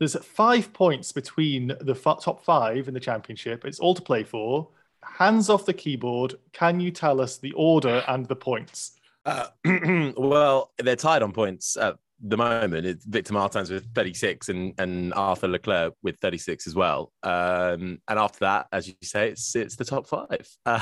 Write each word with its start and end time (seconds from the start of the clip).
There's 0.00 0.16
five 0.24 0.72
points 0.72 1.12
between 1.12 1.68
the 1.80 1.92
f- 1.92 2.22
top 2.22 2.42
five 2.42 2.88
in 2.88 2.94
the 2.94 3.00
championship. 3.00 3.66
It's 3.66 3.78
all 3.78 3.94
to 3.94 4.00
play 4.00 4.24
for. 4.24 4.68
Hands 5.04 5.48
off 5.50 5.66
the 5.66 5.74
keyboard. 5.74 6.34
Can 6.52 6.80
you 6.80 6.90
tell 6.90 7.20
us 7.20 7.36
the 7.36 7.52
order 7.52 8.02
and 8.08 8.26
the 8.26 8.34
points? 8.34 8.92
Uh, 9.26 9.48
well, 10.16 10.72
they're 10.78 10.96
tied 10.96 11.22
on 11.22 11.32
points 11.32 11.76
at 11.76 11.96
the 12.22 12.38
moment. 12.38 12.86
It's 12.86 13.04
Victor 13.04 13.34
Martins 13.34 13.70
with 13.70 13.92
36 13.94 14.48
and, 14.48 14.72
and 14.78 15.12
Arthur 15.12 15.48
Leclerc 15.48 15.92
with 16.02 16.18
36 16.18 16.66
as 16.66 16.74
well. 16.74 17.12
Um, 17.22 18.00
and 18.08 18.18
after 18.18 18.38
that, 18.40 18.68
as 18.72 18.88
you 18.88 18.94
say, 19.02 19.28
it's 19.28 19.54
it's 19.54 19.76
the 19.76 19.84
top 19.84 20.06
five. 20.06 20.48
Uh- 20.64 20.80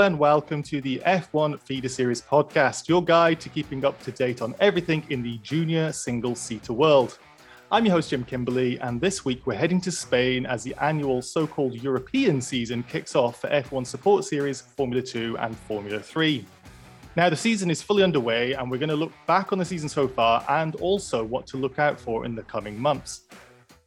And 0.00 0.18
welcome 0.18 0.62
to 0.62 0.80
the 0.80 0.98
F1 1.04 1.60
Feeder 1.60 1.90
Series 1.90 2.22
podcast, 2.22 2.88
your 2.88 3.04
guide 3.04 3.38
to 3.40 3.50
keeping 3.50 3.84
up 3.84 4.02
to 4.02 4.10
date 4.10 4.40
on 4.40 4.54
everything 4.58 5.04
in 5.10 5.22
the 5.22 5.36
junior 5.42 5.92
single 5.92 6.34
seater 6.34 6.72
world. 6.72 7.18
I'm 7.70 7.84
your 7.84 7.96
host, 7.96 8.08
Jim 8.08 8.24
Kimberley, 8.24 8.80
and 8.80 8.98
this 8.98 9.26
week 9.26 9.46
we're 9.46 9.56
heading 9.56 9.78
to 9.82 9.92
Spain 9.92 10.46
as 10.46 10.64
the 10.64 10.74
annual 10.82 11.20
so 11.20 11.46
called 11.46 11.74
European 11.74 12.40
season 12.40 12.82
kicks 12.84 13.14
off 13.14 13.42
for 13.42 13.50
F1 13.50 13.86
Support 13.86 14.24
Series, 14.24 14.62
Formula 14.62 15.02
2, 15.02 15.36
and 15.36 15.54
Formula 15.54 16.00
3. 16.00 16.46
Now, 17.14 17.28
the 17.28 17.36
season 17.36 17.70
is 17.70 17.82
fully 17.82 18.02
underway, 18.02 18.54
and 18.54 18.70
we're 18.70 18.78
going 18.78 18.88
to 18.88 18.96
look 18.96 19.12
back 19.26 19.52
on 19.52 19.58
the 19.58 19.66
season 19.66 19.90
so 19.90 20.08
far 20.08 20.42
and 20.48 20.76
also 20.76 21.22
what 21.22 21.46
to 21.48 21.58
look 21.58 21.78
out 21.78 22.00
for 22.00 22.24
in 22.24 22.34
the 22.34 22.42
coming 22.44 22.80
months. 22.80 23.24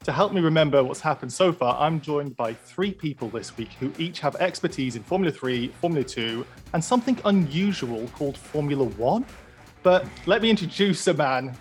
To 0.04 0.12
help 0.12 0.34
me 0.34 0.42
remember 0.42 0.84
what's 0.84 1.00
happened 1.00 1.32
so 1.32 1.54
far, 1.54 1.80
I'm 1.80 2.02
joined 2.02 2.36
by 2.36 2.54
three 2.54 2.92
people 2.92 3.30
this 3.30 3.56
week 3.56 3.72
who 3.80 3.90
each 3.98 4.20
have 4.20 4.36
expertise 4.36 4.98
in 4.98 5.04
Formula 5.04 5.32
3, 5.32 5.70
Formula 5.80 6.04
2, 6.04 6.46
and 6.74 6.84
something 6.84 7.18
unusual 7.24 8.06
called 8.10 8.38
Formula 8.38 8.84
1. 8.84 9.26
But 9.82 10.06
let 10.26 10.42
me 10.42 10.50
introduce 10.50 11.08
a 11.08 11.14
man 11.14 11.56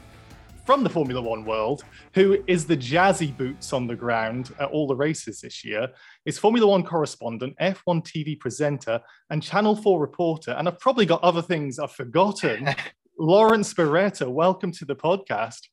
from 0.66 0.82
the 0.82 0.90
Formula 0.90 1.22
1 1.22 1.44
world 1.44 1.84
who 2.14 2.42
is 2.48 2.66
the 2.66 2.76
jazzy 2.76 3.36
boots 3.36 3.72
on 3.72 3.86
the 3.86 3.94
ground 3.94 4.52
at 4.58 4.70
all 4.70 4.88
the 4.88 4.96
races 4.96 5.40
this 5.40 5.64
year. 5.64 5.86
Is 6.24 6.36
Formula 6.36 6.66
1 6.66 6.82
correspondent, 6.82 7.54
F1 7.60 8.04
TV 8.04 8.36
presenter, 8.36 9.00
and 9.30 9.40
Channel 9.40 9.76
4 9.76 10.00
reporter. 10.00 10.50
And 10.50 10.66
I've 10.66 10.80
probably 10.80 11.06
got 11.06 11.22
other 11.22 11.42
things 11.42 11.78
I've 11.78 11.92
forgotten. 11.92 12.74
Lawrence 13.20 13.72
Barretto, 13.72 14.28
welcome 14.28 14.72
to 14.72 14.84
the 14.84 14.96
podcast. 14.96 15.68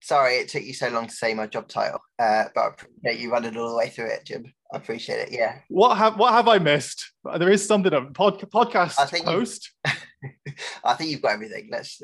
Sorry 0.00 0.34
it 0.36 0.48
took 0.48 0.62
you 0.62 0.74
so 0.74 0.88
long 0.88 1.06
to 1.08 1.14
say 1.14 1.34
my 1.34 1.46
job 1.46 1.68
title, 1.68 2.00
uh, 2.18 2.44
but 2.54 2.60
I 2.60 2.68
appreciate 2.68 3.20
you 3.20 3.32
running 3.32 3.56
all 3.56 3.70
the 3.70 3.76
way 3.76 3.88
through 3.88 4.10
it, 4.10 4.24
Jim. 4.24 4.52
I 4.72 4.76
appreciate 4.76 5.28
it. 5.28 5.32
Yeah. 5.32 5.58
What 5.68 5.96
have 5.96 6.18
what 6.18 6.32
have 6.32 6.46
I 6.46 6.58
missed? 6.58 7.12
There 7.38 7.50
is 7.50 7.66
something 7.66 7.92
of 7.92 8.12
pod, 8.14 8.38
podcast 8.50 8.98
I 8.98 9.06
think 9.06 9.26
host. 9.26 9.72
I 10.84 10.94
think 10.94 11.10
you've 11.10 11.22
got 11.22 11.32
everything. 11.32 11.68
Let's. 11.70 12.00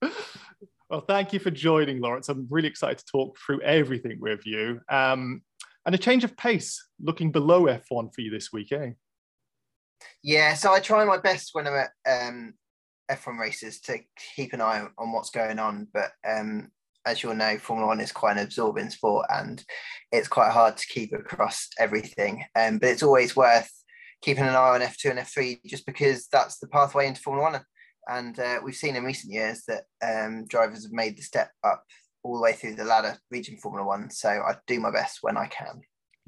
well, 0.90 1.02
thank 1.06 1.32
you 1.32 1.40
for 1.40 1.50
joining, 1.50 2.00
Lawrence. 2.00 2.28
I'm 2.28 2.46
really 2.48 2.68
excited 2.68 2.98
to 2.98 3.04
talk 3.04 3.38
through 3.38 3.60
everything 3.62 4.18
with 4.20 4.46
you. 4.46 4.80
Um, 4.88 5.42
and 5.86 5.94
a 5.94 5.98
change 5.98 6.24
of 6.24 6.36
pace, 6.36 6.86
looking 7.02 7.32
below 7.32 7.64
F1 7.64 8.14
for 8.14 8.20
you 8.20 8.30
this 8.30 8.52
week, 8.52 8.70
eh? 8.72 8.90
Yeah, 10.22 10.54
so 10.54 10.72
I 10.72 10.80
try 10.80 11.04
my 11.04 11.18
best 11.18 11.50
when 11.52 11.66
I'm 11.66 11.74
at 11.74 11.90
um, 12.06 12.54
F1 13.10 13.38
races 13.38 13.80
to 13.82 13.98
keep 14.36 14.52
an 14.52 14.60
eye 14.60 14.86
on 14.98 15.12
what's 15.12 15.30
going 15.30 15.58
on. 15.58 15.88
But 15.92 16.12
um, 16.26 16.68
as 17.06 17.22
you'll 17.22 17.34
know, 17.34 17.58
Formula 17.58 17.88
One 17.88 18.00
is 18.00 18.12
quite 18.12 18.36
an 18.36 18.44
absorbing 18.44 18.90
sport 18.90 19.26
and 19.30 19.62
it's 20.12 20.28
quite 20.28 20.52
hard 20.52 20.76
to 20.76 20.86
keep 20.86 21.12
across 21.12 21.68
everything. 21.78 22.44
Um, 22.54 22.78
but 22.78 22.90
it's 22.90 23.02
always 23.02 23.34
worth 23.34 23.70
keeping 24.22 24.44
an 24.44 24.50
eye 24.50 24.74
on 24.74 24.80
F2 24.80 25.10
and 25.10 25.18
F3 25.20 25.60
just 25.64 25.86
because 25.86 26.28
that's 26.28 26.58
the 26.58 26.68
pathway 26.68 27.06
into 27.06 27.20
Formula 27.20 27.50
One. 27.50 27.60
And 28.08 28.38
uh, 28.38 28.60
we've 28.64 28.74
seen 28.74 28.96
in 28.96 29.04
recent 29.04 29.32
years 29.32 29.64
that 29.68 29.84
um, 30.02 30.46
drivers 30.46 30.84
have 30.84 30.92
made 30.92 31.16
the 31.16 31.22
step 31.22 31.50
up 31.64 31.84
all 32.22 32.36
the 32.36 32.42
way 32.42 32.52
through 32.52 32.74
the 32.74 32.84
ladder 32.84 33.16
reaching 33.30 33.56
Formula 33.56 33.86
One. 33.86 34.10
So 34.10 34.28
I 34.28 34.56
do 34.66 34.80
my 34.80 34.90
best 34.90 35.18
when 35.22 35.36
I 35.36 35.46
can 35.46 35.80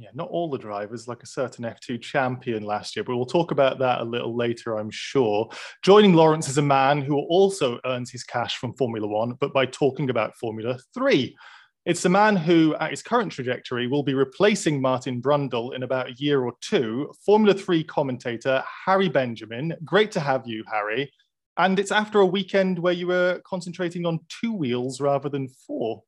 yeah, 0.03 0.11
not 0.15 0.29
all 0.31 0.51
the 0.51 0.59
drivers, 0.59 1.07
like 1.07 1.23
a 1.23 1.27
certain 1.27 1.65
F2 1.65 2.03
champion 2.03 2.65
last 2.65 2.97
year, 2.97 3.05
but 3.05 3.17
we'll 3.17 3.25
talk 3.25 3.53
about 3.53 3.79
that 3.79 4.01
a 4.01 4.05
little 4.05 4.37
later, 4.37 4.77
I'm 4.77 4.91
sure. 4.91 5.49
Joining 5.83 6.15
Lawrence 6.15 6.49
is 6.49 6.59
a 6.59 6.63
man 6.63 7.03
who 7.03 7.19
also 7.19 7.79
earns 7.85 8.11
his 8.11 8.25
cash 8.25 8.57
from 8.57 8.75
Formula 8.75 9.07
One, 9.07 9.35
but 9.39 9.53
by 9.53 9.65
talking 9.67 10.11
about 10.11 10.37
Formula 10.37 10.77
Three. 10.93 11.37
It's 11.85 12.03
the 12.03 12.09
man 12.09 12.37
who, 12.37 12.75
at 12.77 12.91
his 12.91 13.03
current 13.03 13.31
trajectory, 13.31 13.87
will 13.87 14.03
be 14.03 14.15
replacing 14.15 14.81
Martin 14.81 15.23
Brundle 15.23 15.75
in 15.75 15.85
about 15.85 16.11
a 16.11 16.15
year 16.15 16.45
or 16.45 16.53
two. 16.61 17.13
Formula 17.25 17.55
Three 17.55 17.85
commentator 17.85 18.63
Harry 18.87 19.09
Benjamin. 19.09 19.73
Great 19.85 20.11
to 20.13 20.21
have 20.21 20.47
you, 20.47 20.65
Harry. 20.71 21.13
And 21.59 21.79
it's 21.79 21.93
after 21.93 22.21
a 22.21 22.27
weekend 22.27 22.79
where 22.79 22.93
you 22.93 23.07
were 23.07 23.41
concentrating 23.45 24.07
on 24.07 24.19
two 24.29 24.53
wheels 24.53 25.01
rather 25.01 25.29
than 25.29 25.49
four. 25.49 26.03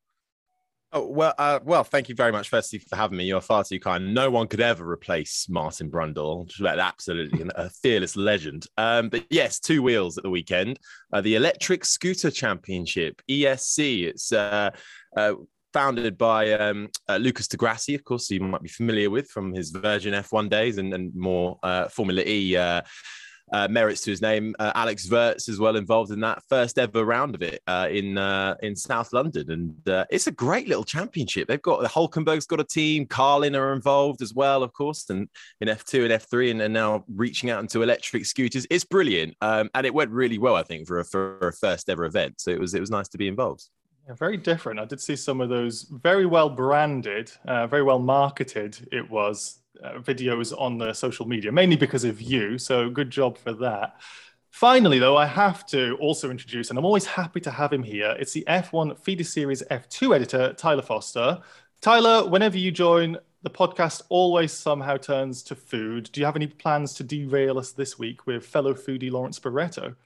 Oh, 0.97 1.09
well, 1.09 1.35
uh, 1.39 1.59
well, 1.65 1.83
thank 1.83 2.09
you 2.09 2.15
very 2.15 2.31
much, 2.31 2.49
firstly, 2.49 2.79
for 2.79 2.95
having 2.95 3.19
me. 3.19 3.25
You're 3.25 3.41
far 3.41 3.65
too 3.65 3.81
kind. 3.81 4.15
No 4.15 4.31
one 4.31 4.47
could 4.47 4.61
ever 4.61 4.89
replace 4.89 5.49
Martin 5.49 5.91
Brundle. 5.91 6.47
Just 6.47 6.63
absolutely 6.63 7.51
a 7.57 7.69
fearless 7.69 8.15
legend. 8.15 8.67
Um, 8.77 9.09
but 9.09 9.25
yes, 9.29 9.59
two 9.59 9.83
wheels 9.83 10.17
at 10.19 10.23
the 10.23 10.31
weekend. 10.31 10.79
Uh, 11.13 11.21
the 11.21 11.35
Electric 11.35 11.85
Scooter 11.85 12.31
Championship, 12.31 13.21
ESC. 13.29 14.05
It's 14.05 14.33
uh, 14.33 14.71
uh, 15.17 15.35
founded 15.73 16.17
by 16.17 16.53
um, 16.53 16.89
uh, 17.09 17.17
Lucas 17.17 17.49
di 17.49 17.57
Grassi, 17.57 17.97
of 17.97 18.05
course, 18.05 18.31
you 18.31 18.39
might 18.39 18.63
be 18.63 18.69
familiar 18.69 19.11
with 19.11 19.29
from 19.31 19.53
his 19.53 19.71
Virgin 19.71 20.15
F1 20.15 20.49
days 20.49 20.79
and, 20.79 20.95
and 20.95 21.13
more 21.17 21.59
uh, 21.65 21.89
Formula 21.89 22.23
E 22.23 22.57
uh, 23.53 23.69
merits 23.69 24.03
to 24.03 24.11
his 24.11 24.23
name. 24.23 24.55
Uh, 24.59 24.73
Alex 24.75 25.09
Wurz 25.09 25.49
as 25.49 25.59
well 25.59 25.77
involved 25.77 26.11
in 26.11 26.21
that 26.21 26.43
first 26.49 26.79
ever 26.79 27.05
round 27.05 27.35
of 27.35 27.43
it 27.43 27.61
uh, 27.67 27.89
in 27.91 28.19
uh, 28.19 28.55
in 28.63 28.75
South 28.75 29.13
London, 29.13 29.51
and 29.51 29.89
uh, 29.89 30.05
it's 30.11 30.27
a 30.27 30.33
great 30.33 30.69
little 30.69 30.85
championship. 30.85 31.49
They've 31.49 31.61
got 31.61 31.83
the 31.83 31.89
Hulkenberg's 31.89 32.47
got 32.47 32.61
a 32.61 32.65
team, 32.65 33.07
Carlin 33.07 33.55
are 33.55 33.73
involved 33.73 34.23
as 34.23 34.35
well, 34.35 34.63
of 34.63 34.73
course, 34.73 35.11
and 35.11 35.29
in 35.61 35.69
F 35.69 35.85
two 35.85 36.05
and 36.05 36.13
F 36.13 36.29
three, 36.31 36.51
and, 36.51 36.61
and 36.63 36.75
now 36.75 37.05
reaching 37.09 37.51
out 37.51 37.61
into 37.61 37.83
electric 37.83 38.27
scooters. 38.27 38.67
It's 38.71 38.85
brilliant, 38.85 39.37
um, 39.41 39.71
and 39.75 39.87
it 39.87 39.95
went 39.95 40.11
really 40.11 40.39
well, 40.39 40.57
I 40.57 40.63
think, 40.63 40.87
for 40.87 41.01
a, 41.01 41.05
for 41.05 41.39
a 41.39 41.53
first 41.53 41.89
ever 41.89 42.05
event. 42.05 42.41
So 42.41 42.51
it 42.51 42.61
was 42.61 42.75
it 42.75 42.81
was 42.81 42.91
nice 42.91 43.09
to 43.09 43.19
be 43.19 43.29
involved. 43.29 43.69
Yeah, 44.07 44.15
very 44.15 44.37
different. 44.37 44.79
I 44.81 44.85
did 44.85 45.01
see 45.01 45.17
some 45.17 45.41
of 45.41 45.49
those 45.49 45.87
very 45.91 46.27
well 46.27 46.51
branded, 46.51 47.33
uh, 47.47 47.67
very 47.67 47.83
well 47.83 47.99
marketed. 47.99 48.89
It 48.93 49.11
was 49.11 49.61
uh, 49.83 49.99
videos 49.99 50.59
on 50.59 50.79
the 50.79 50.93
social 50.93 51.27
media, 51.27 51.51
mainly 51.53 51.77
because 51.77 52.05
of 52.05 52.21
you. 52.21 52.59
So 52.59 52.91
good 52.91 53.11
job 53.11 53.39
for 53.39 53.53
that. 53.55 54.01
Finally, 54.51 55.01
though, 55.01 55.17
I 55.17 55.27
have 55.27 55.67
to 55.67 55.97
also 55.97 56.31
introduce, 56.31 56.71
and 56.71 56.79
I'm 56.79 56.85
always 56.85 57.07
happy 57.07 57.41
to 57.41 57.51
have 57.51 57.73
him 57.73 57.83
here. 57.83 58.15
It's 58.21 58.33
the 58.33 58.45
F1 58.47 58.99
Feeder 59.01 59.25
Series 59.25 59.65
F2 59.71 60.15
editor, 60.15 60.53
Tyler 60.53 60.83
Foster. 60.83 61.41
Tyler, 61.81 62.29
whenever 62.29 62.57
you 62.57 62.71
join, 62.71 63.19
the 63.43 63.51
podcast 63.51 64.03
always 64.11 64.53
somehow 64.53 64.97
turns 64.97 65.43
to 65.43 65.57
food. 65.57 66.09
Do 66.13 66.21
you 66.21 66.27
have 66.27 66.37
any 66.37 66.47
plans 66.47 66.95
to 66.95 67.03
derail 67.03 67.59
us 67.59 67.73
this 67.73 67.99
week 67.99 68.27
with 68.27 68.47
fellow 68.47 68.75
foodie 68.75 69.11
Lawrence 69.11 69.41
Barretto? 69.41 69.97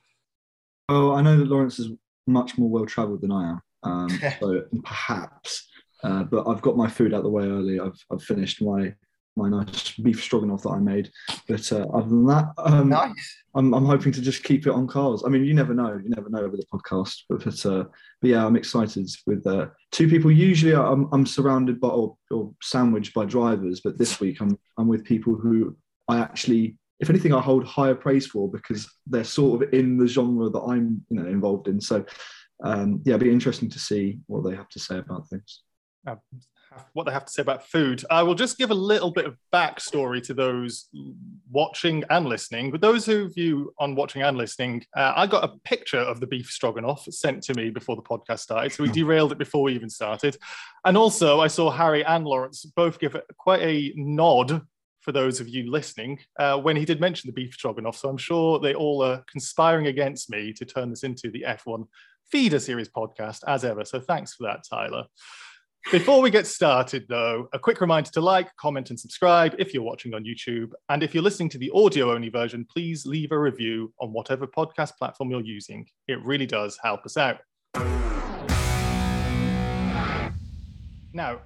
Oh, 0.88 1.12
I 1.12 1.20
know 1.20 1.36
that 1.36 1.48
Lawrence 1.48 1.78
is 1.78 1.90
much 2.26 2.56
more 2.56 2.70
well 2.70 2.86
travelled 2.86 3.20
than 3.20 3.30
I 3.30 3.50
am, 3.50 3.60
um, 3.82 4.20
so 4.40 4.64
perhaps. 4.82 5.68
Uh, 6.02 6.24
but 6.24 6.48
I've 6.48 6.62
got 6.62 6.76
my 6.76 6.88
food 6.88 7.12
out 7.12 7.22
the 7.22 7.28
way 7.28 7.44
early. 7.44 7.78
I've, 7.80 8.02
I've 8.10 8.22
finished 8.22 8.62
my 8.62 8.94
my 9.38 9.49
nice 9.49 9.93
beef 9.93 10.22
stroganoff 10.22 10.62
that 10.65 10.71
I 10.71 10.78
made. 10.78 11.10
But 11.47 11.71
uh, 11.72 11.87
other 11.94 12.09
than 12.09 12.26
that, 12.26 12.53
um, 12.59 12.89
nice. 12.91 13.36
I'm, 13.54 13.72
I'm 13.72 13.86
hoping 13.86 14.12
to 14.12 14.21
just 14.21 14.42
keep 14.45 14.66
it 14.66 14.72
on 14.72 14.86
cars. 14.86 15.22
I 15.24 15.30
mean, 15.30 15.45
you 15.45 15.54
never 15.54 15.72
know. 15.72 15.98
You 16.03 16.10
never 16.10 16.28
know 16.28 16.41
over 16.41 16.57
the 16.57 16.66
podcast. 16.72 17.22
But, 17.28 17.45
but, 17.45 17.65
uh, 17.65 17.84
but 18.21 18.30
yeah, 18.30 18.45
I'm 18.45 18.57
excited 18.57 19.09
with 19.27 19.47
uh, 19.47 19.68
two 19.92 20.09
people. 20.09 20.30
Usually 20.30 20.74
I'm, 20.74 21.09
I'm 21.12 21.24
surrounded 21.24 21.80
by 21.80 21.89
or, 21.89 22.16
or 22.30 22.53
sandwiched 22.62 23.15
by 23.15 23.24
drivers. 23.24 23.80
But 23.80 23.97
this 23.97 24.21
week 24.21 24.41
I'm, 24.41 24.59
I'm 24.77 24.89
with 24.89 25.04
people 25.04 25.34
who 25.34 25.77
I 26.09 26.18
actually, 26.18 26.77
if 27.01 27.09
anything, 27.09 27.33
I 27.33 27.41
hold 27.41 27.65
higher 27.65 27.95
praise 27.95 28.27
for 28.27 28.51
because 28.51 28.91
they're 29.07 29.24
sort 29.24 29.62
of 29.62 29.72
in 29.72 29.97
the 29.97 30.07
genre 30.07 30.51
that 30.51 30.60
I'm 30.60 31.04
you 31.09 31.21
know, 31.21 31.28
involved 31.28 31.68
in. 31.68 31.80
So 31.80 32.04
um, 32.62 33.01
yeah, 33.04 33.15
it'll 33.15 33.24
be 33.24 33.33
interesting 33.33 33.71
to 33.71 33.78
see 33.78 34.18
what 34.27 34.45
they 34.45 34.57
have 34.57 34.68
to 34.71 34.80
say 34.80 34.98
about 34.98 35.28
things 35.28 35.62
what 36.92 37.04
they 37.04 37.13
have 37.13 37.25
to 37.25 37.33
say 37.33 37.42
about 37.42 37.66
food. 37.66 38.04
I 38.10 38.22
will 38.22 38.34
just 38.34 38.59
give 38.59 38.71
a 38.71 38.75
little 38.75 39.10
bit 39.10 39.27
of 39.27 39.36
backstory 39.53 40.22
to 40.25 40.34
those 40.34 40.89
watching 41.51 42.04
and 42.10 42.27
listening. 42.27 42.71
But 42.71 42.80
those 42.80 43.09
of 43.09 43.36
you 43.36 43.72
on 43.78 43.95
watching 43.95 44.22
and 44.22 44.36
listening, 44.36 44.84
uh, 44.97 45.13
I 45.16 45.27
got 45.27 45.45
a 45.45 45.59
picture 45.65 45.98
of 45.98 46.21
the 46.21 46.27
beef 46.27 46.51
stroganoff 46.51 47.04
sent 47.10 47.42
to 47.45 47.54
me 47.54 47.71
before 47.71 47.97
the 47.97 48.03
podcast 48.03 48.41
started. 48.41 48.72
So 48.72 48.83
we 48.83 48.91
derailed 48.91 49.33
it 49.33 49.39
before 49.39 49.63
we 49.63 49.75
even 49.75 49.91
started. 49.91 50.36
And 50.84 50.97
also, 50.97 51.41
I 51.41 51.48
saw 51.48 51.71
Harry 51.71 52.04
and 52.04 52.25
Lawrence 52.25 52.65
both 52.65 52.98
give 52.98 53.16
quite 53.36 53.63
a 53.63 53.92
nod 53.97 54.63
for 55.01 55.13
those 55.13 55.41
of 55.41 55.48
you 55.48 55.71
listening 55.71 56.19
uh, 56.39 56.59
when 56.59 56.77
he 56.77 56.84
did 56.84 57.01
mention 57.01 57.28
the 57.28 57.33
beef 57.33 57.54
stroganoff. 57.54 57.97
So 57.97 58.09
I'm 58.09 58.19
sure 58.19 58.59
they 58.59 58.74
all 58.74 59.03
are 59.03 59.24
conspiring 59.31 59.86
against 59.86 60.28
me 60.28 60.53
to 60.53 60.65
turn 60.65 60.91
this 60.91 61.03
into 61.03 61.31
the 61.31 61.45
F1 61.48 61.86
feeder 62.31 62.59
series 62.59 62.89
podcast 62.89 63.41
as 63.47 63.65
ever. 63.65 63.84
So 63.84 64.01
thanks 64.01 64.34
for 64.34 64.45
that, 64.45 64.65
Tyler. 64.69 65.04
Before 65.91 66.21
we 66.21 66.30
get 66.30 66.47
started, 66.47 67.07
though, 67.09 67.48
a 67.54 67.59
quick 67.59 67.80
reminder 67.80 68.10
to 68.10 68.21
like, 68.21 68.54
comment, 68.57 68.91
and 68.91 69.01
subscribe 69.01 69.54
if 69.59 69.72
you're 69.72 69.83
watching 69.83 70.13
on 70.13 70.22
YouTube. 70.22 70.72
And 70.91 71.03
if 71.03 71.15
you're 71.15 71.22
listening 71.22 71.48
to 71.51 71.59
the 71.59 71.71
audio 71.75 72.13
only 72.13 72.28
version, 72.28 72.66
please 72.71 73.07
leave 73.07 73.33
a 73.33 73.39
review 73.39 73.91
on 73.98 74.13
whatever 74.13 74.47
podcast 74.47 74.98
platform 74.98 75.30
you're 75.30 75.41
using. 75.41 75.86
It 76.07 76.22
really 76.25 76.45
does 76.45 76.78
help 76.83 77.07
us 77.07 77.16
out. 77.16 77.39
Now, 81.15 81.41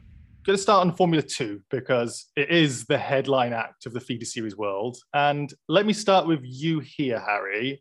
going 0.44 0.56
to 0.56 0.62
start 0.62 0.84
on 0.84 0.92
Formula 0.96 1.22
Two 1.22 1.60
because 1.70 2.26
it 2.34 2.50
is 2.50 2.84
the 2.86 2.98
headline 2.98 3.52
act 3.52 3.86
of 3.86 3.92
the 3.92 4.00
feeder 4.00 4.24
series 4.24 4.56
world. 4.56 4.98
And 5.14 5.54
let 5.68 5.86
me 5.86 5.92
start 5.92 6.26
with 6.26 6.40
you 6.42 6.80
here, 6.80 7.20
Harry. 7.20 7.80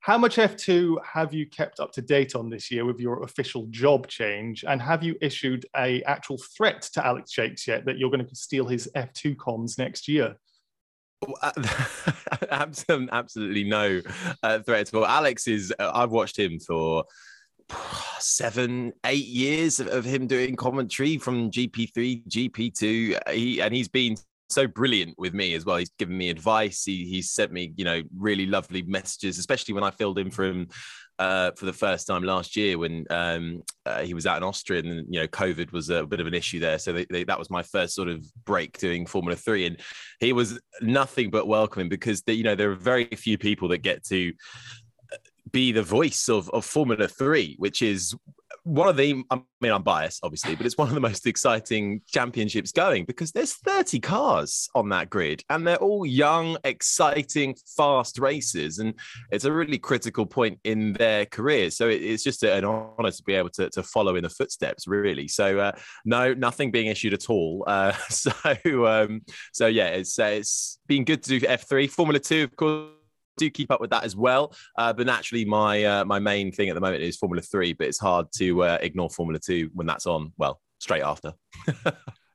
How 0.00 0.16
much 0.16 0.36
F2 0.36 0.96
have 1.04 1.34
you 1.34 1.46
kept 1.46 1.80
up 1.80 1.92
to 1.92 2.02
date 2.02 2.34
on 2.34 2.48
this 2.48 2.70
year 2.70 2.84
with 2.84 3.00
your 3.00 3.22
official 3.24 3.66
job 3.70 4.06
change? 4.06 4.64
And 4.66 4.80
have 4.80 5.02
you 5.02 5.16
issued 5.20 5.66
a 5.76 6.02
actual 6.04 6.38
threat 6.56 6.82
to 6.94 7.04
Alex 7.04 7.32
Jacques 7.32 7.66
yet 7.66 7.84
that 7.84 7.98
you're 7.98 8.10
going 8.10 8.26
to 8.26 8.34
steal 8.34 8.66
his 8.66 8.88
F2 8.94 9.36
comms 9.36 9.76
next 9.76 10.08
year? 10.08 10.36
absolutely 13.12 13.64
no 13.64 14.00
uh, 14.44 14.60
threat 14.60 14.88
at 14.88 14.94
all. 14.94 15.04
Alex 15.04 15.48
is, 15.48 15.74
uh, 15.78 15.90
I've 15.92 16.12
watched 16.12 16.38
him 16.38 16.60
for 16.60 17.04
seven, 18.20 18.92
eight 19.04 19.26
years 19.26 19.80
of, 19.80 19.88
of, 19.88 20.04
him 20.04 20.28
doing 20.28 20.54
commentary 20.54 21.18
from 21.18 21.50
GP3, 21.50 22.26
GP2. 22.28 23.32
He, 23.32 23.60
and 23.60 23.74
he's 23.74 23.88
been 23.88 24.16
so 24.50 24.66
brilliant 24.66 25.14
with 25.18 25.34
me 25.34 25.54
as 25.54 25.64
well. 25.64 25.76
He's 25.76 25.92
given 25.98 26.16
me 26.16 26.30
advice. 26.30 26.84
He 26.84 27.04
he's 27.04 27.30
sent 27.30 27.52
me, 27.52 27.72
you 27.76 27.84
know, 27.84 28.02
really 28.16 28.46
lovely 28.46 28.82
messages, 28.82 29.38
especially 29.38 29.74
when 29.74 29.84
I 29.84 29.90
filled 29.90 30.18
in 30.18 30.30
for 30.30 30.44
him 30.44 30.68
uh, 31.18 31.50
for 31.56 31.66
the 31.66 31.72
first 31.72 32.06
time 32.06 32.22
last 32.22 32.56
year 32.56 32.78
when 32.78 33.04
um, 33.10 33.62
uh, 33.84 34.02
he 34.02 34.14
was 34.14 34.26
out 34.26 34.36
in 34.36 34.44
Austria 34.44 34.80
and 34.80 35.04
you 35.12 35.20
know 35.20 35.26
COVID 35.26 35.72
was 35.72 35.90
a 35.90 36.06
bit 36.06 36.20
of 36.20 36.26
an 36.26 36.34
issue 36.34 36.60
there. 36.60 36.78
So 36.78 36.92
they, 36.92 37.06
they, 37.10 37.24
that 37.24 37.38
was 37.38 37.50
my 37.50 37.62
first 37.62 37.94
sort 37.94 38.08
of 38.08 38.24
break 38.44 38.78
doing 38.78 39.04
Formula 39.04 39.36
Three, 39.36 39.66
and 39.66 39.80
he 40.20 40.32
was 40.32 40.60
nothing 40.80 41.30
but 41.30 41.48
welcoming 41.48 41.88
because 41.88 42.22
the, 42.22 42.34
you 42.34 42.44
know 42.44 42.54
there 42.54 42.70
are 42.70 42.76
very 42.76 43.06
few 43.06 43.36
people 43.36 43.68
that 43.68 43.78
get 43.78 44.04
to 44.06 44.32
be 45.52 45.72
the 45.72 45.82
voice 45.82 46.28
of, 46.28 46.48
of 46.50 46.64
Formula 46.64 47.08
Three, 47.08 47.56
which 47.58 47.82
is 47.82 48.14
one 48.64 48.88
of 48.88 48.98
the 48.98 49.24
i 49.30 49.40
mean 49.62 49.72
i'm 49.72 49.82
biased 49.82 50.20
obviously 50.22 50.54
but 50.54 50.66
it's 50.66 50.76
one 50.76 50.88
of 50.88 50.94
the 50.94 51.00
most 51.00 51.26
exciting 51.26 52.02
championships 52.06 52.70
going 52.70 53.04
because 53.06 53.32
there's 53.32 53.54
30 53.54 53.98
cars 54.00 54.68
on 54.74 54.90
that 54.90 55.08
grid 55.08 55.42
and 55.48 55.66
they're 55.66 55.76
all 55.76 56.04
young 56.04 56.56
exciting 56.64 57.56
fast 57.76 58.18
races 58.18 58.78
and 58.78 58.92
it's 59.30 59.46
a 59.46 59.52
really 59.52 59.78
critical 59.78 60.26
point 60.26 60.58
in 60.64 60.92
their 60.94 61.24
careers 61.24 61.78
so 61.78 61.88
it's 61.88 62.24
just 62.24 62.42
an 62.42 62.64
honor 62.64 63.10
to 63.10 63.22
be 63.22 63.34
able 63.34 63.50
to, 63.50 63.70
to 63.70 63.82
follow 63.82 64.16
in 64.16 64.24
the 64.24 64.28
footsteps 64.28 64.86
really. 64.88 65.28
So 65.28 65.60
uh, 65.60 65.72
no 66.04 66.34
nothing 66.34 66.70
being 66.70 66.88
issued 66.88 67.14
at 67.14 67.30
all. 67.30 67.64
Uh, 67.66 67.92
so 68.08 68.32
um, 68.86 69.22
so 69.52 69.66
yeah 69.66 69.88
it's 69.88 70.18
uh, 70.18 70.24
it's 70.24 70.78
been 70.86 71.04
good 71.04 71.22
to 71.22 71.38
do 71.38 71.46
f3 71.46 71.88
formula 71.88 72.18
2 72.18 72.44
of 72.44 72.56
course 72.56 72.97
do 73.38 73.50
keep 73.50 73.70
up 73.70 73.80
with 73.80 73.90
that 73.90 74.04
as 74.04 74.16
well. 74.16 74.54
Uh, 74.76 74.92
but 74.92 75.06
naturally, 75.06 75.44
my 75.44 75.84
uh, 75.84 76.04
my 76.04 76.18
main 76.18 76.52
thing 76.52 76.68
at 76.68 76.74
the 76.74 76.80
moment 76.80 77.02
is 77.02 77.16
Formula 77.16 77.42
Three, 77.42 77.72
but 77.72 77.86
it's 77.86 77.98
hard 77.98 78.26
to 78.36 78.64
uh, 78.64 78.78
ignore 78.80 79.10
Formula 79.10 79.38
Two 79.38 79.70
when 79.74 79.86
that's 79.86 80.06
on. 80.06 80.32
Well, 80.36 80.60
straight 80.78 81.02
after. 81.02 81.34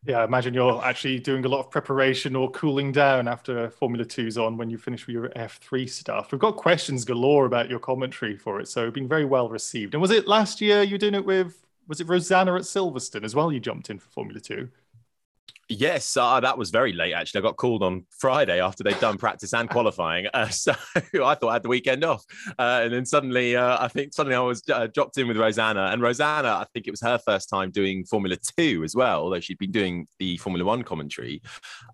yeah, 0.05 0.19
I 0.19 0.25
imagine 0.25 0.53
you're 0.53 0.83
actually 0.83 1.19
doing 1.19 1.45
a 1.45 1.47
lot 1.47 1.59
of 1.59 1.71
preparation 1.71 2.35
or 2.35 2.51
cooling 2.51 2.91
down 2.91 3.27
after 3.27 3.69
Formula 3.69 4.05
Two's 4.05 4.37
on 4.37 4.57
when 4.57 4.69
you 4.69 4.77
finish 4.77 5.07
with 5.07 5.13
your 5.13 5.29
F3 5.29 5.89
stuff. 5.89 6.31
We've 6.31 6.39
got 6.41 6.57
questions 6.57 7.05
galore 7.05 7.45
about 7.45 7.69
your 7.69 7.79
commentary 7.79 8.35
for 8.37 8.59
it, 8.59 8.67
so 8.67 8.89
been 8.91 9.07
very 9.07 9.25
well 9.25 9.49
received. 9.49 9.93
And 9.93 10.01
was 10.01 10.11
it 10.11 10.27
last 10.27 10.61
year 10.61 10.83
you 10.83 10.97
doing 10.97 11.15
it 11.15 11.25
with? 11.25 11.59
Was 11.87 11.99
it 11.99 12.07
Rosanna 12.07 12.55
at 12.55 12.61
Silverstone 12.61 13.23
as 13.23 13.35
well? 13.35 13.51
You 13.51 13.59
jumped 13.59 13.89
in 13.89 13.99
for 13.99 14.09
Formula 14.09 14.39
Two. 14.39 14.69
Yes, 15.69 16.17
uh, 16.17 16.39
that 16.41 16.57
was 16.57 16.71
very 16.71 16.91
late. 16.91 17.13
Actually, 17.13 17.39
I 17.39 17.41
got 17.43 17.55
called 17.55 17.83
on 17.83 18.05
Friday 18.19 18.61
after 18.61 18.83
they'd 18.83 18.99
done 18.99 19.17
practice 19.17 19.53
and 19.53 19.69
qualifying. 19.69 20.27
Uh, 20.33 20.47
so 20.49 20.73
I 20.95 21.35
thought 21.35 21.49
I 21.49 21.53
had 21.53 21.63
the 21.63 21.69
weekend 21.69 22.03
off, 22.03 22.23
uh, 22.59 22.81
and 22.83 22.93
then 22.93 23.05
suddenly, 23.05 23.55
uh, 23.55 23.77
I 23.79 23.87
think 23.87 24.13
suddenly 24.13 24.35
I 24.35 24.41
was 24.41 24.61
uh, 24.71 24.87
dropped 24.93 25.17
in 25.17 25.27
with 25.27 25.37
Rosanna, 25.37 25.85
and 25.91 26.01
Rosanna, 26.01 26.49
I 26.49 26.65
think 26.73 26.87
it 26.87 26.91
was 26.91 27.01
her 27.01 27.17
first 27.17 27.49
time 27.49 27.71
doing 27.71 28.03
Formula 28.05 28.37
Two 28.57 28.83
as 28.83 28.95
well, 28.95 29.21
although 29.21 29.39
she'd 29.39 29.57
been 29.57 29.71
doing 29.71 30.07
the 30.19 30.37
Formula 30.37 30.65
One 30.65 30.83
commentary. 30.83 31.41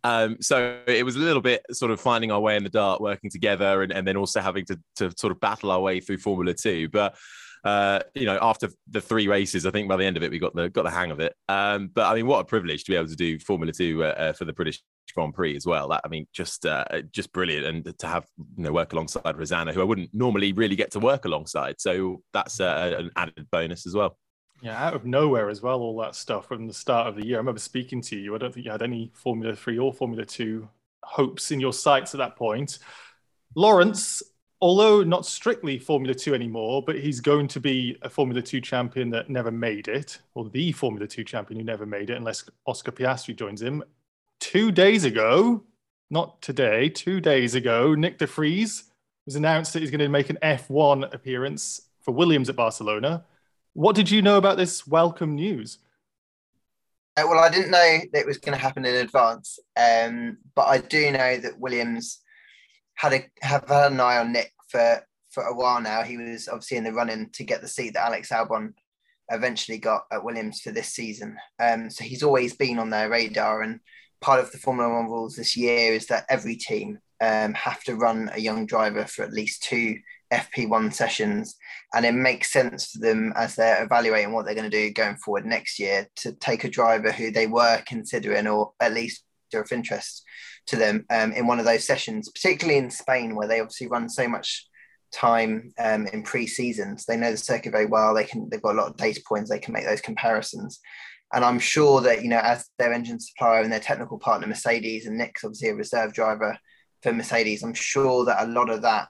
Um, 0.03 0.37
so 0.41 0.79
it 0.87 1.05
was 1.05 1.15
a 1.15 1.19
little 1.19 1.41
bit 1.41 1.61
sort 1.71 1.91
of 1.91 2.01
finding 2.01 2.31
our 2.31 2.39
way 2.39 2.55
in 2.55 2.63
the 2.63 2.69
dark, 2.69 2.99
working 2.99 3.29
together, 3.29 3.83
and, 3.83 3.91
and 3.91 4.07
then 4.07 4.17
also 4.17 4.41
having 4.41 4.65
to 4.65 4.79
to 4.95 5.11
sort 5.17 5.31
of 5.31 5.39
battle 5.39 5.71
our 5.71 5.79
way 5.79 5.99
through 5.99 6.17
Formula 6.17 6.53
Two, 6.53 6.89
but 6.89 7.15
uh, 7.63 7.99
you 8.15 8.25
know, 8.25 8.37
after 8.41 8.69
the 8.89 9.01
three 9.01 9.27
races, 9.27 9.65
I 9.65 9.71
think 9.71 9.89
by 9.89 9.97
the 9.97 10.05
end 10.05 10.17
of 10.17 10.23
it, 10.23 10.31
we 10.31 10.39
got 10.39 10.55
the 10.55 10.69
got 10.69 10.83
the 10.83 10.91
hang 10.91 11.11
of 11.11 11.19
it. 11.19 11.33
Um, 11.47 11.89
but 11.93 12.05
I 12.05 12.15
mean, 12.15 12.27
what 12.27 12.39
a 12.39 12.45
privilege 12.45 12.83
to 12.85 12.91
be 12.91 12.95
able 12.95 13.09
to 13.09 13.15
do 13.15 13.39
Formula 13.39 13.73
Two 13.73 14.03
uh, 14.03 14.07
uh, 14.07 14.33
for 14.33 14.45
the 14.45 14.53
British 14.53 14.81
Grand 15.13 15.33
Prix 15.33 15.55
as 15.55 15.65
well. 15.65 15.89
That 15.89 16.01
I 16.05 16.07
mean, 16.07 16.27
just 16.33 16.65
uh, 16.65 16.85
just 17.11 17.33
brilliant, 17.33 17.65
and 17.65 17.99
to 17.99 18.07
have 18.07 18.25
you 18.37 18.63
know 18.63 18.71
work 18.71 18.93
alongside 18.93 19.37
Rosanna, 19.37 19.73
who 19.73 19.81
I 19.81 19.85
wouldn't 19.85 20.13
normally 20.13 20.53
really 20.53 20.75
get 20.75 20.91
to 20.91 20.99
work 20.99 21.25
alongside. 21.25 21.75
So 21.79 22.21
that's 22.33 22.59
uh, 22.59 22.95
an 22.97 23.11
added 23.15 23.47
bonus 23.51 23.85
as 23.85 23.93
well. 23.93 24.17
Yeah, 24.61 24.81
out 24.81 24.93
of 24.93 25.05
nowhere 25.05 25.49
as 25.49 25.61
well, 25.61 25.79
all 25.79 25.97
that 26.01 26.15
stuff 26.15 26.47
from 26.47 26.67
the 26.67 26.73
start 26.73 27.07
of 27.07 27.15
the 27.15 27.25
year. 27.25 27.37
I 27.37 27.39
remember 27.39 27.59
speaking 27.59 28.01
to 28.03 28.17
you. 28.17 28.35
I 28.35 28.37
don't 28.37 28.53
think 28.53 28.65
you 28.65 28.71
had 28.71 28.81
any 28.81 29.11
Formula 29.13 29.55
Three 29.55 29.77
or 29.77 29.93
Formula 29.93 30.25
Two 30.25 30.69
hopes 31.03 31.51
in 31.51 31.59
your 31.59 31.73
sights 31.73 32.13
at 32.13 32.19
that 32.19 32.35
point. 32.35 32.79
Lawrence, 33.55 34.21
although 34.61 35.03
not 35.03 35.25
strictly 35.25 35.79
Formula 35.79 36.13
Two 36.13 36.33
anymore, 36.33 36.83
but 36.83 36.99
he's 36.99 37.19
going 37.19 37.47
to 37.49 37.59
be 37.59 37.97
a 38.01 38.09
Formula 38.09 38.41
Two 38.41 38.61
champion 38.61 39.09
that 39.11 39.29
never 39.29 39.51
made 39.51 39.87
it, 39.87 40.19
or 40.33 40.49
the 40.49 40.71
Formula 40.71 41.07
Two 41.07 41.23
champion 41.23 41.59
who 41.59 41.65
never 41.65 41.85
made 41.85 42.09
it, 42.09 42.17
unless 42.17 42.43
Oscar 42.65 42.91
Piastri 42.91 43.35
joins 43.35 43.61
him. 43.61 43.83
Two 44.39 44.71
days 44.71 45.03
ago, 45.03 45.63
not 46.09 46.41
today, 46.41 46.89
two 46.89 47.19
days 47.21 47.55
ago, 47.55 47.93
Nick 47.93 48.17
de 48.17 48.25
Vries 48.25 48.85
was 49.25 49.35
announced 49.35 49.73
that 49.73 49.81
he's 49.81 49.91
going 49.91 49.99
to 49.99 50.09
make 50.09 50.29
an 50.29 50.39
F1 50.41 51.13
appearance 51.13 51.81
for 52.01 52.13
Williams 52.13 52.49
at 52.49 52.55
Barcelona. 52.55 53.25
What 53.73 53.95
did 53.95 54.09
you 54.09 54.21
know 54.21 54.37
about 54.37 54.57
this 54.57 54.87
welcome 54.87 55.35
news? 55.35 55.77
Uh, 57.15 57.23
well, 57.27 57.39
I 57.39 57.49
didn't 57.49 57.71
know 57.71 57.99
that 58.13 58.19
it 58.19 58.25
was 58.25 58.37
going 58.37 58.57
to 58.57 58.61
happen 58.61 58.85
in 58.85 58.95
advance, 58.95 59.59
um, 59.77 60.37
but 60.55 60.67
I 60.67 60.79
do 60.79 61.11
know 61.11 61.37
that 61.37 61.59
Williams 61.59 62.19
had 62.99 63.13
a 63.13 63.25
have 63.41 63.67
had 63.69 63.93
an 63.93 63.99
eye 64.01 64.17
on 64.17 64.33
Nick 64.33 64.51
for 64.67 65.01
for 65.31 65.43
a 65.43 65.55
while 65.55 65.81
now. 65.81 66.03
He 66.03 66.17
was 66.17 66.49
obviously 66.49 66.77
in 66.77 66.83
the 66.83 66.91
running 66.91 67.29
to 67.33 67.45
get 67.45 67.61
the 67.61 67.67
seat 67.67 67.93
that 67.93 68.05
Alex 68.05 68.29
Albon 68.29 68.73
eventually 69.31 69.77
got 69.77 70.03
at 70.11 70.23
Williams 70.23 70.59
for 70.59 70.71
this 70.71 70.89
season. 70.89 71.37
Um, 71.59 71.89
so 71.89 72.03
he's 72.03 72.23
always 72.23 72.55
been 72.55 72.77
on 72.77 72.89
their 72.89 73.09
radar. 73.09 73.61
And 73.61 73.79
part 74.19 74.41
of 74.41 74.51
the 74.51 74.57
Formula 74.57 74.93
One 74.93 75.05
rules 75.05 75.35
this 75.35 75.55
year 75.55 75.93
is 75.93 76.07
that 76.07 76.25
every 76.29 76.57
team 76.57 76.99
um, 77.21 77.53
have 77.53 77.81
to 77.83 77.95
run 77.95 78.29
a 78.33 78.39
young 78.39 78.65
driver 78.65 79.05
for 79.05 79.23
at 79.23 79.33
least 79.33 79.63
two 79.63 79.97
FP1 80.33 80.93
sessions. 80.93 81.55
And 81.93 82.05
it 82.05 82.13
makes 82.13 82.51
sense 82.51 82.91
for 82.91 82.99
them 82.99 83.31
as 83.37 83.55
they're 83.55 83.83
evaluating 83.83 84.33
what 84.33 84.45
they're 84.45 84.55
going 84.55 84.69
to 84.69 84.87
do 84.87 84.91
going 84.91 85.15
forward 85.17 85.45
next 85.45 85.79
year 85.79 86.07
to 86.17 86.33
take 86.33 86.65
a 86.65 86.69
driver 86.69 87.13
who 87.13 87.31
they 87.31 87.47
were 87.47 87.81
considering 87.85 88.47
or 88.47 88.73
at 88.81 88.93
least 88.93 89.23
are 89.53 89.61
of 89.61 89.71
interest 89.71 90.23
to 90.69 90.77
them 90.77 91.05
um, 91.09 91.31
in 91.33 91.47
one 91.47 91.59
of 91.59 91.65
those 91.65 91.85
sessions, 91.85 92.29
particularly 92.29 92.79
in 92.79 92.89
Spain, 92.89 93.35
where 93.35 93.47
they 93.47 93.59
obviously 93.59 93.87
run 93.87 94.09
so 94.09 94.27
much 94.27 94.67
time 95.11 95.73
um, 95.79 96.07
in 96.07 96.23
pre-seasons. 96.23 97.05
They 97.05 97.17
know 97.17 97.31
the 97.31 97.37
circuit 97.37 97.71
very 97.71 97.85
well. 97.85 98.13
They 98.13 98.23
can 98.23 98.47
they've 98.49 98.61
got 98.61 98.75
a 98.75 98.77
lot 98.77 98.89
of 98.89 98.97
data 98.97 99.21
points. 99.27 99.49
They 99.49 99.59
can 99.59 99.73
make 99.73 99.85
those 99.85 100.01
comparisons. 100.01 100.79
And 101.33 101.45
I'm 101.45 101.59
sure 101.59 102.01
that 102.01 102.23
you 102.23 102.29
know, 102.29 102.39
as 102.39 102.67
their 102.77 102.93
engine 102.93 103.19
supplier 103.19 103.61
and 103.61 103.71
their 103.71 103.79
technical 103.79 104.17
partner 104.17 104.47
Mercedes, 104.47 105.05
and 105.05 105.17
Nick's 105.17 105.43
obviously 105.43 105.69
a 105.69 105.75
reserve 105.75 106.13
driver 106.13 106.57
for 107.01 107.13
Mercedes. 107.13 107.63
I'm 107.63 107.73
sure 107.73 108.25
that 108.25 108.43
a 108.43 108.47
lot 108.47 108.69
of 108.69 108.81
that 108.83 109.07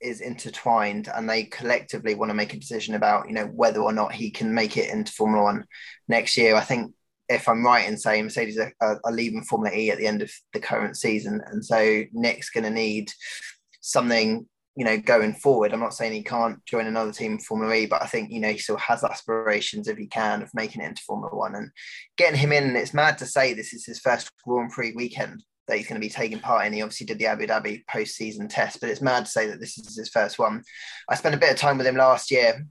is 0.00 0.20
intertwined, 0.20 1.08
and 1.14 1.28
they 1.28 1.44
collectively 1.44 2.14
want 2.14 2.30
to 2.30 2.34
make 2.34 2.54
a 2.54 2.58
decision 2.58 2.94
about 2.94 3.28
you 3.28 3.34
know 3.34 3.46
whether 3.46 3.80
or 3.80 3.92
not 3.92 4.12
he 4.12 4.30
can 4.30 4.54
make 4.54 4.76
it 4.76 4.90
into 4.90 5.12
Formula 5.12 5.44
One 5.44 5.66
next 6.08 6.36
year. 6.36 6.56
I 6.56 6.62
think 6.62 6.92
if 7.32 7.48
I'm 7.48 7.64
right 7.64 7.88
in 7.88 7.96
saying 7.96 8.24
Mercedes 8.24 8.58
are, 8.58 8.72
are, 8.80 9.12
leaving 9.12 9.42
Formula 9.42 9.74
E 9.74 9.90
at 9.90 9.98
the 9.98 10.06
end 10.06 10.22
of 10.22 10.30
the 10.52 10.60
current 10.60 10.96
season, 10.96 11.40
and 11.46 11.64
so 11.64 12.02
Nick's 12.12 12.50
going 12.50 12.64
to 12.64 12.70
need 12.70 13.10
something, 13.80 14.46
you 14.76 14.84
know, 14.84 14.98
going 14.98 15.34
forward. 15.34 15.72
I'm 15.72 15.80
not 15.80 15.94
saying 15.94 16.12
he 16.12 16.22
can't 16.22 16.64
join 16.66 16.86
another 16.86 17.12
team 17.12 17.32
in 17.32 17.38
Formula 17.38 17.74
E, 17.74 17.86
but 17.86 18.02
I 18.02 18.06
think 18.06 18.30
you 18.30 18.40
know 18.40 18.50
he 18.50 18.58
still 18.58 18.76
has 18.78 19.04
aspirations 19.04 19.88
if 19.88 19.98
he 19.98 20.06
can 20.06 20.42
of 20.42 20.50
making 20.54 20.82
it 20.82 20.88
into 20.88 21.02
Formula 21.02 21.34
One 21.34 21.54
and 21.54 21.70
getting 22.16 22.38
him 22.38 22.52
in. 22.52 22.76
It's 22.76 22.94
mad 22.94 23.18
to 23.18 23.26
say 23.26 23.52
this 23.52 23.72
is 23.72 23.84
his 23.84 24.00
first 24.00 24.30
Grand 24.44 24.70
Prix 24.70 24.92
weekend 24.94 25.42
that 25.68 25.76
he's 25.76 25.86
going 25.86 26.00
to 26.00 26.06
be 26.06 26.12
taking 26.12 26.40
part 26.40 26.66
in. 26.66 26.72
He 26.72 26.82
obviously 26.82 27.06
did 27.06 27.18
the 27.18 27.26
Abu 27.26 27.46
Dhabi 27.46 27.86
post-season 27.88 28.48
test, 28.48 28.80
but 28.80 28.90
it's 28.90 29.00
mad 29.00 29.26
to 29.26 29.30
say 29.30 29.46
that 29.46 29.60
this 29.60 29.78
is 29.78 29.96
his 29.96 30.08
first 30.08 30.38
one. 30.38 30.62
I 31.08 31.14
spent 31.14 31.36
a 31.36 31.38
bit 31.38 31.52
of 31.52 31.56
time 31.56 31.78
with 31.78 31.86
him 31.86 31.96
last 31.96 32.30
year 32.30 32.66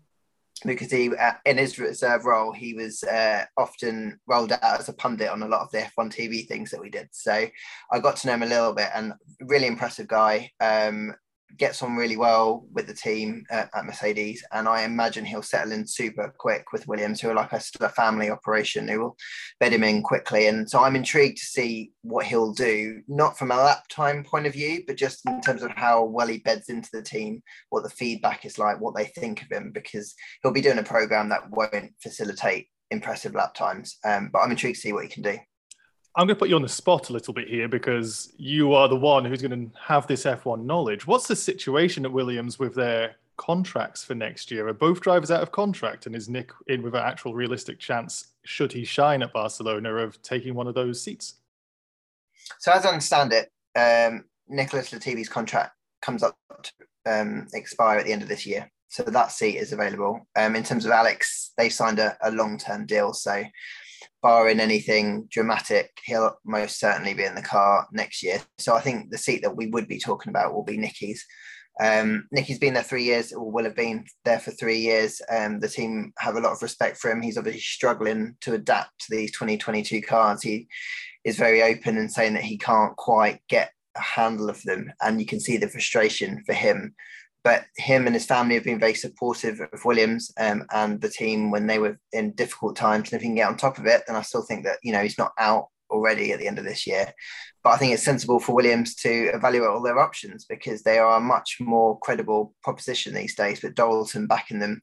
because 0.66 0.92
he, 0.92 1.16
uh, 1.16 1.34
in 1.46 1.58
his 1.58 1.80
reserve 1.80 2.26
role, 2.26 2.52
he 2.52 2.74
was 2.74 3.04
uh, 3.04 3.46
often 3.58 4.20
rolled 4.28 4.52
out 4.52 4.80
as 4.80 4.90
a 4.90 4.94
pundit 4.94 5.30
on 5.30 5.44
a 5.44 5.48
lot 5.48 5.62
of 5.62 5.72
the 5.72 5.80
F1 5.80 6.14
TV 6.14 6.48
things 6.48 6.72
that 6.72 6.82
we 6.82 6.90
did. 6.90 7.10
So 7.12 7.48
I 7.92 8.00
got 8.00 8.18
to 8.18 8.28
know 8.28 8.34
him 8.34 8.44
a 8.44 8.48
little 8.48 8.74
bit, 8.74 8.90
and 8.94 9.14
really 9.42 9.68
impressive 9.68 10.08
guy. 10.08 10.52
Um, 10.60 11.16
gets 11.58 11.82
on 11.82 11.96
really 11.96 12.18
well 12.18 12.66
with 12.72 12.88
the 12.88 12.94
team 12.94 13.44
at, 13.50 13.70
at, 13.74 13.86
Mercedes, 13.86 14.44
and 14.52 14.68
I 14.68 14.84
imagine 14.84 15.26
he'll 15.26 15.42
settle 15.42 15.72
in 15.72 15.86
super 15.88 16.34
quick 16.38 16.72
with 16.72 16.88
Williams, 16.88 17.22
who 17.22 17.30
are 17.30 17.36
like 17.36 17.54
a, 17.54 17.62
a 17.80 17.90
family 17.90 18.30
operation 18.30 18.88
who 18.88 19.00
will 19.00 19.18
bed 19.60 19.74
him 19.74 19.84
in 19.84 20.02
quickly. 20.04 20.48
And 20.48 20.70
so 20.70 20.84
I'm 20.84 20.96
intrigued 20.96 21.38
to 21.38 21.46
see 21.46 21.92
what 22.02 22.26
he'll 22.26 22.54
do, 22.54 23.02
not 23.08 23.38
from 23.38 23.52
a 23.52 23.56
lap 23.56 23.84
time 23.90 24.24
point 24.24 24.48
of 24.48 24.54
view, 24.54 24.84
but 24.88 24.98
just 24.98 25.26
in 25.28 25.42
terms 25.42 25.64
of 25.64 25.72
how 25.72 26.04
well 26.04 26.28
he 26.28 26.40
beds 26.40 26.70
into 26.70 26.90
the 26.94 27.02
team, 27.02 27.42
what 27.70 27.84
the 27.84 27.90
feedback 27.90 28.46
is 28.46 28.58
like, 28.58 28.80
what 28.80 28.96
they 28.96 29.06
think 29.06 29.42
of 29.42 29.52
him, 29.52 29.72
because 29.72 30.14
he'll 30.42 30.52
be 30.52 30.62
doing 30.62 30.80
a 30.80 30.84
program 30.84 31.30
that 31.30 31.50
won't 31.50 31.94
facilitate 32.02 32.68
impressive 32.92 33.34
lap 33.34 33.54
times. 33.54 33.98
Um, 34.04 34.30
but 34.32 34.40
I'm 34.40 34.52
intrigued 34.52 34.76
to 34.76 34.82
see 34.82 34.94
what 34.94 35.04
he 35.04 35.10
can 35.10 35.24
do. 35.24 35.38
I'm 36.16 36.28
going 36.28 36.36
to 36.36 36.40
put 36.40 36.50
you 36.50 36.56
on 36.56 36.62
the 36.62 36.70
spot 36.70 37.10
a 37.10 37.14
little 37.14 37.34
bit 37.34 37.48
here 37.48 37.70
because 37.70 38.34
you 38.36 38.74
are 38.74 38.90
the 38.90 38.98
one 38.98 39.24
who's 39.24 39.42
going 39.42 39.70
to 39.70 39.80
have 39.80 40.08
this 40.08 40.26
F1 40.26 40.66
knowledge. 40.66 41.08
What's 41.08 41.28
the 41.28 41.36
situation 41.36 42.04
at 42.04 42.12
Williams 42.12 42.60
with 42.60 42.76
their 42.76 43.16
contracts 43.38 44.04
for 44.04 44.14
next 44.14 44.52
year? 44.52 44.68
Are 44.68 44.74
both 44.74 45.00
drivers 45.00 45.32
out 45.32 45.42
of 45.42 45.54
contract? 45.54 46.08
And 46.08 46.16
is 46.16 46.28
Nick 46.28 46.52
in 46.68 46.82
with 46.82 46.96
an 46.96 47.04
actual 47.04 47.34
realistic 47.34 47.80
chance, 47.80 48.28
should 48.44 48.74
he 48.74 48.84
shine 48.84 49.24
at 49.24 49.32
Barcelona, 49.32 49.96
of 49.96 50.22
taking 50.22 50.54
one 50.54 50.68
of 50.68 50.76
those 50.76 51.02
seats? 51.02 51.36
So, 52.60 52.74
as 52.74 52.86
I 52.86 52.90
understand 52.90 53.32
it, 53.32 53.50
um, 53.78 54.26
Nicholas 54.50 54.92
Latifi's 54.92 55.30
contract 55.30 55.76
comes 56.02 56.24
up 56.24 56.36
to 56.64 56.72
um, 57.06 57.48
expire 57.54 58.00
at 58.00 58.06
the 58.06 58.12
end 58.12 58.22
of 58.22 58.28
this 58.28 58.46
year. 58.46 58.70
So 58.90 59.04
that 59.04 59.32
seat 59.32 59.56
is 59.56 59.72
available. 59.72 60.28
Um, 60.36 60.58
in 60.58 60.64
terms 60.64 60.84
of 60.84 60.92
Alex, 60.92 61.54
they 61.58 61.70
signed 61.70 62.00
a, 62.00 62.18
a 62.22 62.32
long 62.32 62.58
term 62.58 62.86
deal. 62.86 63.14
So 63.14 63.42
barring 64.22 64.60
anything 64.60 65.28
dramatic, 65.30 65.92
he'll 66.06 66.38
most 66.46 66.80
certainly 66.80 67.14
be 67.14 67.24
in 67.24 67.36
the 67.36 67.42
car 67.42 67.88
next 67.92 68.24
year. 68.24 68.42
So 68.60 68.76
I 68.76 68.82
think 68.82 69.10
the 69.10 69.18
seat 69.18 69.42
that 69.44 69.56
we 69.56 69.68
would 69.68 69.88
be 69.88 70.00
talking 70.00 70.30
about 70.30 70.54
will 70.54 70.64
be 70.64 70.78
Nicky's. 70.78 71.26
Um, 71.80 72.28
Nicky's 72.32 72.60
been 72.60 72.74
there 72.74 72.84
three 72.84 73.04
years, 73.04 73.32
or 73.32 73.50
will 73.50 73.64
have 73.64 73.76
been 73.76 74.06
there 74.26 74.40
for 74.40 74.52
three 74.52 74.80
years. 74.80 75.22
Um, 75.30 75.60
the 75.60 75.70
team 75.70 76.14
have 76.20 76.36
a 76.36 76.40
lot 76.40 76.52
of 76.52 76.62
respect 76.62 76.98
for 76.98 77.10
him. 77.10 77.22
He's 77.22 77.38
obviously 77.38 77.62
struggling 77.62 78.36
to 78.42 78.54
adapt 78.54 79.00
to 79.02 79.16
these 79.16 79.32
2022 79.32 80.02
cars. 80.02 80.44
He 80.44 80.68
is 81.24 81.38
very 81.38 81.64
open 81.64 81.98
and 81.98 82.12
saying 82.12 82.34
that 82.34 82.44
he 82.44 82.58
can't 82.58 82.96
quite 82.98 83.40
get 83.48 83.72
a 83.96 84.02
handle 84.02 84.50
of 84.50 84.62
them, 84.64 84.92
and 85.02 85.20
you 85.20 85.26
can 85.26 85.40
see 85.40 85.58
the 85.58 85.70
frustration 85.70 86.44
for 86.46 86.54
him 86.54 86.94
but 87.44 87.66
him 87.78 88.06
and 88.06 88.16
his 88.16 88.26
family 88.26 88.56
have 88.56 88.64
been 88.64 88.80
very 88.80 88.94
supportive 88.94 89.60
of 89.60 89.86
Williams 89.86 90.32
um, 90.40 90.66
and 90.72 91.02
the 91.02 91.10
team 91.10 91.52
when 91.52 91.68
they 91.68 91.80
were 91.80 91.98
in 92.14 92.32
difficult 92.34 92.76
times. 92.76 93.12
And 93.12 93.14
if 93.18 93.22
he 93.22 93.28
can 93.28 93.36
get 93.36 93.48
on 93.48 93.58
top 93.58 93.78
of 93.78 93.86
it, 93.86 94.04
then 94.06 94.16
I 94.16 94.22
still 94.22 94.44
think 94.44 94.64
that 94.66 94.78
you 94.84 94.92
know 94.92 95.02
he's 95.02 95.18
not 95.18 95.34
out 95.38 95.68
already 95.90 96.32
at 96.32 96.40
the 96.40 96.48
end 96.48 96.58
of 96.58 96.66
this 96.66 96.88
year. 96.88 97.12
But 97.64 97.72
I 97.72 97.78
think 97.78 97.94
it's 97.94 98.04
sensible 98.04 98.40
for 98.40 98.56
Williams 98.56 98.96
to 98.96 99.12
evaluate 99.34 99.70
all 99.70 99.82
their 99.82 100.00
options 100.00 100.46
because 100.46 100.82
they 100.82 100.98
are 100.98 101.18
a 101.18 101.22
much 101.22 101.58
more 101.60 102.00
credible 102.00 102.56
proposition 102.64 103.14
these 103.14 103.36
days. 103.36 103.62
With 103.62 103.76
Dorilton 103.76 104.28
backing 104.28 104.60
them 104.60 104.82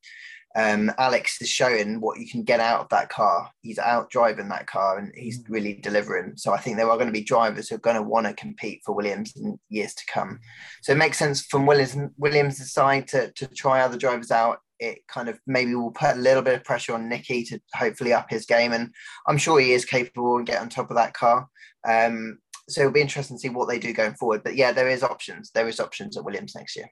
um, 0.57 0.90
Alex 0.99 1.40
is 1.43 1.49
showing 1.49 2.00
what 2.00 2.19
you 2.19 2.28
can 2.28 2.43
get 2.43 2.61
out 2.61 2.81
of 2.81 2.88
that 2.88 3.11
car. 3.11 3.50
He's 3.61 3.78
out 3.78 4.11
driving 4.11 4.49
that 4.49 4.67
car 4.67 4.99
and 4.99 5.12
he's 5.14 5.43
mm. 5.43 5.45
really 5.49 5.75
delivering. 5.75 6.33
So 6.37 6.52
I 6.52 6.59
think 6.59 6.76
there 6.76 6.90
are 6.90 6.97
going 6.97 7.09
to 7.09 7.12
be 7.12 7.23
drivers 7.23 7.69
who 7.69 7.76
are 7.76 7.81
going 7.81 7.97
to 7.97 8.02
want 8.02 8.26
to 8.26 8.35
compete 8.35 8.81
for 8.85 8.95
Williams 8.95 9.35
in 9.37 9.59
years 9.69 9.95
to 9.95 10.05
come. 10.12 10.40
So 10.83 10.93
it 10.93 10.99
makes 10.99 11.19
sense 11.19 11.43
from 11.43 11.67
Williams 11.67 12.12
Williams' 12.17 12.73
side 12.73 13.09
to, 13.09 13.31
to 13.33 13.47
try 13.49 13.81
other 13.81 13.99
drivers 13.99 14.31
out. 14.31 14.59
It 14.81 15.00
kind 15.09 15.28
of 15.28 15.38
maybe 15.47 15.75
will 15.75 15.90
put 15.90 16.17
a 16.17 16.21
little 16.21 16.43
bit 16.43 16.55
of 16.55 16.64
pressure 16.64 16.95
on 16.95 17.09
Nicky 17.09 17.45
to 17.45 17.61
hopefully 17.75 18.12
up 18.12 18.31
his 18.31 18.47
game. 18.47 18.73
And 18.73 18.90
I'm 19.26 19.38
sure 19.38 19.61
he 19.61 19.73
is 19.73 19.85
capable 19.85 20.38
and 20.38 20.47
get 20.47 20.61
on 20.61 20.69
top 20.69 20.90
of 20.90 20.97
that 20.97 21.14
car. 21.14 21.49
Um, 21.87 22.38
so 22.69 22.83
it'll 22.83 22.93
be 22.93 23.00
interesting 23.00 23.37
to 23.37 23.40
see 23.40 23.49
what 23.49 23.69
they 23.69 23.78
do 23.78 23.93
going 23.93 24.14
forward. 24.14 24.45
But 24.45 24.57
yeah, 24.57 24.73
there 24.73 24.88
is 24.88 25.02
options. 25.02 25.50
There 25.50 25.69
is 25.69 25.81
options 25.81 26.17
at 26.17 26.25
Williams 26.25 26.55
next 26.55 26.76
year 26.76 26.90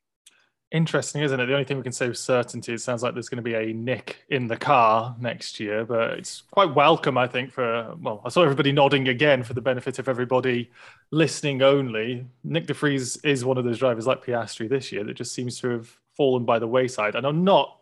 interesting, 0.70 1.22
isn't 1.22 1.38
it? 1.38 1.46
The 1.46 1.52
only 1.52 1.64
thing 1.64 1.76
we 1.76 1.82
can 1.82 1.92
say 1.92 2.08
with 2.08 2.18
certainty, 2.18 2.72
it 2.72 2.80
sounds 2.80 3.02
like 3.02 3.14
there's 3.14 3.28
going 3.28 3.42
to 3.42 3.42
be 3.42 3.54
a 3.54 3.72
nick 3.72 4.24
in 4.28 4.48
the 4.48 4.56
car 4.56 5.14
next 5.20 5.60
year, 5.60 5.84
but 5.84 6.12
it's 6.12 6.42
quite 6.50 6.74
welcome, 6.74 7.16
I 7.16 7.26
think, 7.26 7.52
for, 7.52 7.94
well, 8.00 8.20
I 8.24 8.28
saw 8.28 8.42
everybody 8.42 8.72
nodding 8.72 9.08
again 9.08 9.42
for 9.42 9.54
the 9.54 9.60
benefit 9.60 9.98
of 9.98 10.08
everybody 10.08 10.70
listening 11.10 11.62
only. 11.62 12.26
Nick 12.44 12.66
de 12.66 12.74
Vries 12.74 13.16
is 13.18 13.44
one 13.44 13.58
of 13.58 13.64
those 13.64 13.78
drivers 13.78 14.06
like 14.06 14.24
Piastri 14.24 14.68
this 14.68 14.92
year 14.92 15.04
that 15.04 15.14
just 15.14 15.34
seems 15.34 15.60
to 15.60 15.70
have 15.70 15.98
fallen 16.16 16.44
by 16.44 16.58
the 16.58 16.68
wayside. 16.68 17.14
And 17.14 17.26
I'm 17.26 17.44
not 17.44 17.78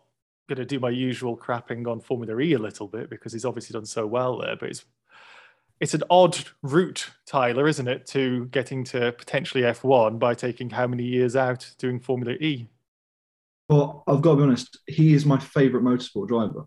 going 0.47 0.57
to 0.57 0.65
do 0.65 0.79
my 0.79 0.89
usual 0.89 1.35
crapping 1.35 1.87
on 1.87 1.99
Formula 1.99 2.39
E 2.39 2.53
a 2.53 2.59
little 2.59 2.87
bit 2.87 3.09
because 3.09 3.33
he's 3.33 3.45
obviously 3.45 3.73
done 3.73 3.85
so 3.85 4.05
well 4.05 4.37
there, 4.37 4.55
but 4.55 4.69
it's 4.69 4.85
it's 5.81 5.93
an 5.93 6.03
odd 6.09 6.37
route, 6.61 7.11
Tyler, 7.25 7.67
isn't 7.67 7.87
it, 7.87 8.05
to 8.07 8.45
getting 8.45 8.85
to 8.85 9.11
potentially 9.11 9.63
F1 9.63 10.17
by 10.19 10.33
taking 10.33 10.69
how 10.69 10.87
many 10.87 11.03
years 11.03 11.35
out 11.35 11.69
doing 11.77 11.99
Formula 11.99 12.33
E? 12.39 12.69
Well, 13.67 14.03
I've 14.07 14.21
got 14.21 14.31
to 14.31 14.37
be 14.37 14.43
honest. 14.43 14.77
He 14.87 15.13
is 15.13 15.25
my 15.25 15.39
favourite 15.39 15.83
motorsport 15.83 16.27
driver. 16.27 16.65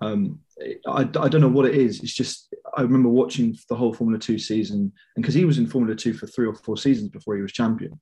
Um, 0.00 0.40
I, 0.86 1.02
I 1.02 1.28
don't 1.28 1.40
know 1.40 1.48
what 1.48 1.66
it 1.66 1.74
is. 1.74 2.02
It's 2.02 2.14
just 2.14 2.54
I 2.76 2.82
remember 2.82 3.08
watching 3.08 3.56
the 3.68 3.74
whole 3.74 3.92
Formula 3.92 4.18
Two 4.18 4.38
season, 4.38 4.92
and 5.16 5.22
because 5.22 5.34
he 5.34 5.44
was 5.44 5.58
in 5.58 5.66
Formula 5.66 5.94
Two 5.94 6.14
for 6.14 6.26
three 6.26 6.46
or 6.46 6.54
four 6.54 6.76
seasons 6.76 7.10
before 7.10 7.36
he 7.36 7.42
was 7.42 7.52
champion, 7.52 8.00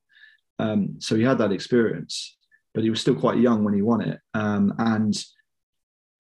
um, 0.58 0.96
so 0.98 1.16
he 1.16 1.22
had 1.22 1.38
that 1.38 1.52
experience. 1.52 2.36
But 2.74 2.84
he 2.84 2.90
was 2.90 3.00
still 3.00 3.16
quite 3.16 3.38
young 3.38 3.64
when 3.64 3.74
he 3.74 3.82
won 3.82 4.00
it, 4.02 4.20
um, 4.34 4.74
and 4.78 5.14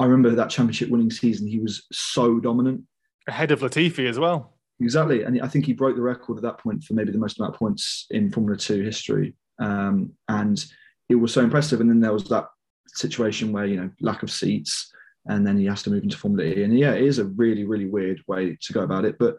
I 0.00 0.06
remember 0.06 0.30
that 0.30 0.50
championship 0.50 0.90
winning 0.90 1.10
season. 1.10 1.46
He 1.46 1.60
was 1.60 1.86
so 1.92 2.40
dominant, 2.40 2.82
ahead 3.28 3.52
of 3.52 3.60
Latifi 3.60 4.08
as 4.08 4.18
well. 4.18 4.58
Exactly, 4.80 5.22
and 5.22 5.40
I 5.40 5.46
think 5.48 5.66
he 5.66 5.72
broke 5.72 5.94
the 5.94 6.02
record 6.02 6.38
at 6.38 6.42
that 6.42 6.58
point 6.58 6.82
for 6.82 6.94
maybe 6.94 7.12
the 7.12 7.18
most 7.18 7.38
amount 7.38 7.54
of 7.54 7.58
points 7.58 8.06
in 8.10 8.32
Formula 8.32 8.58
Two 8.58 8.82
history. 8.82 9.34
Um, 9.60 10.12
and 10.28 10.64
it 11.08 11.14
was 11.14 11.32
so 11.32 11.42
impressive. 11.42 11.80
And 11.80 11.88
then 11.88 12.00
there 12.00 12.12
was 12.12 12.24
that 12.24 12.46
situation 12.88 13.52
where, 13.52 13.66
you 13.66 13.76
know, 13.76 13.90
lack 14.00 14.22
of 14.22 14.30
seats, 14.30 14.90
and 15.26 15.46
then 15.46 15.58
he 15.58 15.66
has 15.66 15.82
to 15.82 15.90
move 15.90 16.02
into 16.02 16.16
Formula 16.16 16.48
E. 16.48 16.62
And 16.64 16.78
yeah, 16.78 16.92
it 16.92 17.04
is 17.04 17.18
a 17.18 17.24
really, 17.24 17.64
really 17.64 17.86
weird 17.86 18.22
way 18.26 18.56
to 18.60 18.72
go 18.72 18.80
about 18.80 19.04
it. 19.04 19.16
But 19.18 19.36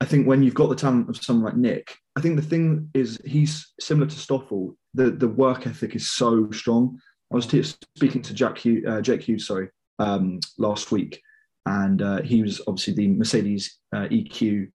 I 0.00 0.04
think 0.04 0.26
when 0.26 0.42
you've 0.42 0.54
got 0.54 0.68
the 0.68 0.76
talent 0.76 1.08
of 1.08 1.16
someone 1.16 1.44
like 1.44 1.56
Nick, 1.56 1.94
I 2.16 2.20
think 2.20 2.36
the 2.36 2.42
thing 2.42 2.90
is 2.94 3.20
he's 3.24 3.72
similar 3.80 4.06
to 4.06 4.18
Stoffel. 4.18 4.76
The 4.94 5.10
the 5.10 5.28
work 5.28 5.66
ethic 5.66 5.94
is 5.94 6.10
so 6.10 6.50
strong. 6.50 6.98
I 7.32 7.36
was 7.36 7.46
t- 7.46 7.62
speaking 7.62 8.22
to 8.22 8.34
Jack 8.34 8.58
Hughes, 8.58 8.84
uh, 8.88 9.00
Jake 9.00 9.22
Hughes, 9.22 9.46
sorry, 9.46 9.68
um, 9.98 10.40
last 10.58 10.90
week, 10.90 11.22
and 11.66 12.02
uh, 12.02 12.22
he 12.22 12.42
was 12.42 12.60
obviously 12.66 12.94
the 12.94 13.08
Mercedes 13.08 13.78
uh, 13.94 14.08
EQ 14.08 14.70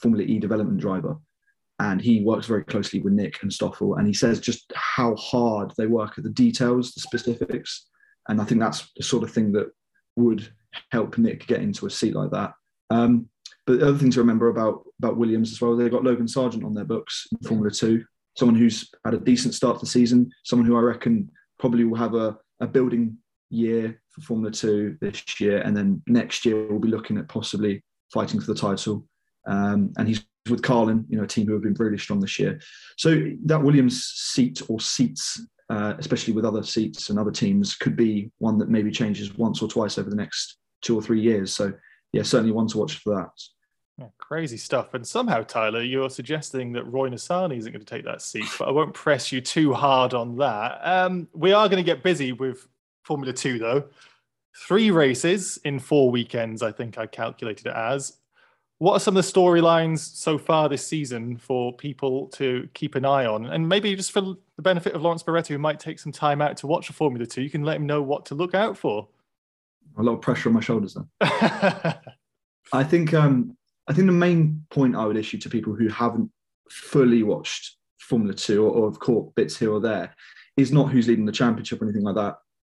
Formula 0.00 0.24
E 0.24 0.38
development 0.38 0.80
driver 0.80 1.18
and 1.80 2.00
he 2.00 2.22
works 2.22 2.46
very 2.46 2.64
closely 2.64 3.00
with 3.00 3.12
Nick 3.12 3.42
and 3.42 3.52
Stoffel, 3.52 3.96
and 3.96 4.06
he 4.06 4.14
says 4.14 4.40
just 4.40 4.72
how 4.74 5.14
hard 5.16 5.72
they 5.76 5.86
work 5.86 6.18
at 6.18 6.24
the 6.24 6.30
details, 6.30 6.92
the 6.92 7.00
specifics, 7.00 7.86
and 8.28 8.40
I 8.40 8.44
think 8.44 8.60
that's 8.60 8.90
the 8.96 9.02
sort 9.02 9.22
of 9.22 9.30
thing 9.30 9.52
that 9.52 9.70
would 10.16 10.48
help 10.90 11.16
Nick 11.18 11.46
get 11.46 11.62
into 11.62 11.86
a 11.86 11.90
seat 11.90 12.14
like 12.14 12.30
that. 12.30 12.52
Um, 12.90 13.28
but 13.66 13.80
the 13.80 13.88
other 13.88 13.98
thing 13.98 14.10
to 14.12 14.20
remember 14.20 14.48
about 14.48 14.84
about 14.98 15.16
Williams 15.16 15.52
as 15.52 15.60
well, 15.60 15.76
they've 15.76 15.90
got 15.90 16.04
Logan 16.04 16.28
Sargent 16.28 16.64
on 16.64 16.74
their 16.74 16.84
books 16.84 17.26
in 17.32 17.46
Formula 17.46 17.70
Two, 17.70 18.04
someone 18.36 18.56
who's 18.56 18.88
had 19.04 19.14
a 19.14 19.18
decent 19.18 19.54
start 19.54 19.78
to 19.78 19.84
the 19.84 19.90
season, 19.90 20.30
someone 20.44 20.66
who 20.66 20.76
I 20.76 20.80
reckon 20.80 21.30
probably 21.58 21.84
will 21.84 21.98
have 21.98 22.14
a, 22.14 22.36
a 22.60 22.66
building 22.66 23.18
year 23.50 24.00
for 24.10 24.20
Formula 24.22 24.50
Two 24.50 24.96
this 25.00 25.40
year, 25.40 25.58
and 25.58 25.76
then 25.76 26.02
next 26.06 26.44
year 26.44 26.66
we'll 26.66 26.80
be 26.80 26.88
looking 26.88 27.18
at 27.18 27.28
possibly 27.28 27.84
fighting 28.12 28.40
for 28.40 28.46
the 28.46 28.58
title. 28.58 29.06
Um, 29.46 29.92
and 29.96 30.08
he's 30.08 30.24
with 30.50 30.62
Carlin, 30.62 31.04
you 31.08 31.16
know, 31.16 31.24
a 31.24 31.26
team 31.26 31.46
who 31.46 31.52
have 31.52 31.62
been 31.62 31.74
really 31.74 31.98
strong 31.98 32.20
this 32.20 32.38
year. 32.38 32.60
So 32.96 33.30
that 33.44 33.62
Williams 33.62 34.04
seat 34.04 34.62
or 34.68 34.80
seats, 34.80 35.40
uh, 35.70 35.94
especially 35.98 36.34
with 36.34 36.44
other 36.44 36.62
seats 36.62 37.10
and 37.10 37.18
other 37.18 37.30
teams, 37.30 37.76
could 37.76 37.96
be 37.96 38.30
one 38.38 38.58
that 38.58 38.68
maybe 38.68 38.90
changes 38.90 39.36
once 39.36 39.62
or 39.62 39.68
twice 39.68 39.98
over 39.98 40.10
the 40.10 40.16
next 40.16 40.58
two 40.82 40.96
or 40.96 41.02
three 41.02 41.20
years. 41.20 41.52
So 41.52 41.72
yeah, 42.12 42.22
certainly 42.22 42.52
one 42.52 42.68
to 42.68 42.78
watch 42.78 42.98
for 42.98 43.14
that. 43.16 43.30
Yeah, 43.98 44.06
crazy 44.18 44.56
stuff. 44.56 44.94
And 44.94 45.04
somehow, 45.04 45.42
Tyler, 45.42 45.82
you're 45.82 46.08
suggesting 46.08 46.72
that 46.74 46.84
Roy 46.84 47.08
Nissany 47.08 47.58
isn't 47.58 47.72
going 47.72 47.84
to 47.84 47.94
take 47.94 48.04
that 48.04 48.22
seat, 48.22 48.46
but 48.58 48.68
I 48.68 48.70
won't 48.70 48.94
press 48.94 49.32
you 49.32 49.40
too 49.40 49.74
hard 49.74 50.14
on 50.14 50.36
that. 50.36 50.78
Um, 50.84 51.26
we 51.34 51.52
are 51.52 51.68
going 51.68 51.82
to 51.82 51.86
get 51.86 52.04
busy 52.04 52.30
with 52.30 52.68
Formula 53.02 53.32
Two, 53.32 53.58
though. 53.58 53.88
Three 54.66 54.92
races 54.92 55.58
in 55.64 55.80
four 55.80 56.10
weekends, 56.10 56.62
I 56.62 56.70
think 56.70 56.96
I 56.96 57.06
calculated 57.06 57.66
it 57.66 57.74
as 57.74 58.18
what 58.78 58.94
are 58.94 59.00
some 59.00 59.16
of 59.16 59.24
the 59.24 59.32
storylines 59.32 59.98
so 59.98 60.38
far 60.38 60.68
this 60.68 60.86
season 60.86 61.36
for 61.36 61.72
people 61.72 62.28
to 62.28 62.68
keep 62.74 62.94
an 62.94 63.04
eye 63.04 63.26
on? 63.26 63.46
And 63.46 63.68
maybe 63.68 63.94
just 63.96 64.12
for 64.12 64.20
the 64.20 64.62
benefit 64.62 64.94
of 64.94 65.02
Lawrence 65.02 65.22
Barretto, 65.22 65.48
who 65.48 65.58
might 65.58 65.80
take 65.80 65.98
some 65.98 66.12
time 66.12 66.40
out 66.40 66.56
to 66.58 66.68
watch 66.68 66.88
a 66.88 66.92
Formula 66.92 67.26
Two, 67.26 67.42
you 67.42 67.50
can 67.50 67.64
let 67.64 67.76
him 67.76 67.86
know 67.86 68.02
what 68.02 68.26
to 68.26 68.34
look 68.34 68.54
out 68.54 68.78
for. 68.78 69.08
A 69.98 70.02
lot 70.02 70.12
of 70.12 70.20
pressure 70.20 70.48
on 70.48 70.54
my 70.54 70.60
shoulders 70.60 70.94
then. 70.94 71.08
I 72.72 72.84
think 72.84 73.14
um, 73.14 73.56
I 73.88 73.92
think 73.92 74.06
the 74.06 74.12
main 74.12 74.64
point 74.70 74.94
I 74.94 75.06
would 75.06 75.16
issue 75.16 75.38
to 75.38 75.50
people 75.50 75.74
who 75.74 75.88
haven't 75.88 76.30
fully 76.70 77.24
watched 77.24 77.76
Formula 78.00 78.32
Two 78.32 78.64
or, 78.64 78.70
or 78.70 78.90
have 78.90 79.00
caught 79.00 79.34
bits 79.34 79.56
here 79.56 79.72
or 79.72 79.80
there 79.80 80.14
is 80.56 80.72
not 80.72 80.90
who's 80.90 81.08
leading 81.08 81.24
the 81.24 81.32
championship 81.32 81.80
or 81.80 81.84
anything 81.84 82.02
like 82.02 82.16
that. 82.16 82.36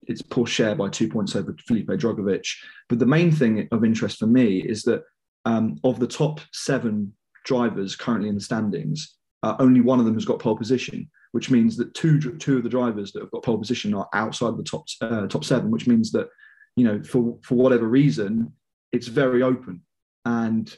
it's 0.08 0.22
Pourchaire 0.22 0.78
by 0.78 0.90
two 0.90 1.08
points 1.08 1.36
over 1.36 1.56
Felipe 1.66 1.88
Drugovich. 1.88 2.56
But 2.90 3.00
the 3.00 3.06
main 3.06 3.32
thing 3.32 3.68
of 3.72 3.86
interest 3.86 4.20
for 4.20 4.28
me 4.28 4.60
is 4.60 4.84
that 4.84 5.04
um, 5.46 5.80
of 5.84 6.00
the 6.00 6.08
top 6.08 6.42
seven 6.54 7.14
drivers 7.46 7.96
currently 7.96 8.30
in 8.30 8.36
the 8.36 8.42
standings, 8.42 9.18
uh, 9.44 9.56
only 9.60 9.82
one 9.82 10.00
of 10.00 10.06
them 10.06 10.16
has 10.16 10.26
got 10.26 10.40
pole 10.40 10.58
position, 10.58 11.10
which 11.32 11.50
means 11.50 11.78
that 11.78 11.94
two 11.94 12.20
two 12.38 12.58
of 12.58 12.64
the 12.64 12.70
drivers 12.70 13.12
that 13.12 13.22
have 13.22 13.32
got 13.32 13.44
pole 13.44 13.58
position 13.58 13.94
are 13.94 14.10
outside 14.14 14.58
the 14.58 14.64
top 14.64 14.86
uh, 15.02 15.28
top 15.28 15.44
seven, 15.44 15.72
which 15.72 15.88
means 15.88 16.12
that 16.12 16.30
you 16.76 16.84
know 16.84 17.02
for 17.04 17.38
for 17.44 17.56
whatever 17.56 17.88
reason 17.88 18.52
it's 18.92 19.08
very 19.08 19.44
open 19.44 19.82
and 20.26 20.78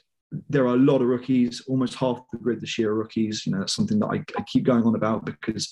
there 0.50 0.64
are 0.64 0.76
a 0.76 0.80
lot 0.80 1.02
of 1.02 1.08
rookies 1.08 1.62
almost 1.68 1.96
half 1.96 2.20
the 2.32 2.38
grid 2.38 2.62
this 2.62 2.78
year 2.78 2.92
are 2.92 2.96
rookies 2.96 3.46
you 3.46 3.52
know 3.52 3.60
that's 3.60 3.76
something 3.76 4.00
that 4.00 4.08
I, 4.08 4.24
I 4.38 4.44
keep 4.48 4.64
going 4.64 4.84
on 4.84 4.96
about 4.96 5.26
because 5.26 5.72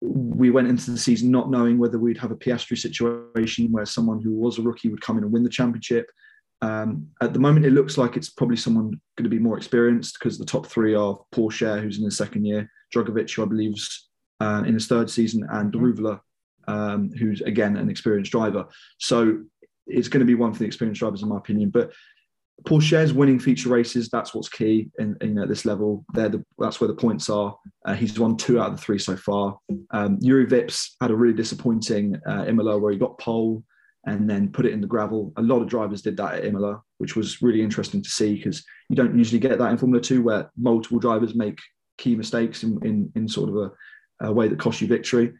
we 0.00 0.50
went 0.50 0.68
into 0.68 0.90
the 0.90 0.98
season 0.98 1.30
not 1.30 1.50
knowing 1.50 1.78
whether 1.78 1.98
we'd 1.98 2.18
have 2.18 2.30
a 2.30 2.36
Piastri 2.36 2.76
situation 2.76 3.72
where 3.72 3.86
someone 3.86 4.20
who 4.20 4.32
was 4.32 4.58
a 4.58 4.62
rookie 4.62 4.88
would 4.88 5.00
come 5.00 5.16
in 5.18 5.24
and 5.24 5.32
win 5.32 5.42
the 5.42 5.48
championship. 5.48 6.10
Um, 6.62 7.08
at 7.20 7.32
the 7.32 7.38
moment, 7.38 7.66
it 7.66 7.72
looks 7.72 7.98
like 7.98 8.16
it's 8.16 8.30
probably 8.30 8.56
someone 8.56 9.00
going 9.16 9.24
to 9.24 9.28
be 9.28 9.38
more 9.38 9.56
experienced 9.56 10.18
because 10.18 10.38
the 10.38 10.44
top 10.44 10.66
three 10.66 10.94
are 10.94 11.18
Pourchaire, 11.32 11.80
who's 11.80 11.98
in 11.98 12.04
his 12.04 12.16
second 12.16 12.44
year, 12.44 12.70
Drugovich, 12.94 13.34
who 13.34 13.42
I 13.42 13.46
believe 13.46 13.74
is 13.74 14.08
uh, 14.40 14.62
in 14.66 14.74
his 14.74 14.86
third 14.86 15.10
season, 15.10 15.46
and 15.50 15.72
Daruvala, 15.72 16.20
um, 16.68 17.10
who's 17.18 17.40
again 17.42 17.76
an 17.76 17.90
experienced 17.90 18.32
driver. 18.32 18.66
So 18.98 19.42
it's 19.86 20.08
going 20.08 20.20
to 20.20 20.26
be 20.26 20.34
one 20.34 20.52
for 20.52 20.60
the 20.60 20.64
experienced 20.64 21.00
drivers, 21.00 21.22
in 21.22 21.28
my 21.28 21.36
opinion. 21.36 21.70
But 21.70 21.92
Pourchaire's 22.64 23.12
winning 23.12 23.38
feature 23.38 23.68
races. 23.68 24.08
That's 24.08 24.34
what's 24.34 24.48
key. 24.48 24.90
You 24.98 25.16
know, 25.20 25.42
at 25.42 25.48
this 25.48 25.64
level, 25.64 26.04
there 26.14 26.30
the, 26.30 26.44
that's 26.58 26.80
where 26.80 26.88
the 26.88 26.94
points 26.94 27.28
are. 27.28 27.56
Uh, 27.84 27.94
he's 27.94 28.18
won 28.18 28.36
two 28.36 28.58
out 28.60 28.70
of 28.70 28.76
the 28.76 28.82
three 28.82 28.98
so 28.98 29.16
far. 29.16 29.58
Um, 29.90 30.18
Jüri 30.20 30.48
Vips 30.48 30.92
had 31.00 31.10
a 31.10 31.16
really 31.16 31.34
disappointing 31.34 32.16
uh, 32.26 32.46
Imola 32.48 32.78
where 32.78 32.92
he 32.92 32.98
got 32.98 33.18
pole 33.18 33.62
and 34.06 34.30
then 34.30 34.50
put 34.50 34.66
it 34.66 34.72
in 34.72 34.80
the 34.80 34.86
gravel. 34.86 35.32
A 35.36 35.42
lot 35.42 35.60
of 35.60 35.68
drivers 35.68 36.00
did 36.00 36.16
that 36.16 36.36
at 36.36 36.44
Imola, 36.44 36.80
which 36.98 37.16
was 37.16 37.42
really 37.42 37.60
interesting 37.60 38.02
to 38.02 38.08
see 38.08 38.36
because 38.36 38.64
you 38.88 38.96
don't 38.96 39.18
usually 39.18 39.40
get 39.40 39.58
that 39.58 39.70
in 39.70 39.78
Formula 39.78 40.00
Two 40.02 40.22
where 40.22 40.50
multiple 40.56 40.98
drivers 40.98 41.34
make 41.34 41.58
key 41.98 42.14
mistakes 42.14 42.62
in, 42.62 42.78
in, 42.84 43.12
in 43.16 43.28
sort 43.28 43.48
of 43.48 43.56
a, 43.56 44.26
a 44.28 44.32
way 44.32 44.48
that 44.48 44.60
costs 44.60 44.80
you 44.80 44.86
victory. 44.86 45.32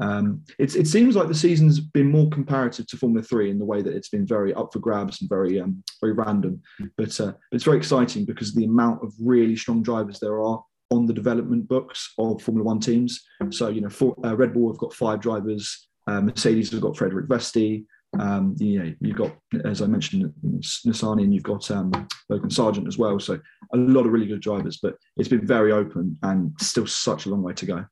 Um, 0.00 0.42
it 0.58 0.88
seems 0.88 1.14
like 1.14 1.28
the 1.28 1.34
season's 1.34 1.78
been 1.78 2.10
more 2.10 2.28
comparative 2.30 2.86
to 2.88 2.96
Formula 2.96 3.22
Three 3.22 3.50
in 3.50 3.58
the 3.58 3.64
way 3.64 3.80
that 3.80 3.94
it's 3.94 4.08
been 4.08 4.26
very 4.26 4.52
up 4.54 4.72
for 4.72 4.80
grabs 4.80 5.20
and 5.20 5.30
very 5.30 5.60
um, 5.60 5.84
very 6.00 6.14
random. 6.14 6.62
But 6.96 7.20
uh, 7.20 7.34
it's 7.52 7.64
very 7.64 7.76
exciting 7.76 8.24
because 8.24 8.54
the 8.54 8.64
amount 8.64 9.04
of 9.04 9.12
really 9.20 9.54
strong 9.54 9.82
drivers 9.82 10.18
there 10.18 10.42
are 10.42 10.64
on 10.90 11.06
the 11.06 11.12
development 11.12 11.68
books 11.68 12.12
of 12.18 12.42
Formula 12.42 12.64
One 12.64 12.80
teams. 12.80 13.22
So 13.50 13.68
you 13.68 13.82
know, 13.82 13.88
for, 13.88 14.16
uh, 14.24 14.34
Red 14.34 14.52
Bull 14.54 14.72
have 14.72 14.78
got 14.78 14.94
five 14.94 15.20
drivers. 15.20 15.88
Uh, 16.06 16.22
Mercedes 16.22 16.72
have 16.72 16.80
got 16.80 16.96
Frederik 16.96 17.28
Vesti. 17.28 17.84
Um, 18.20 18.54
you 18.58 18.82
know, 18.82 18.94
you've 19.00 19.16
got, 19.16 19.36
as 19.64 19.82
I 19.82 19.86
mentioned, 19.86 20.32
Nissany, 20.44 21.22
and 21.22 21.34
you've 21.34 21.42
got 21.42 21.70
um, 21.70 21.92
Logan 22.28 22.50
Sargent 22.50 22.88
as 22.88 22.98
well. 22.98 23.18
So 23.18 23.40
a 23.72 23.76
lot 23.76 24.06
of 24.06 24.12
really 24.12 24.26
good 24.26 24.40
drivers, 24.40 24.78
but 24.82 24.96
it's 25.16 25.28
been 25.28 25.46
very 25.46 25.72
open 25.72 26.18
and 26.22 26.52
still 26.60 26.86
such 26.86 27.26
a 27.26 27.30
long 27.30 27.42
way 27.42 27.52
to 27.54 27.66
go 27.66 27.84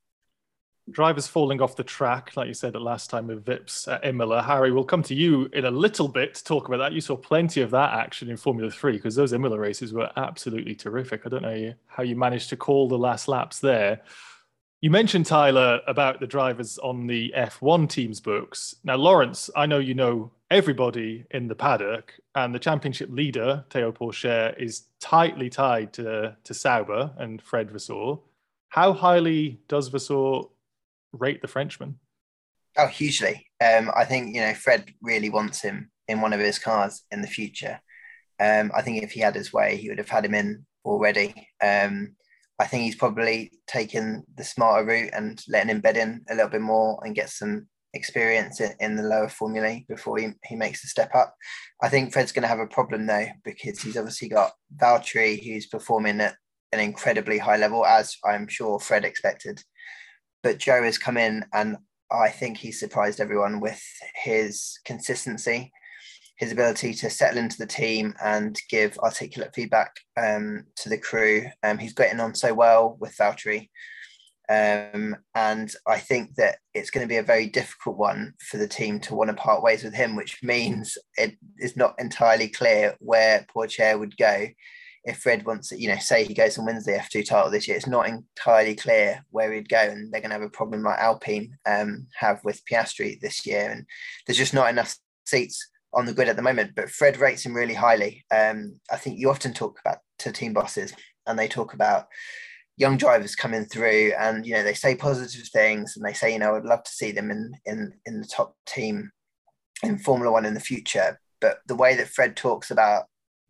drivers 0.90 1.26
falling 1.26 1.60
off 1.60 1.76
the 1.76 1.84
track, 1.84 2.32
like 2.36 2.48
you 2.48 2.54
said 2.54 2.72
the 2.72 2.80
last 2.80 3.08
time 3.08 3.28
with 3.28 3.44
Vips 3.44 3.90
at 3.92 4.04
Imola. 4.04 4.42
Harry, 4.42 4.72
we'll 4.72 4.84
come 4.84 5.02
to 5.04 5.14
you 5.14 5.48
in 5.52 5.64
a 5.64 5.70
little 5.70 6.08
bit 6.08 6.34
to 6.34 6.44
talk 6.44 6.68
about 6.68 6.78
that. 6.78 6.92
You 6.92 7.00
saw 7.00 7.16
plenty 7.16 7.62
of 7.62 7.70
that 7.70 7.94
action 7.94 8.28
in 8.28 8.36
Formula 8.36 8.70
Three 8.70 8.92
because 8.92 9.14
those 9.14 9.32
Imola 9.32 9.58
races 9.58 9.92
were 9.92 10.10
absolutely 10.16 10.74
terrific. 10.74 11.22
I 11.24 11.28
don't 11.28 11.42
know 11.42 11.74
how 11.86 12.02
you 12.02 12.16
managed 12.16 12.48
to 12.50 12.56
call 12.56 12.88
the 12.88 12.98
last 12.98 13.28
laps 13.28 13.60
there. 13.60 14.02
You 14.82 14.90
mentioned 14.90 15.26
Tyler 15.26 15.80
about 15.86 16.18
the 16.18 16.26
drivers 16.26 16.76
on 16.76 17.06
the 17.06 17.32
F1 17.36 17.88
team's 17.88 18.18
books. 18.18 18.74
Now, 18.82 18.96
Lawrence, 18.96 19.48
I 19.54 19.64
know 19.64 19.78
you 19.78 19.94
know 19.94 20.32
everybody 20.50 21.24
in 21.30 21.46
the 21.46 21.54
paddock, 21.54 22.14
and 22.34 22.52
the 22.52 22.58
championship 22.58 23.08
leader, 23.08 23.64
Theo 23.70 23.92
Pourchaire, 23.92 24.60
is 24.60 24.86
tightly 24.98 25.48
tied 25.48 25.92
to, 25.92 26.36
to 26.42 26.52
Sauber 26.52 27.12
and 27.16 27.40
Fred 27.40 27.70
Vasseur. 27.70 28.18
How 28.70 28.92
highly 28.92 29.60
does 29.68 29.86
Vasseur 29.86 30.48
rate 31.12 31.42
the 31.42 31.46
Frenchman? 31.46 32.00
Oh, 32.76 32.88
hugely. 32.88 33.46
Um, 33.64 33.88
I 33.94 34.04
think 34.04 34.34
you 34.34 34.40
know 34.40 34.54
Fred 34.54 34.92
really 35.00 35.30
wants 35.30 35.62
him 35.62 35.92
in 36.08 36.20
one 36.20 36.32
of 36.32 36.40
his 36.40 36.58
cars 36.58 37.02
in 37.12 37.22
the 37.22 37.28
future. 37.28 37.80
Um, 38.40 38.72
I 38.74 38.82
think 38.82 39.04
if 39.04 39.12
he 39.12 39.20
had 39.20 39.36
his 39.36 39.52
way, 39.52 39.76
he 39.76 39.90
would 39.90 39.98
have 39.98 40.08
had 40.08 40.24
him 40.24 40.34
in 40.34 40.66
already. 40.84 41.46
Um, 41.62 42.16
I 42.62 42.66
think 42.66 42.84
he's 42.84 42.94
probably 42.94 43.50
taken 43.66 44.22
the 44.36 44.44
smarter 44.44 44.86
route 44.86 45.10
and 45.12 45.42
letting 45.48 45.70
him 45.70 45.80
bed 45.80 45.96
in 45.96 46.24
a 46.30 46.34
little 46.36 46.48
bit 46.48 46.60
more 46.60 47.02
and 47.04 47.12
get 47.12 47.28
some 47.28 47.66
experience 47.92 48.60
in, 48.60 48.72
in 48.78 48.94
the 48.94 49.02
lower 49.02 49.28
formulae 49.28 49.84
before 49.88 50.16
he, 50.18 50.28
he 50.44 50.54
makes 50.54 50.80
the 50.80 50.86
step 50.86 51.12
up. 51.12 51.34
I 51.82 51.88
think 51.88 52.12
Fred's 52.12 52.30
going 52.30 52.42
to 52.42 52.48
have 52.48 52.60
a 52.60 52.68
problem 52.68 53.06
though 53.06 53.26
because 53.42 53.82
he's 53.82 53.96
obviously 53.96 54.28
got 54.28 54.52
Valtteri 54.76 55.44
who's 55.44 55.66
performing 55.66 56.20
at 56.20 56.36
an 56.70 56.78
incredibly 56.78 57.36
high 57.36 57.56
level, 57.56 57.84
as 57.84 58.16
I'm 58.24 58.46
sure 58.46 58.78
Fred 58.78 59.04
expected. 59.04 59.60
But 60.44 60.60
Zhou 60.60 60.84
has 60.84 60.98
come 60.98 61.16
in 61.16 61.44
and 61.52 61.78
I 62.12 62.28
think 62.28 62.58
he 62.58 62.70
surprised 62.70 63.20
everyone 63.20 63.58
with 63.58 63.82
his 64.14 64.78
consistency, 64.84 65.72
his 66.42 66.50
ability 66.50 66.92
to 66.92 67.08
settle 67.08 67.38
into 67.38 67.56
the 67.56 67.66
team 67.66 68.12
and 68.20 68.58
give 68.68 68.98
articulate 68.98 69.54
feedback 69.54 69.94
um, 70.16 70.64
to 70.74 70.88
the 70.88 70.98
crew. 70.98 71.44
Um, 71.62 71.78
he's 71.78 71.92
getting 71.92 72.18
on 72.18 72.34
so 72.34 72.52
well 72.52 72.96
with 72.98 73.16
Valtteri. 73.16 73.70
Um, 74.48 75.16
and 75.36 75.72
I 75.86 76.00
think 76.00 76.34
that 76.34 76.56
it's 76.74 76.90
going 76.90 77.04
to 77.06 77.08
be 77.08 77.18
a 77.18 77.22
very 77.22 77.46
difficult 77.46 77.96
one 77.96 78.34
for 78.40 78.56
the 78.56 78.66
team 78.66 78.98
to 79.02 79.14
want 79.14 79.30
to 79.30 79.36
part 79.36 79.62
ways 79.62 79.84
with 79.84 79.94
him, 79.94 80.16
which 80.16 80.42
means 80.42 80.98
it 81.16 81.36
is 81.58 81.76
not 81.76 81.94
entirely 82.00 82.48
clear 82.48 82.96
where 82.98 83.46
Pourchaire 83.54 83.96
would 83.96 84.16
go 84.16 84.48
if 85.04 85.18
Fred 85.18 85.46
wants 85.46 85.68
to, 85.68 85.80
you 85.80 85.88
know, 85.88 85.98
say 85.98 86.24
he 86.24 86.34
goes 86.34 86.58
and 86.58 86.66
wins 86.66 86.84
the 86.84 86.92
F2 86.92 87.24
title 87.24 87.50
this 87.50 87.66
year, 87.66 87.76
it's 87.76 87.86
not 87.86 88.08
entirely 88.08 88.74
clear 88.74 89.24
where 89.30 89.52
he'd 89.52 89.68
go. 89.68 89.78
And 89.78 90.12
they're 90.12 90.20
going 90.20 90.30
to 90.30 90.34
have 90.34 90.42
a 90.42 90.48
problem 90.48 90.82
like 90.82 90.98
Alpine 90.98 91.56
um, 91.66 92.06
have 92.16 92.40
with 92.44 92.64
Piastri 92.66 93.20
this 93.20 93.46
year. 93.46 93.70
And 93.70 93.86
there's 94.26 94.38
just 94.38 94.54
not 94.54 94.70
enough 94.70 94.96
seats 95.26 95.70
on 95.94 96.06
the 96.06 96.12
grid 96.12 96.28
at 96.28 96.36
the 96.36 96.42
moment. 96.42 96.72
But 96.74 96.90
Fred 96.90 97.18
rates 97.18 97.44
him 97.44 97.54
really 97.54 97.74
highly. 97.74 98.24
Um, 98.30 98.80
I 98.90 98.96
think 98.96 99.18
you 99.18 99.30
often 99.30 99.52
talk 99.52 99.78
about 99.80 99.98
to 100.20 100.32
team 100.32 100.52
bosses 100.52 100.92
and 101.26 101.38
they 101.38 101.48
talk 101.48 101.74
about 101.74 102.06
young 102.76 102.96
drivers 102.96 103.36
coming 103.36 103.64
through 103.64 104.12
and, 104.18 104.46
you 104.46 104.54
know, 104.54 104.62
they 104.62 104.74
say 104.74 104.94
positive 104.94 105.48
things 105.48 105.94
and 105.96 106.04
they 106.04 106.14
say, 106.14 106.32
you 106.32 106.38
know, 106.38 106.56
I'd 106.56 106.64
love 106.64 106.82
to 106.82 106.90
see 106.90 107.12
them 107.12 107.30
in, 107.30 107.52
in, 107.66 107.92
in 108.06 108.20
the 108.20 108.26
top 108.26 108.56
team 108.66 109.10
in 109.82 109.98
Formula 109.98 110.32
One 110.32 110.46
in 110.46 110.54
the 110.54 110.60
future. 110.60 111.20
But 111.40 111.58
the 111.66 111.74
way 111.74 111.96
that 111.96 112.08
Fred 112.08 112.36
talks 112.36 112.70
about 112.70 113.04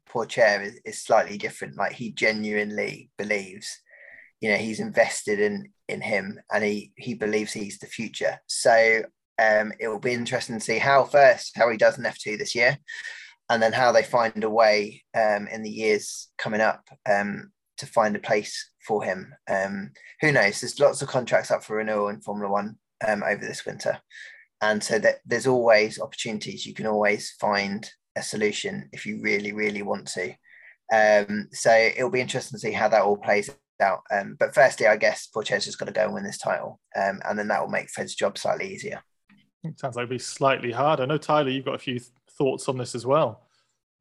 Pourchaire 0.09 0.65
is, 0.65 0.81
is 0.85 1.03
slightly 1.03 1.39
different. 1.39 1.77
Like 1.77 1.93
he 1.93 2.13
genuinely 2.13 3.11
believes, 3.17 3.81
you 4.41 4.51
know, 4.51 4.57
he's 4.57 4.81
invested 4.81 5.41
in 5.41 5.71
in 5.89 6.01
him 6.01 6.41
and 6.53 6.65
he 6.65 6.93
he 6.97 7.15
believes 7.15 7.53
he's 7.53 7.79
the 7.79 7.87
future. 7.87 8.41
So 8.47 9.03
um, 9.39 9.73
it 9.81 9.89
will 9.89 9.99
be 9.99 10.13
interesting 10.13 10.59
to 10.59 10.65
see 10.65 10.79
how 10.79 11.05
first 11.05 11.53
how 11.57 11.71
he 11.71 11.77
does 11.77 11.99
in 11.99 12.05
F2 12.05 12.39
this 12.39 12.55
year, 12.55 12.79
and 13.51 13.63
then 13.63 13.73
how 13.73 13.93
they 13.93 14.03
find 14.03 14.45
a 14.45 14.51
way 14.51 15.03
um, 15.15 15.49
in 15.49 15.63
the 15.63 15.71
years 15.71 16.29
coming 16.39 16.61
up 16.61 16.89
um, 17.11 17.51
to 17.79 17.87
find 17.87 18.15
a 18.15 18.21
place 18.21 18.71
for 18.87 19.03
him. 19.03 19.35
Um, 19.49 19.93
who 20.21 20.33
knows? 20.33 20.61
There's 20.61 20.81
lots 20.81 21.03
of 21.03 21.09
contracts 21.09 21.51
up 21.51 21.65
for 21.65 21.77
renewal 21.77 22.09
in 22.09 22.21
Formula 22.21 22.51
One 22.51 22.77
um, 23.07 23.23
over 23.23 23.45
this 23.45 23.65
winter, 23.65 23.99
and 24.61 24.83
so 24.83 24.99
that 24.99 25.21
there's 25.25 25.47
always 25.47 26.01
opportunities. 26.01 26.67
You 26.67 26.75
can 26.75 26.87
always 26.87 27.33
find 27.41 27.89
a 28.17 28.23
solution 28.23 28.91
if 28.93 29.07
you 29.07 29.21
really, 29.23 29.53
really 29.53 29.83
want 29.83 30.07
to. 30.09 30.35
Um, 30.93 31.49
so 31.53 31.73
it'll 31.73 32.11
be 32.11 32.21
interesting 32.21 32.57
to 32.57 32.61
see 32.61 32.73
how 32.73 32.89
that 32.89 33.03
all 33.03 33.17
plays 33.17 33.49
out. 33.81 34.03
But 34.39 34.55
firstly, 34.55 34.87
I 34.87 34.97
guess 34.97 35.27
Pourchaire's 35.35 35.65
just 35.65 35.79
got 35.79 35.87
to 35.87 35.93
go 35.93 36.05
and 36.05 36.13
win 36.15 36.25
this 36.25 36.39
title, 36.39 36.79
and 36.95 37.39
then 37.39 37.49
that 37.49 37.63
will 37.63 37.71
make 37.71 37.89
Fred's 37.89 38.15
job 38.15 38.37
slightly 38.37 38.73
easier. 38.73 39.03
It 39.65 39.79
sounds 39.79 39.97
like 39.97 40.05
it'll 40.05 40.15
be 40.15 40.19
slightly 40.19 40.73
hard. 40.73 41.01
I 41.01 41.07
know 41.07 41.19
Tyler, 41.19 41.51
you've 41.51 41.65
got 41.65 41.75
a 41.75 41.79
few 41.79 41.99
th- 41.99 42.11
thoughts 42.31 42.69
on 42.69 42.77
this 42.77 42.95
as 42.95 43.07
well. 43.07 43.43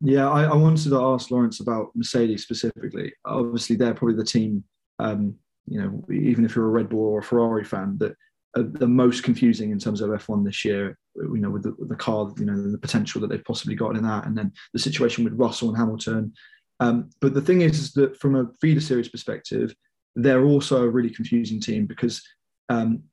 Yeah, 0.01 0.29
I, 0.29 0.45
I, 0.45 0.55
wanted 0.55 0.89
to 0.89 0.99
ask 0.99 1.29
Lawrence 1.29 1.59
about 1.59 1.91
Mercedes 1.95 2.41
specifically. 2.41 3.13
Obviously, 3.25 3.75
they're 3.75 3.93
probably 3.93 4.15
the 4.15 4.23
team. 4.23 4.63
Um, 4.97 5.35
you 5.67 5.79
know, 5.79 6.03
even 6.11 6.43
if 6.43 6.55
you're 6.55 6.65
a 6.65 6.69
Red 6.69 6.89
Bull 6.89 7.05
or 7.05 7.19
a 7.19 7.23
Ferrari 7.23 7.63
fan, 7.63 7.99
that 7.99 8.15
are 8.57 8.63
the 8.63 8.87
most 8.87 9.23
confusing 9.23 9.71
in 9.71 9.77
terms 9.77 10.01
of 10.01 10.09
F1 10.09 10.43
this 10.43 10.65
year. 10.65 10.97
You 11.15 11.37
know, 11.37 11.51
with 11.51 11.63
the, 11.63 11.75
with 11.77 11.89
the 11.89 11.95
car, 11.95 12.33
you 12.37 12.45
know, 12.45 12.71
the 12.71 12.77
potential 12.77 13.21
that 13.21 13.29
they've 13.29 13.45
possibly 13.45 13.75
got 13.75 13.95
in 13.95 14.03
that, 14.03 14.25
and 14.25 14.35
then 14.35 14.51
the 14.73 14.79
situation 14.79 15.23
with 15.23 15.33
Russell 15.33 15.69
and 15.69 15.77
Hamilton. 15.77 16.33
Um, 16.79 17.11
but 17.19 17.35
the 17.35 17.41
thing 17.41 17.61
is, 17.61 17.79
is 17.79 17.93
that 17.93 18.19
from 18.19 18.35
a 18.35 18.49
feeder 18.59 18.81
series 18.81 19.09
perspective, 19.09 19.75
they're 20.15 20.45
also 20.45 20.83
a 20.83 20.89
really 20.89 21.11
confusing 21.11 21.61
team 21.61 21.85
because 21.85 22.23
um, 22.69 23.03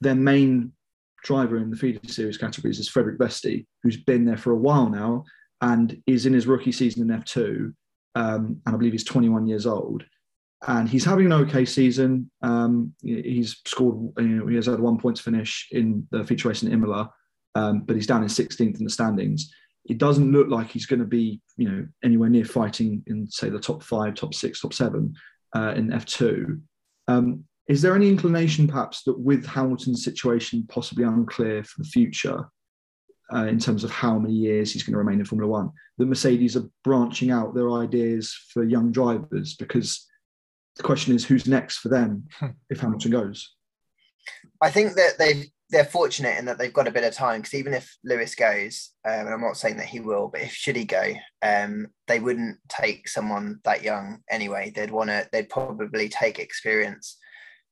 their 0.00 0.16
main 0.16 0.72
driver 1.22 1.58
in 1.58 1.70
the 1.70 1.76
feeder 1.76 2.00
series 2.06 2.36
categories 2.36 2.78
is 2.78 2.88
Frederik 2.88 3.18
Vesti, 3.18 3.66
who's 3.82 3.96
been 3.96 4.24
there 4.24 4.36
for 4.36 4.52
a 4.52 4.56
while 4.56 4.88
now 4.88 5.24
and 5.60 6.00
is 6.06 6.26
in 6.26 6.32
his 6.32 6.46
rookie 6.46 6.72
season 6.72 7.08
in 7.08 7.20
F2, 7.20 7.72
um, 8.14 8.60
and 8.66 8.74
I 8.74 8.76
believe 8.76 8.92
he's 8.92 9.04
21 9.04 9.46
years 9.46 9.66
old 9.66 10.04
and 10.66 10.88
he's 10.88 11.04
having 11.04 11.26
an 11.26 11.32
okay 11.32 11.64
season. 11.64 12.30
Um, 12.42 12.94
he's 13.02 13.60
scored, 13.66 14.12
you 14.18 14.28
know, 14.28 14.46
he 14.46 14.56
has 14.56 14.66
had 14.66 14.80
one 14.80 14.98
points 14.98 15.20
finish 15.20 15.68
in 15.72 16.06
the 16.10 16.24
feature 16.24 16.48
race 16.48 16.62
in 16.62 16.72
Imola. 16.72 17.10
um, 17.54 17.80
but 17.80 17.96
he's 17.96 18.06
down 18.06 18.22
in 18.22 18.28
16th 18.28 18.78
in 18.78 18.84
the 18.84 18.90
standings. 18.90 19.52
It 19.84 19.98
doesn't 19.98 20.30
look 20.30 20.48
like 20.48 20.68
he's 20.68 20.86
going 20.86 21.00
to 21.00 21.06
be, 21.06 21.40
you 21.56 21.68
know, 21.68 21.86
anywhere 22.04 22.28
near 22.28 22.44
fighting 22.44 23.02
in 23.08 23.28
say 23.28 23.48
the 23.48 23.58
top 23.58 23.82
five, 23.82 24.14
top 24.14 24.34
six, 24.34 24.60
top 24.60 24.72
seven 24.72 25.14
uh, 25.54 25.74
in 25.76 25.88
F2. 25.88 26.60
Um, 27.08 27.44
is 27.68 27.80
there 27.80 27.94
any 27.94 28.08
inclination, 28.08 28.66
perhaps, 28.66 29.02
that 29.04 29.18
with 29.18 29.46
Hamilton's 29.46 30.04
situation 30.04 30.66
possibly 30.68 31.04
unclear 31.04 31.62
for 31.62 31.82
the 31.82 31.88
future, 31.88 32.48
uh, 33.32 33.46
in 33.46 33.58
terms 33.58 33.84
of 33.84 33.90
how 33.90 34.18
many 34.18 34.34
years 34.34 34.72
he's 34.72 34.82
going 34.82 34.92
to 34.92 34.98
remain 34.98 35.20
in 35.20 35.24
Formula 35.24 35.50
One, 35.50 35.70
that 35.98 36.06
Mercedes 36.06 36.56
are 36.56 36.68
branching 36.84 37.30
out 37.30 37.54
their 37.54 37.70
ideas 37.70 38.36
for 38.52 38.64
young 38.64 38.90
drivers? 38.90 39.54
Because 39.54 40.06
the 40.76 40.82
question 40.82 41.14
is, 41.14 41.24
who's 41.24 41.46
next 41.46 41.78
for 41.78 41.88
them 41.88 42.24
hmm. 42.38 42.48
if 42.68 42.80
Hamilton 42.80 43.12
goes? 43.12 43.54
I 44.60 44.70
think 44.70 44.94
that 44.94 45.18
they 45.18 45.50
they're 45.70 45.84
fortunate 45.84 46.38
in 46.38 46.44
that 46.44 46.58
they've 46.58 46.72
got 46.72 46.86
a 46.86 46.92
bit 46.92 47.02
of 47.02 47.14
time 47.14 47.40
because 47.40 47.54
even 47.54 47.72
if 47.72 47.96
Lewis 48.04 48.34
goes, 48.34 48.90
um, 49.06 49.20
and 49.20 49.30
I'm 49.30 49.40
not 49.40 49.56
saying 49.56 49.78
that 49.78 49.86
he 49.86 50.00
will, 50.00 50.28
but 50.28 50.42
if 50.42 50.52
should 50.52 50.76
he 50.76 50.84
go, 50.84 51.14
um, 51.40 51.86
they 52.08 52.20
wouldn't 52.20 52.58
take 52.68 53.08
someone 53.08 53.58
that 53.64 53.82
young 53.82 54.18
anyway. 54.30 54.70
They'd 54.74 54.90
want 54.90 55.08
to. 55.08 55.26
They'd 55.32 55.48
probably 55.48 56.10
take 56.10 56.38
experience 56.38 57.16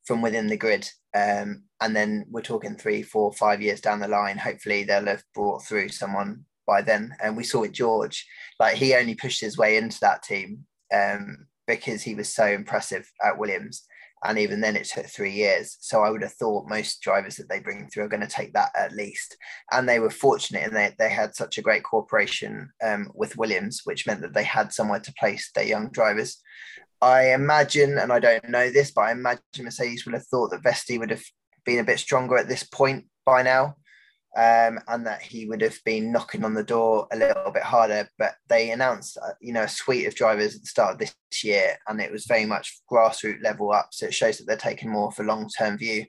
from 0.04 0.22
within 0.22 0.46
the 0.46 0.56
grid. 0.56 0.88
Um, 1.14 1.64
and 1.80 1.94
then 1.94 2.26
we're 2.30 2.42
talking 2.42 2.76
three, 2.76 3.02
four, 3.02 3.32
five 3.32 3.60
years 3.62 3.80
down 3.80 4.00
the 4.00 4.08
line. 4.08 4.38
Hopefully, 4.38 4.84
they'll 4.84 5.06
have 5.06 5.24
brought 5.34 5.64
through 5.64 5.88
someone 5.88 6.44
by 6.66 6.82
then. 6.82 7.14
And 7.22 7.36
we 7.36 7.44
saw 7.44 7.64
it, 7.64 7.72
George, 7.72 8.26
like 8.58 8.76
he 8.76 8.94
only 8.94 9.14
pushed 9.14 9.40
his 9.40 9.58
way 9.58 9.76
into 9.76 9.98
that 10.00 10.22
team 10.22 10.66
um, 10.94 11.46
because 11.66 12.02
he 12.02 12.14
was 12.14 12.32
so 12.32 12.46
impressive 12.46 13.10
at 13.24 13.38
Williams. 13.38 13.84
And 14.22 14.38
even 14.38 14.60
then, 14.60 14.76
it 14.76 14.84
took 14.84 15.06
three 15.06 15.32
years. 15.32 15.78
So 15.80 16.02
I 16.02 16.10
would 16.10 16.22
have 16.22 16.34
thought 16.34 16.68
most 16.68 17.00
drivers 17.00 17.36
that 17.36 17.48
they 17.48 17.58
bring 17.58 17.88
through 17.88 18.04
are 18.04 18.08
going 18.08 18.20
to 18.20 18.26
take 18.26 18.52
that 18.52 18.68
at 18.78 18.92
least. 18.92 19.36
And 19.72 19.88
they 19.88 19.98
were 19.98 20.10
fortunate 20.10 20.62
in 20.62 20.74
that 20.74 20.98
they 20.98 21.08
had 21.08 21.34
such 21.34 21.56
a 21.56 21.62
great 21.62 21.84
cooperation 21.84 22.70
um, 22.84 23.10
with 23.14 23.38
Williams, 23.38 23.80
which 23.84 24.06
meant 24.06 24.20
that 24.20 24.34
they 24.34 24.44
had 24.44 24.74
somewhere 24.74 25.00
to 25.00 25.14
place 25.14 25.50
their 25.54 25.64
young 25.64 25.88
drivers. 25.90 26.38
I 27.02 27.32
imagine, 27.32 27.98
and 27.98 28.12
I 28.12 28.18
don't 28.18 28.48
know 28.48 28.70
this, 28.70 28.90
but 28.90 29.02
I 29.02 29.12
imagine 29.12 29.40
Mercedes 29.60 30.04
would 30.04 30.14
have 30.14 30.26
thought 30.26 30.50
that 30.50 30.62
Vesti 30.62 30.98
would 30.98 31.10
have 31.10 31.22
been 31.64 31.78
a 31.78 31.84
bit 31.84 31.98
stronger 31.98 32.36
at 32.36 32.48
this 32.48 32.62
point 32.62 33.06
by 33.24 33.42
now, 33.42 33.76
um, 34.36 34.78
and 34.86 35.06
that 35.06 35.22
he 35.22 35.46
would 35.46 35.62
have 35.62 35.78
been 35.84 36.12
knocking 36.12 36.44
on 36.44 36.54
the 36.54 36.62
door 36.62 37.08
a 37.10 37.16
little 37.16 37.50
bit 37.52 37.62
harder. 37.62 38.08
But 38.18 38.34
they 38.48 38.70
announced, 38.70 39.16
uh, 39.16 39.32
you 39.40 39.52
know, 39.52 39.62
a 39.62 39.68
suite 39.68 40.06
of 40.06 40.14
drivers 40.14 40.54
at 40.54 40.60
the 40.60 40.66
start 40.66 40.92
of 40.92 40.98
this 40.98 41.14
year, 41.42 41.78
and 41.88 42.00
it 42.00 42.12
was 42.12 42.26
very 42.26 42.44
much 42.44 42.80
grassroots 42.90 43.42
level 43.42 43.72
up. 43.72 43.88
So 43.92 44.06
it 44.06 44.14
shows 44.14 44.38
that 44.38 44.46
they're 44.46 44.56
taking 44.56 44.90
more 44.90 45.08
of 45.08 45.18
a 45.18 45.22
long 45.22 45.48
term 45.48 45.78
view 45.78 46.04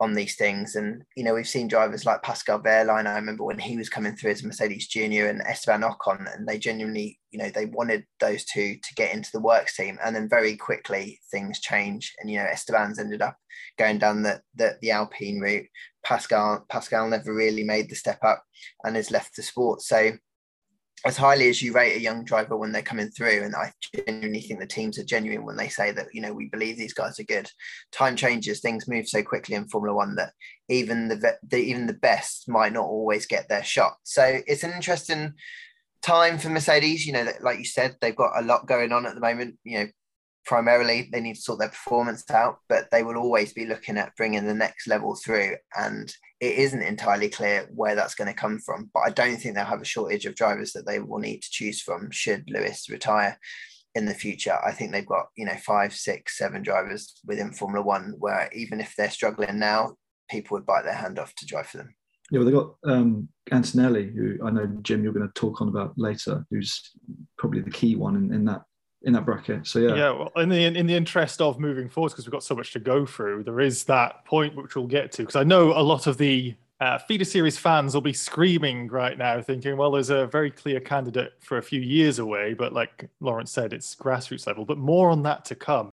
on 0.00 0.12
these 0.12 0.36
things. 0.36 0.76
And, 0.76 1.02
you 1.16 1.24
know, 1.24 1.34
we've 1.34 1.48
seen 1.48 1.68
drivers 1.68 2.04
like 2.04 2.22
Pascal 2.22 2.60
Wehrlein. 2.60 3.06
I 3.06 3.14
remember 3.14 3.44
when 3.44 3.58
he 3.58 3.76
was 3.76 3.88
coming 3.88 4.14
through 4.14 4.32
as 4.32 4.42
a 4.42 4.46
Mercedes 4.46 4.88
Junior 4.88 5.28
and 5.28 5.40
Esteban 5.42 5.82
Ocon, 5.82 6.34
and 6.34 6.46
they 6.46 6.58
genuinely, 6.58 7.18
you 7.30 7.38
know, 7.38 7.50
they 7.50 7.66
wanted 7.66 8.04
those 8.20 8.44
two 8.44 8.74
to 8.74 8.94
get 8.94 9.14
into 9.14 9.30
the 9.32 9.40
works 9.40 9.76
team. 9.76 9.98
And 10.04 10.14
then 10.14 10.28
very 10.28 10.56
quickly 10.56 11.20
things 11.30 11.60
change. 11.60 12.14
And, 12.18 12.30
you 12.30 12.38
know, 12.38 12.46
Esteban's 12.46 12.98
ended 12.98 13.22
up 13.22 13.36
going 13.78 13.98
down 13.98 14.22
the, 14.22 14.42
the, 14.54 14.76
the 14.82 14.90
Alpine 14.90 15.40
route. 15.40 15.66
Pascal, 16.04 16.64
Pascal 16.68 17.08
never 17.08 17.34
really 17.34 17.64
made 17.64 17.88
the 17.88 17.96
step 17.96 18.22
up 18.22 18.44
and 18.84 18.96
has 18.96 19.10
left 19.10 19.34
the 19.34 19.42
sport. 19.42 19.80
So 19.80 20.12
as 21.04 21.16
highly 21.16 21.48
as 21.48 21.60
you 21.62 21.72
rate 21.72 21.96
a 21.96 22.00
young 22.00 22.24
driver 22.24 22.56
when 22.56 22.72
they're 22.72 22.82
coming 22.82 23.10
through, 23.10 23.42
and 23.44 23.54
I 23.54 23.72
genuinely 23.94 24.40
think 24.40 24.60
the 24.60 24.66
teams 24.66 24.98
are 24.98 25.04
genuine 25.04 25.44
when 25.44 25.56
they 25.56 25.68
say 25.68 25.92
that 25.92 26.06
you 26.12 26.20
know 26.20 26.32
we 26.32 26.48
believe 26.48 26.76
these 26.76 26.94
guys 26.94 27.20
are 27.20 27.24
good. 27.24 27.50
Time 27.92 28.16
changes, 28.16 28.60
things 28.60 28.88
move 28.88 29.08
so 29.08 29.22
quickly 29.22 29.54
in 29.54 29.68
Formula 29.68 29.94
One 29.94 30.16
that 30.16 30.32
even 30.68 31.08
the, 31.08 31.36
the 31.46 31.58
even 31.58 31.86
the 31.86 31.92
best 31.92 32.48
might 32.48 32.72
not 32.72 32.86
always 32.86 33.26
get 33.26 33.48
their 33.48 33.64
shot. 33.64 33.94
So 34.04 34.40
it's 34.46 34.64
an 34.64 34.72
interesting 34.72 35.34
time 36.02 36.38
for 36.38 36.48
Mercedes. 36.48 37.06
You 37.06 37.12
know, 37.12 37.28
like 37.40 37.58
you 37.58 37.64
said, 37.64 37.96
they've 38.00 38.16
got 38.16 38.38
a 38.38 38.44
lot 38.44 38.66
going 38.66 38.92
on 38.92 39.06
at 39.06 39.14
the 39.14 39.20
moment. 39.20 39.56
You 39.64 39.78
know, 39.78 39.86
primarily 40.46 41.08
they 41.12 41.20
need 41.20 41.34
to 41.34 41.40
sort 41.40 41.58
their 41.58 41.68
performance 41.68 42.28
out, 42.30 42.58
but 42.68 42.88
they 42.90 43.02
will 43.02 43.16
always 43.16 43.52
be 43.52 43.66
looking 43.66 43.98
at 43.98 44.14
bringing 44.16 44.46
the 44.46 44.54
next 44.54 44.86
level 44.86 45.16
through. 45.16 45.56
And 45.76 46.12
it 46.40 46.56
isn't 46.58 46.82
entirely 46.82 47.28
clear 47.28 47.68
where 47.74 47.94
that's 47.94 48.14
going 48.14 48.32
to 48.32 48.40
come 48.40 48.58
from. 48.60 48.90
But 48.94 49.00
I 49.00 49.10
don't 49.10 49.36
think 49.36 49.54
they'll 49.54 49.64
have 49.64 49.82
a 49.82 49.84
shortage 49.84 50.24
of 50.24 50.36
drivers 50.36 50.72
that 50.72 50.86
they 50.86 51.00
will 51.00 51.18
need 51.18 51.42
to 51.42 51.50
choose 51.50 51.82
from 51.82 52.10
should 52.10 52.44
Lewis 52.48 52.88
retire 52.88 53.38
in 53.94 54.06
the 54.06 54.14
future. 54.14 54.58
I 54.64 54.72
think 54.72 54.92
they've 54.92 55.04
got, 55.04 55.26
you 55.36 55.46
know, 55.46 55.56
five, 55.56 55.92
six, 55.92 56.38
seven 56.38 56.62
drivers 56.62 57.20
within 57.24 57.52
Formula 57.52 57.84
One 57.84 58.14
where 58.18 58.48
even 58.54 58.80
if 58.80 58.94
they're 58.96 59.10
struggling 59.10 59.58
now, 59.58 59.96
people 60.30 60.56
would 60.56 60.66
bite 60.66 60.84
their 60.84 60.94
hand 60.94 61.18
off 61.18 61.34
to 61.36 61.46
drive 61.46 61.66
for 61.66 61.78
them. 61.78 61.94
Yeah, 62.30 62.40
well, 62.40 62.44
they've 62.44 62.54
got 62.54 62.74
um, 62.84 63.28
Antonelli, 63.52 64.12
who 64.12 64.36
I 64.44 64.50
know, 64.50 64.66
Jim, 64.82 65.02
you're 65.02 65.12
going 65.12 65.26
to 65.26 65.40
talk 65.40 65.60
on 65.60 65.68
about 65.68 65.94
later, 65.96 66.44
who's 66.50 66.90
probably 67.38 67.60
the 67.60 67.70
key 67.70 67.94
one 67.94 68.16
in, 68.16 68.34
in 68.34 68.44
that 68.46 68.62
in 69.06 69.12
that 69.12 69.24
bracket. 69.24 69.66
So 69.66 69.78
yeah, 69.78 69.94
yeah. 69.94 70.10
Well, 70.10 70.32
in 70.36 70.48
the 70.48 70.64
in 70.64 70.86
the 70.86 70.94
interest 70.94 71.40
of 71.40 71.58
moving 71.60 71.88
forward, 71.88 72.10
because 72.10 72.26
we've 72.26 72.32
got 72.32 72.42
so 72.42 72.56
much 72.56 72.72
to 72.72 72.80
go 72.80 73.06
through, 73.06 73.44
there 73.44 73.60
is 73.60 73.84
that 73.84 74.24
point 74.24 74.54
which 74.56 74.74
we'll 74.74 74.88
get 74.88 75.12
to. 75.12 75.22
Because 75.22 75.36
I 75.36 75.44
know 75.44 75.70
a 75.72 75.80
lot 75.80 76.08
of 76.08 76.18
the 76.18 76.54
uh, 76.80 76.98
feeder 76.98 77.24
series 77.24 77.56
fans 77.56 77.94
will 77.94 78.00
be 78.02 78.12
screaming 78.12 78.88
right 78.88 79.16
now, 79.16 79.40
thinking, 79.40 79.76
"Well, 79.76 79.92
there's 79.92 80.10
a 80.10 80.26
very 80.26 80.50
clear 80.50 80.80
candidate 80.80 81.34
for 81.38 81.58
a 81.58 81.62
few 81.62 81.80
years 81.80 82.18
away," 82.18 82.52
but 82.52 82.72
like 82.72 83.08
Lawrence 83.20 83.52
said, 83.52 83.72
it's 83.72 83.94
grassroots 83.94 84.46
level. 84.48 84.64
But 84.64 84.76
more 84.76 85.08
on 85.10 85.22
that 85.22 85.44
to 85.46 85.54
come. 85.54 85.90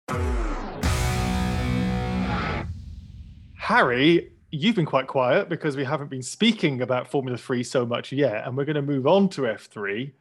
Harry, 3.58 4.32
you've 4.50 4.74
been 4.74 4.86
quite 4.86 5.06
quiet 5.06 5.50
because 5.50 5.76
we 5.76 5.84
haven't 5.84 6.08
been 6.08 6.22
speaking 6.22 6.80
about 6.80 7.10
Formula 7.10 7.36
Three 7.36 7.62
so 7.62 7.84
much 7.84 8.10
yet, 8.10 8.46
and 8.46 8.56
we're 8.56 8.64
going 8.64 8.76
to 8.76 8.82
move 8.82 9.06
on 9.06 9.28
to 9.30 9.42
F3. 9.42 10.12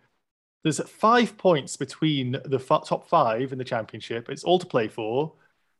There's 0.64 0.80
five 0.90 1.38
points 1.38 1.76
between 1.76 2.34
the 2.46 2.60
f- 2.60 2.86
top 2.86 3.10
five 3.10 3.52
in 3.52 3.58
the 3.58 3.64
championship. 3.64 4.30
It's 4.30 4.44
all 4.44 4.60
to 4.60 4.66
play 4.66 4.88
for. 4.88 5.34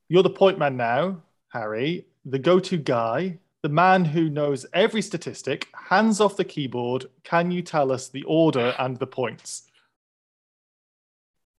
You're 0.10 0.24
the 0.24 0.30
point 0.30 0.58
man 0.58 0.76
now, 0.76 1.22
Harry, 1.50 2.06
the 2.26 2.40
go 2.40 2.60
to 2.60 2.78
guy, 2.78 3.38
the 3.62 3.70
man 3.70 4.06
who 4.06 4.30
knows 4.30 4.66
every 4.74 5.02
statistic, 5.02 5.68
hands 5.74 6.20
off 6.20 6.36
the 6.36 6.44
keyboard. 6.44 7.06
Can 7.24 7.52
you 7.52 7.62
tell 7.62 7.92
us 7.92 8.10
the 8.10 8.24
order 8.24 8.74
and 8.80 8.98
the 8.98 9.08
points? 9.08 9.64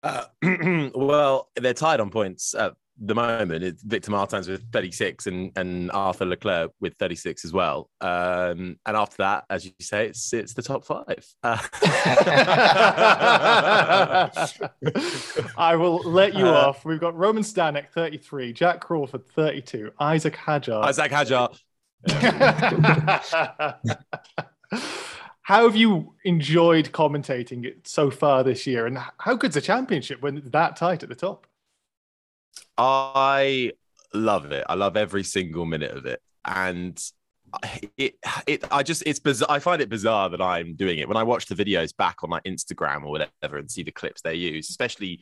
Uh, 0.04 0.26
well, 0.96 1.50
they're 1.56 1.74
tied 1.74 2.00
on 2.00 2.10
points 2.10 2.56
at 2.56 2.76
the 3.04 3.16
moment, 3.16 3.64
it's 3.64 3.82
Victor 3.82 4.12
Martins 4.12 4.48
with 4.48 4.62
36 4.72 5.26
and, 5.26 5.52
and 5.56 5.92
Arthur 5.92 6.26
Leclerc 6.26 6.72
with 6.80 6.94
36 7.00 7.44
as 7.44 7.52
well. 7.52 7.90
Um, 8.00 8.78
and 8.86 8.96
after 8.96 9.18
that, 9.18 9.46
as 9.50 9.66
you 9.66 9.72
say, 9.82 10.06
it's 10.06 10.32
it's 10.34 10.54
the 10.54 10.62
top 10.62 10.86
five. 10.86 11.26
Uh, 11.42 11.58
I 15.58 15.76
will 15.76 15.98
let 16.04 16.36
you 16.36 16.46
uh, 16.46 16.68
off. 16.68 16.86
We've 16.86 17.00
got 17.00 17.18
Roman 17.18 17.42
Stanek 17.42 17.90
33, 17.90 18.54
Jack 18.54 18.82
Crawford 18.82 19.26
32, 19.26 19.90
Isack 20.00 20.36
Hadjar. 20.36 20.88
Isack 20.88 21.10
Hadjar. 21.10 21.58
how 25.42 25.64
have 25.64 25.76
you 25.76 26.14
enjoyed 26.24 26.92
commentating 26.92 27.66
it 27.66 27.88
so 27.88 28.12
far 28.12 28.44
this 28.44 28.68
year? 28.68 28.86
And 28.86 29.00
how 29.18 29.36
good's 29.36 29.56
a 29.56 29.62
championship 29.62 30.22
when 30.22 30.38
it's 30.38 30.52
that 30.52 30.76
tight 30.76 31.02
at 31.02 31.10
the 31.10 31.16
top? 31.16 31.48
I 32.82 33.74
love 34.14 34.52
it. 34.52 34.66
I 34.68 34.74
love 34.74 34.98
every 34.98 35.24
single 35.24 35.66
minute 35.66 35.92
of 35.92 36.06
it. 36.06 36.20
And 36.46 37.00
it 37.98 38.16
it 38.48 38.64
I 38.72 38.82
just 38.82 39.04
it's 39.06 39.20
bizarre. 39.20 39.52
I 39.52 39.60
find 39.60 39.82
it 39.82 39.90
bizarre 39.90 40.30
that 40.30 40.42
I'm 40.42 40.74
doing 40.76 41.00
it 41.00 41.08
when 41.08 41.18
I 41.18 41.24
watch 41.24 41.46
the 41.46 41.56
videos 41.56 41.96
back 41.96 42.24
on 42.24 42.30
my 42.30 42.40
Instagram 42.42 43.04
or 43.04 43.12
whatever 43.12 43.58
and 43.58 43.70
see 43.70 43.84
the 43.84 43.92
clips 43.92 44.22
they 44.22 44.36
use, 44.36 44.70
especially 44.70 45.22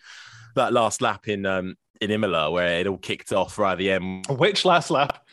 that 0.55 0.71
last 0.71 1.01
lap 1.01 1.27
in 1.27 1.45
um 1.45 1.75
in 1.99 2.11
Imola 2.11 2.49
where 2.49 2.79
it 2.79 2.87
all 2.87 2.97
kicked 2.97 3.33
off 3.33 3.57
right 3.57 3.73
at 3.73 3.77
the 3.77 3.91
end. 3.91 4.25
Which 4.27 4.63
last 4.63 4.89
lap? 4.89 5.25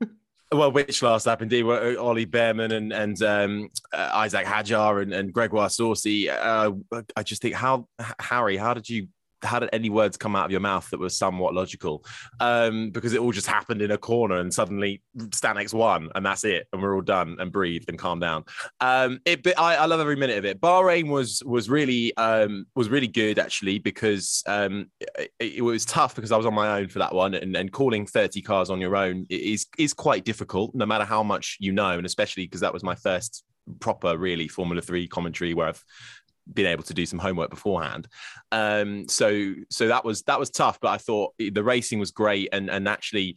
well, 0.52 0.72
which 0.72 1.02
last 1.02 1.26
lap 1.26 1.42
indeed? 1.42 1.64
Were 1.64 1.96
uh, 1.98 2.02
Ollie 2.02 2.24
Bearman 2.24 2.72
and 2.72 2.92
and 2.92 3.22
um, 3.22 3.68
uh, 3.92 4.22
Isack 4.24 4.44
Hadjar 4.44 5.02
and, 5.02 5.12
and 5.12 5.32
Gregoire 5.34 5.68
Saucy. 5.68 6.30
Uh, 6.30 6.72
I 7.16 7.22
just 7.24 7.42
think 7.42 7.54
how 7.54 7.88
Harry, 8.20 8.56
how 8.56 8.72
did 8.72 8.88
you 8.88 9.08
how 9.44 9.58
did 9.58 9.70
any 9.72 9.90
words 9.90 10.16
come 10.16 10.36
out 10.36 10.46
of 10.46 10.50
your 10.50 10.60
mouth 10.60 10.88
that 10.90 11.00
were 11.00 11.08
somewhat 11.08 11.54
logical? 11.54 12.04
Um, 12.40 12.90
because 12.90 13.12
it 13.12 13.20
all 13.20 13.32
just 13.32 13.46
happened 13.46 13.82
in 13.82 13.90
a 13.90 13.98
corner 13.98 14.38
and 14.38 14.52
suddenly 14.52 15.02
Stanek's 15.16 15.74
won 15.74 16.10
and 16.14 16.24
that's 16.24 16.44
it. 16.44 16.66
And 16.72 16.82
we're 16.82 16.94
all 16.94 17.02
done 17.02 17.36
and 17.38 17.52
breathed 17.52 17.88
and 17.88 17.98
calm 17.98 18.20
down. 18.20 18.44
Um, 18.80 19.20
it, 19.24 19.46
I, 19.58 19.76
I, 19.76 19.86
love 19.86 20.00
every 20.00 20.16
minute 20.16 20.38
of 20.38 20.44
it. 20.44 20.60
Bahrain 20.60 21.08
was, 21.08 21.42
was 21.44 21.68
really, 21.68 22.16
um, 22.16 22.66
was 22.74 22.88
really 22.88 23.08
good 23.08 23.38
actually, 23.38 23.78
because, 23.78 24.42
um, 24.46 24.90
it, 25.18 25.32
it, 25.38 25.62
was 25.62 25.84
tough 25.84 26.14
because 26.14 26.32
I 26.32 26.36
was 26.36 26.46
on 26.46 26.54
my 26.54 26.78
own 26.78 26.88
for 26.88 26.98
that 26.98 27.14
one 27.14 27.34
and, 27.34 27.56
and 27.56 27.72
calling 27.72 28.06
30 28.06 28.42
cars 28.42 28.70
on 28.70 28.80
your 28.80 28.96
own 28.96 29.26
is, 29.30 29.66
is 29.78 29.94
quite 29.94 30.24
difficult 30.24 30.74
no 30.74 30.86
matter 30.86 31.04
how 31.04 31.22
much 31.22 31.56
you 31.60 31.72
know. 31.72 31.90
And 31.90 32.06
especially 32.06 32.44
because 32.44 32.60
that 32.60 32.72
was 32.72 32.82
my 32.82 32.94
first 32.94 33.44
proper 33.80 34.16
really 34.16 34.48
Formula 34.48 34.82
Three 34.82 35.06
commentary 35.06 35.54
where 35.54 35.68
I've 35.68 35.84
been 36.52 36.66
able 36.66 36.84
to 36.84 36.94
do 36.94 37.06
some 37.06 37.18
homework 37.18 37.50
beforehand. 37.50 38.08
Um, 38.52 39.08
so 39.08 39.54
so 39.70 39.88
that 39.88 40.04
was 40.04 40.22
that 40.22 40.38
was 40.38 40.50
tough, 40.50 40.78
but 40.80 40.88
I 40.88 40.98
thought 40.98 41.34
the 41.38 41.64
racing 41.64 41.98
was 41.98 42.10
great, 42.10 42.48
and 42.52 42.70
and 42.70 42.88
actually 42.88 43.36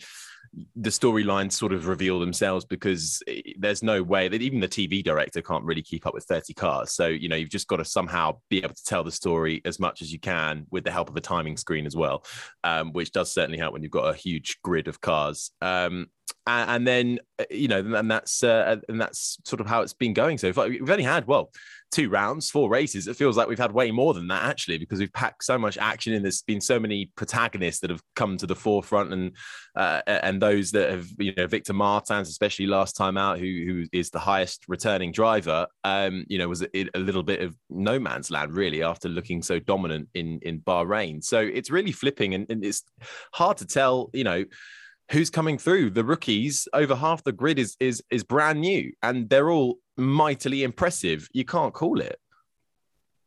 the 0.75 0.89
storylines 0.89 1.53
sort 1.53 1.73
of 1.73 1.87
reveal 1.87 2.19
themselves 2.19 2.65
because 2.65 3.21
there's 3.57 3.83
no 3.83 4.01
way 4.01 4.27
that 4.27 4.41
even 4.41 4.59
the 4.59 4.67
TV 4.67 5.03
director 5.03 5.41
can't 5.41 5.63
really 5.63 5.81
keep 5.81 6.05
up 6.05 6.13
with 6.13 6.23
30 6.25 6.53
cars. 6.53 6.93
So, 6.93 7.07
you 7.07 7.29
know, 7.29 7.35
you've 7.35 7.49
just 7.49 7.67
got 7.67 7.77
to 7.77 7.85
somehow 7.85 8.37
be 8.49 8.59
able 8.63 8.73
to 8.73 8.83
tell 8.83 9.03
the 9.03 9.11
story 9.11 9.61
as 9.65 9.79
much 9.79 10.01
as 10.01 10.11
you 10.11 10.19
can 10.19 10.65
with 10.71 10.83
the 10.83 10.91
help 10.91 11.09
of 11.09 11.15
a 11.15 11.21
timing 11.21 11.57
screen 11.57 11.85
as 11.85 11.95
well, 11.95 12.23
um, 12.63 12.91
which 12.93 13.11
does 13.11 13.33
certainly 13.33 13.57
help 13.57 13.73
when 13.73 13.83
you've 13.83 13.91
got 13.91 14.13
a 14.13 14.17
huge 14.17 14.57
grid 14.63 14.87
of 14.87 15.01
cars. 15.01 15.51
Um, 15.61 16.07
and, 16.45 16.87
then 16.87 17.19
uh, 17.39 17.45
you 17.49 17.67
know, 17.67 17.79
and 17.79 18.09
that's 18.09 18.43
uh, 18.43 18.77
and 18.87 18.99
that's 18.99 19.37
sort 19.45 19.59
of 19.59 19.67
how 19.67 19.81
it's 19.81 19.93
been 19.93 20.13
going 20.13 20.37
so 20.37 20.53
far. 20.53 20.67
We've 20.67 20.89
only 20.89 21.03
had 21.03 21.27
well 21.27 21.51
two 21.91 22.09
rounds, 22.09 22.49
four 22.49 22.69
races. 22.69 23.07
It 23.07 23.15
feels 23.15 23.37
like 23.37 23.47
we've 23.47 23.57
had 23.57 23.71
way 23.71 23.91
more 23.91 24.13
than 24.13 24.27
that 24.27 24.43
actually, 24.43 24.77
because 24.77 24.99
we've 24.99 25.13
packed 25.13 25.43
so 25.43 25.57
much 25.57 25.77
action 25.77 26.13
in. 26.13 26.21
There's 26.21 26.41
been 26.41 26.61
so 26.61 26.79
many 26.79 27.11
protagonists 27.15 27.79
that 27.81 27.89
have 27.89 28.01
come 28.15 28.37
to 28.37 28.47
the 28.47 28.55
forefront, 28.55 29.13
and 29.13 29.31
uh, 29.75 30.01
and 30.07 30.41
those 30.41 30.71
that 30.71 30.89
have, 30.89 31.07
you 31.17 31.33
know, 31.35 31.47
Victor 31.47 31.73
Martins, 31.73 32.29
especially 32.29 32.67
last 32.67 32.95
time 32.95 33.17
out, 33.17 33.39
who 33.39 33.45
who 33.45 33.85
is 33.93 34.09
the 34.09 34.19
highest 34.19 34.65
returning 34.67 35.11
driver, 35.11 35.67
um, 35.83 36.25
you 36.27 36.37
know, 36.37 36.47
was 36.47 36.61
a, 36.61 36.89
a 36.95 36.99
little 36.99 37.23
bit 37.23 37.41
of 37.41 37.55
no 37.69 37.99
man's 37.99 38.31
land 38.31 38.53
really 38.53 38.83
after 38.83 39.09
looking 39.09 39.41
so 39.41 39.59
dominant 39.59 40.09
in 40.13 40.39
in 40.41 40.59
Bahrain. 40.59 41.23
So 41.23 41.39
it's 41.39 41.71
really 41.71 41.91
flipping, 41.91 42.33
and, 42.33 42.49
and 42.49 42.65
it's 42.65 42.83
hard 43.33 43.57
to 43.57 43.65
tell, 43.65 44.09
you 44.13 44.23
know 44.23 44.45
who's 45.11 45.29
coming 45.29 45.57
through. 45.57 45.91
The 45.91 46.03
rookies, 46.03 46.67
over 46.73 46.95
half 46.95 47.23
the 47.23 47.31
grid 47.31 47.59
is 47.59 47.75
is 47.79 48.01
is 48.09 48.23
brand 48.23 48.61
new, 48.61 48.91
and 49.01 49.29
they're 49.29 49.49
all 49.49 49.79
mightily 49.97 50.63
impressive. 50.63 51.27
You 51.33 51.45
can't 51.45 51.73
call 51.73 51.99
it. 51.99 52.19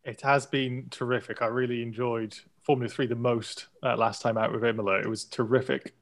It 0.05 0.21
has 0.23 0.47
been 0.47 0.87
terrific. 0.90 1.43
I 1.43 1.47
really 1.47 1.83
enjoyed 1.83 2.38
Formula 2.62 2.88
Three 2.88 3.07
the 3.07 3.14
most 3.14 3.66
uh, 3.83 3.97
last 3.97 4.23
time 4.23 4.38
out 4.38 4.53
with 4.53 4.64
Imola. 4.64 5.01
It 5.01 5.09
was 5.09 5.25
terrific. 5.25 5.95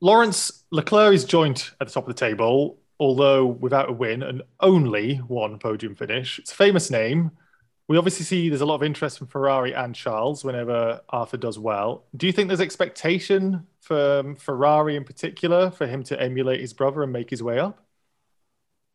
Lawrence 0.00 0.64
Leclerc 0.70 1.14
is 1.14 1.24
joint 1.24 1.72
at 1.80 1.86
the 1.86 1.92
top 1.92 2.08
of 2.08 2.14
the 2.14 2.18
table, 2.18 2.78
although 2.98 3.46
without 3.46 3.88
a 3.88 3.92
win 3.92 4.22
and 4.22 4.42
only 4.60 5.16
one 5.16 5.58
podium 5.58 5.94
finish. 5.94 6.38
It's 6.38 6.52
a 6.52 6.56
famous 6.56 6.90
name. 6.90 7.30
We 7.92 7.98
obviously 7.98 8.24
see 8.24 8.48
there's 8.48 8.62
a 8.62 8.64
lot 8.64 8.76
of 8.76 8.82
interest 8.82 9.18
from 9.18 9.26
Ferrari 9.26 9.74
and 9.74 9.94
Charles 9.94 10.44
whenever 10.44 11.02
Arthur 11.10 11.36
does 11.36 11.58
well. 11.58 12.06
Do 12.16 12.26
you 12.26 12.32
think 12.32 12.48
there's 12.48 12.58
expectation 12.58 13.66
for 13.82 14.20
um, 14.20 14.34
Ferrari 14.34 14.96
in 14.96 15.04
particular 15.04 15.70
for 15.70 15.86
him 15.86 16.02
to 16.04 16.18
emulate 16.18 16.62
his 16.62 16.72
brother 16.72 17.02
and 17.02 17.12
make 17.12 17.28
his 17.28 17.42
way 17.42 17.58
up? 17.58 17.84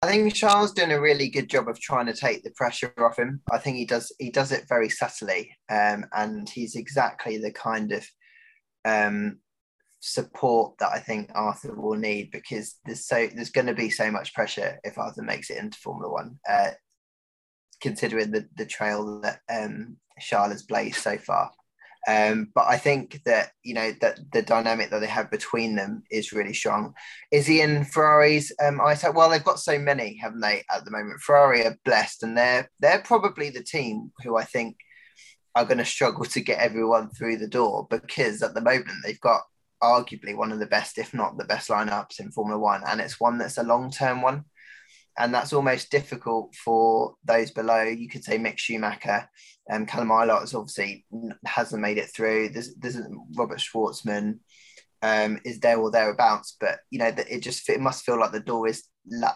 I 0.01 0.07
think 0.07 0.33
Charles 0.33 0.71
doing 0.71 0.91
a 0.91 0.99
really 0.99 1.29
good 1.29 1.47
job 1.47 1.67
of 1.67 1.79
trying 1.79 2.07
to 2.07 2.13
take 2.13 2.41
the 2.41 2.49
pressure 2.49 2.91
off 2.97 3.19
him. 3.19 3.39
I 3.51 3.59
think 3.59 3.77
he 3.77 3.85
does 3.85 4.11
he 4.17 4.31
does 4.31 4.51
it 4.51 4.67
very 4.67 4.89
subtly, 4.89 5.55
um, 5.69 6.07
and 6.11 6.49
he's 6.49 6.75
exactly 6.75 7.37
the 7.37 7.51
kind 7.51 7.91
of 7.91 8.03
um, 8.83 9.37
support 9.99 10.75
that 10.79 10.89
I 10.91 10.97
think 10.97 11.29
Arthur 11.35 11.79
will 11.79 11.99
need 11.99 12.31
because 12.31 12.79
there's 12.83 13.05
so 13.05 13.27
there's 13.27 13.51
going 13.51 13.67
to 13.67 13.75
be 13.75 13.91
so 13.91 14.09
much 14.09 14.33
pressure 14.33 14.79
if 14.83 14.97
Arthur 14.97 15.21
makes 15.21 15.51
it 15.51 15.59
into 15.59 15.77
Formula 15.77 16.11
One, 16.11 16.39
uh, 16.49 16.71
considering 17.81 18.31
the 18.31 18.47
the 18.55 18.65
trail 18.65 19.21
that 19.21 19.39
um, 19.49 19.97
Charles 20.19 20.53
has 20.53 20.63
blazed 20.63 20.97
so 20.97 21.17
far. 21.17 21.51
Um, 22.07 22.51
but 22.55 22.67
I 22.67 22.77
think 22.77 23.21
that 23.25 23.51
you 23.63 23.73
know 23.73 23.91
that 23.99 24.19
the 24.31 24.41
dynamic 24.41 24.91
that 24.91 24.99
they 24.99 25.07
have 25.07 25.29
between 25.29 25.75
them 25.75 26.03
is 26.09 26.31
really 26.31 26.53
strong. 26.53 26.93
Is 27.31 27.45
he 27.45 27.59
in 27.59 27.83
Ferrari's 27.83 28.51
um, 28.65 28.79
eyesight? 28.79 29.13
Well, 29.13 29.29
they've 29.29 29.43
got 29.43 29.59
so 29.59 29.77
many, 29.77 30.17
haven't 30.21 30.39
they, 30.39 30.63
at 30.71 30.85
the 30.85 30.91
moment? 30.91 31.19
Ferrari 31.19 31.65
are 31.65 31.77
blessed, 31.83 32.23
and 32.23 32.37
they're 32.37 32.69
they're 32.79 33.01
probably 33.01 33.49
the 33.49 33.63
team 33.63 34.11
who 34.23 34.37
I 34.37 34.45
think 34.45 34.77
are 35.53 35.65
going 35.65 35.79
to 35.79 35.85
struggle 35.85 36.23
to 36.23 36.39
get 36.39 36.59
everyone 36.59 37.09
through 37.09 37.37
the 37.37 37.47
door 37.47 37.87
because 37.89 38.43
at 38.43 38.53
the 38.53 38.61
moment 38.61 38.91
they've 39.03 39.19
got 39.19 39.41
arguably 39.81 40.35
one 40.35 40.51
of 40.51 40.59
the 40.59 40.67
best, 40.67 40.97
if 40.97 41.13
not 41.13 41.37
the 41.37 41.45
best, 41.45 41.69
lineups 41.69 42.19
in 42.19 42.31
Formula 42.31 42.59
One, 42.59 42.83
and 42.87 43.01
it's 43.01 43.19
one 43.19 43.37
that's 43.37 43.57
a 43.57 43.63
long 43.63 43.91
term 43.91 44.21
one 44.21 44.45
and 45.17 45.33
that's 45.33 45.53
almost 45.53 45.91
difficult 45.91 46.55
for 46.55 47.15
those 47.25 47.51
below. 47.51 47.83
You 47.83 48.07
could 48.07 48.23
say 48.23 48.37
Mick 48.37 48.57
Schumacher, 48.57 49.29
um, 49.71 49.85
Callum 49.85 50.09
Ilott 50.09 50.53
obviously 50.53 51.05
hasn't 51.45 51.81
made 51.81 51.97
it 51.97 52.09
through. 52.15 52.49
There's, 52.49 52.75
there's 52.75 52.97
Robert 53.35 53.59
Shwartzman 53.59 54.39
um, 55.01 55.39
is 55.43 55.59
there 55.59 55.79
or 55.79 55.91
thereabouts, 55.91 56.55
but 56.59 56.79
you 56.89 56.99
know 56.99 57.11
it 57.15 57.41
just 57.41 57.69
it 57.69 57.79
must 57.79 58.05
feel 58.05 58.19
like 58.19 58.31
the 58.31 58.39
door 58.39 58.67
is 58.67 58.83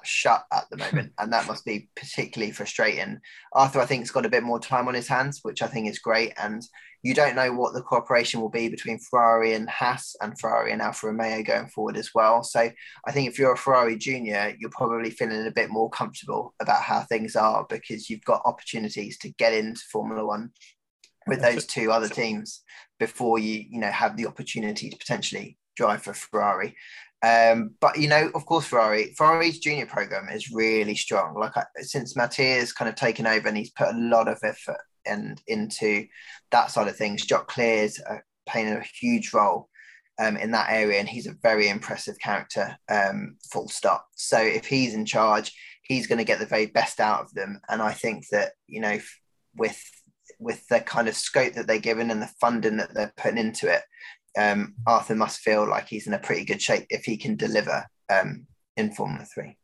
shut 0.04 0.44
at 0.52 0.66
the 0.70 0.78
moment, 0.78 1.14
and 1.20 1.32
that 1.34 1.48
must 1.48 1.66
be 1.66 1.90
particularly 1.96 2.52
frustrating. 2.52 3.20
Arthur, 3.54 3.80
I 3.80 3.86
think, 3.86 4.02
has 4.02 4.12
got 4.12 4.26
a 4.26 4.30
bit 4.30 4.44
more 4.44 4.60
time 4.60 4.88
on 4.88 4.94
his 4.94 5.08
hands, 5.08 5.40
which 5.44 5.62
I 5.62 5.68
think 5.68 5.90
is 5.90 6.00
great, 6.00 6.34
and 6.38 6.62
you 7.04 7.14
don't 7.14 7.36
know 7.36 7.52
what 7.52 7.74
the 7.74 7.82
cooperation 7.82 8.42
will 8.42 8.50
be 8.50 8.70
between 8.70 9.00
Ferrari 9.00 9.54
and 9.54 9.70
Haas 9.70 10.16
and 10.22 10.40
Ferrari 10.40 10.72
and 10.72 10.82
Alfa 10.82 11.08
Romeo 11.08 11.42
going 11.42 11.68
forward 11.68 11.98
as 11.98 12.12
well. 12.14 12.44
So 12.44 12.70
I 13.08 13.12
think 13.12 13.28
if 13.28 13.40
you're 13.40 13.54
a 13.54 13.58
Ferrari 13.58 13.98
junior, 13.98 14.56
you're 14.60 14.70
probably 14.70 15.10
feeling 15.10 15.48
a 15.48 15.52
bit 15.52 15.72
more 15.72 15.90
comfortable 15.90 16.54
about 16.62 16.84
how 16.84 17.02
things 17.02 17.36
are 17.36 17.66
because 17.70 18.10
you've 18.10 18.24
got 18.24 18.44
opportunities 18.46 19.18
to 19.20 19.30
get 19.30 19.54
into 19.54 19.82
Formula 19.92 20.26
One 20.26 20.52
with 21.28 21.42
those 21.42 21.66
two 21.66 21.92
other 21.92 22.10
teams 22.10 22.62
before 23.00 23.40
you 23.40 23.64
you 23.70 23.80
know 23.80 23.92
have 23.92 24.18
the 24.18 24.28
opportunity 24.28 24.90
to 24.90 24.98
potentially 24.98 25.58
drive 25.76 26.04
for 26.04 26.14
Ferrari. 26.14 26.76
Um, 27.24 27.76
but 27.80 28.00
you 28.00 28.08
know, 28.08 28.32
of 28.34 28.46
course, 28.46 28.66
Ferrari 28.66 29.14
Ferrari's 29.18 29.60
junior 29.60 29.86
program 29.86 30.30
is 30.30 30.52
really 30.52 30.96
strong. 30.96 31.36
Like 31.36 31.56
I, 31.56 31.66
since 31.82 32.16
Mattia's 32.16 32.74
kind 32.74 32.90
of 32.90 32.96
taken 32.96 33.28
over 33.28 33.48
and 33.48 33.58
he's 33.58 33.72
put 33.72 33.94
a 33.94 33.98
lot 33.98 34.28
of 34.28 34.40
effort 34.44 34.82
and 35.06 35.42
into 35.48 36.08
that 36.52 36.72
side 36.72 36.88
of 36.88 36.96
things. 36.96 37.26
Jock 37.26 37.48
Clear's 37.48 38.00
uh, 38.00 38.18
playing 38.48 38.70
a 38.70 38.84
huge 39.00 39.34
role 39.34 39.70
um, 40.20 40.38
in 40.38 40.52
that 40.52 40.70
area, 40.70 41.00
and 41.00 41.10
he's 41.10 41.28
a 41.28 41.36
very 41.42 41.70
impressive 41.70 42.18
character. 42.20 42.78
Um, 42.90 43.38
full 43.52 43.70
stop. 43.70 44.08
So 44.16 44.38
if 44.40 44.66
he's 44.66 44.94
in 44.94 45.06
charge, 45.06 45.52
he's 45.84 46.08
going 46.08 46.20
to 46.20 46.26
get 46.26 46.40
the 46.40 46.46
very 46.46 46.68
best 46.68 47.00
out 47.00 47.22
of 47.22 47.34
them. 47.34 47.60
And 47.70 47.82
I 47.82 47.94
think 47.94 48.28
that 48.30 48.54
you 48.68 48.82
know, 48.82 49.00
with 49.56 49.82
with 50.40 50.68
the 50.68 50.80
kind 50.80 51.08
of 51.08 51.16
scope 51.16 51.54
that 51.54 51.68
they're 51.68 51.80
given 51.80 52.10
and 52.10 52.22
the 52.22 52.32
funding 52.40 52.78
that 52.78 52.94
they're 52.94 53.14
putting 53.16 53.38
into 53.38 53.72
it, 53.72 53.82
um, 54.38 54.76
Arthur 54.88 55.16
must 55.16 55.40
feel 55.40 55.68
like 55.68 55.88
he's 55.88 56.08
in 56.08 56.14
a 56.14 56.20
pretty 56.20 56.46
good 56.46 56.62
shape 56.62 56.86
if 56.90 57.04
he 57.04 57.18
can 57.18 57.36
deliver 57.36 57.86
um, 58.10 58.48
in 58.78 58.92
Formula 58.92 59.26
Three. 59.26 59.58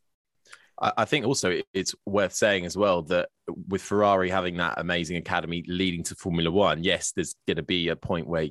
I 0.79 1.05
think 1.05 1.25
also 1.25 1.59
it's 1.73 1.95
worth 2.05 2.33
saying 2.33 2.65
as 2.65 2.77
well 2.77 3.01
that 3.03 3.29
with 3.67 3.81
Ferrari 3.81 4.29
having 4.29 4.57
that 4.57 4.75
amazing 4.77 5.17
academy 5.17 5.63
leading 5.67 6.03
to 6.03 6.15
Formula 6.15 6.51
One, 6.51 6.83
yes, 6.83 7.13
there's 7.13 7.33
going 7.47 7.57
to 7.57 7.63
be 7.63 7.87
a 7.87 7.95
point 7.95 8.27
where 8.27 8.47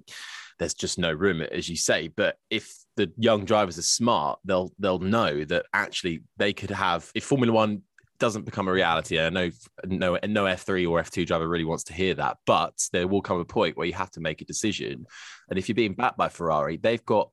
there's 0.58 0.74
just 0.74 0.98
no 0.98 1.12
room, 1.12 1.40
as 1.40 1.68
you 1.68 1.76
say. 1.76 2.08
But 2.08 2.36
if 2.50 2.72
the 2.96 3.12
young 3.16 3.44
drivers 3.44 3.78
are 3.78 3.82
smart, 3.82 4.40
they'll 4.44 4.72
they'll 4.78 4.98
know 4.98 5.44
that 5.44 5.66
actually 5.72 6.22
they 6.36 6.52
could 6.52 6.70
have 6.70 7.10
if 7.14 7.24
Formula 7.24 7.52
One 7.52 7.82
doesn't 8.18 8.44
become 8.44 8.68
a 8.68 8.72
reality. 8.72 9.20
I 9.20 9.30
know 9.30 9.50
no 9.84 10.18
no 10.26 10.44
F3 10.44 10.88
or 10.88 11.02
F2 11.02 11.26
driver 11.26 11.48
really 11.48 11.64
wants 11.64 11.84
to 11.84 11.92
hear 11.92 12.14
that, 12.14 12.38
but 12.46 12.74
there 12.92 13.08
will 13.08 13.22
come 13.22 13.40
a 13.40 13.44
point 13.44 13.76
where 13.76 13.86
you 13.86 13.94
have 13.94 14.10
to 14.12 14.20
make 14.20 14.40
a 14.40 14.46
decision. 14.46 15.06
And 15.48 15.58
if 15.58 15.68
you're 15.68 15.74
being 15.74 15.94
backed 15.94 16.16
by 16.16 16.28
Ferrari, 16.28 16.76
they've 16.76 17.04
got 17.04 17.30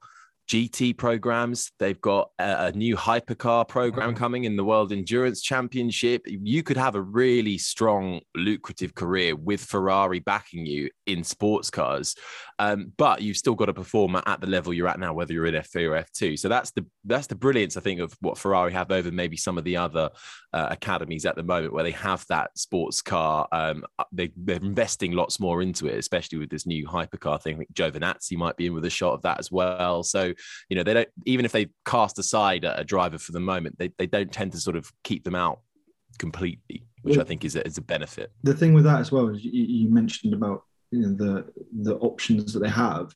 GT 0.50 0.96
programs. 0.98 1.72
They've 1.80 2.00
got 2.02 2.30
a, 2.38 2.66
a, 2.66 2.72
new 2.74 2.96
hypercar 2.96 3.68
program 3.68 4.10
mm-hmm. 4.10 4.18
coming 4.18 4.44
in 4.44 4.56
the 4.56 4.64
World 4.64 4.92
Endurance 4.92 5.42
Championship. 5.42 6.22
You 6.26 6.64
could 6.64 6.78
have 6.78 6.96
a 6.96 7.02
really 7.02 7.58
strong, 7.58 8.20
lucrative 8.36 8.94
career 8.94 9.36
with 9.36 9.64
Ferrari 9.64 10.20
backing 10.20 10.66
you 10.66 10.90
in 11.06 11.24
sports 11.24 11.70
cars, 11.70 12.16
um, 12.60 12.92
but 12.98 13.22
you've 13.22 13.38
still 13.38 13.56
got 13.56 13.66
to 13.66 13.74
perform 13.74 14.22
at 14.26 14.42
the 14.42 14.48
level 14.48 14.74
you're 14.74 14.88
at 14.88 15.00
now, 15.00 15.14
whether 15.14 15.34
you're 15.34 15.46
in 15.46 15.56
F3 15.56 15.90
or 15.90 16.04
F2. 16.04 16.38
So 16.38 16.50
that's 16.50 16.72
the 16.72 16.86
that's 17.06 17.28
the 17.28 17.36
brilliance, 17.36 17.78
I 17.78 17.82
think, 17.82 18.00
of 18.00 18.16
what 18.22 18.38
Ferrari 18.38 18.74
have 18.74 18.92
over 18.92 19.12
maybe 19.12 19.38
some 19.38 19.58
of 19.58 19.64
the 19.64 19.78
other 19.78 20.10
uh, 20.54 20.68
academies 20.72 21.26
at 21.26 21.36
the 21.36 21.44
moment, 21.44 21.74
where 21.74 21.84
they 21.84 21.92
have 21.92 22.26
that 22.28 22.58
sports 22.58 23.02
car. 23.02 23.48
Um, 23.52 23.86
they, 24.12 24.32
are 24.50 24.54
investing 24.54 25.14
lots 25.14 25.40
more 25.40 25.62
into 25.62 25.88
it, 25.88 25.98
especially 25.98 26.38
with 26.38 26.50
this 26.50 26.66
new 26.66 26.86
hypercar 26.86 27.42
thing. 27.42 27.56
I 27.56 27.58
think 27.60 27.74
Giovinazzi 27.74 28.38
might 28.38 28.58
be 28.58 28.68
in 28.68 28.74
with 28.74 28.86
a 28.86 28.90
shot 28.90 29.14
of 29.14 29.22
that 29.24 29.40
as 29.40 29.52
well. 29.52 30.04
So 30.04 30.33
you 30.70 30.76
know, 30.76 30.84
they 30.84 30.94
don't 30.94 31.10
even 31.26 31.46
if 31.46 31.52
they 31.52 31.68
cast 31.86 32.20
aside 32.20 32.64
a, 32.64 32.84
driver 32.84 33.18
for 33.18 33.32
the 33.32 33.40
moment, 33.40 33.78
they, 33.78 33.90
they 33.98 34.08
don't 34.08 34.32
tend 34.32 34.52
to 34.52 34.60
sort 34.60 34.76
of 34.76 34.92
keep 35.04 35.24
them 35.24 35.36
out 35.36 35.60
completely, 36.20 36.86
which 37.02 37.18
well, 37.18 37.26
I 37.26 37.28
think 37.28 37.46
is 37.46 37.56
a, 37.56 37.66
is 37.66 37.78
a 37.78 37.82
benefit. 37.82 38.32
The 38.44 38.54
thing 38.54 38.74
with 38.74 38.84
that 38.84 39.00
as 39.00 39.12
well 39.12 39.30
is 39.30 39.44
you, 39.44 39.52
you 39.52 39.90
mentioned 39.90 40.34
about 40.34 40.64
you 40.92 41.02
know, 41.02 41.14
the 41.16 41.46
the 41.82 41.96
options 41.98 42.54
that 42.54 42.60
they 42.60 42.70
have. 42.70 43.14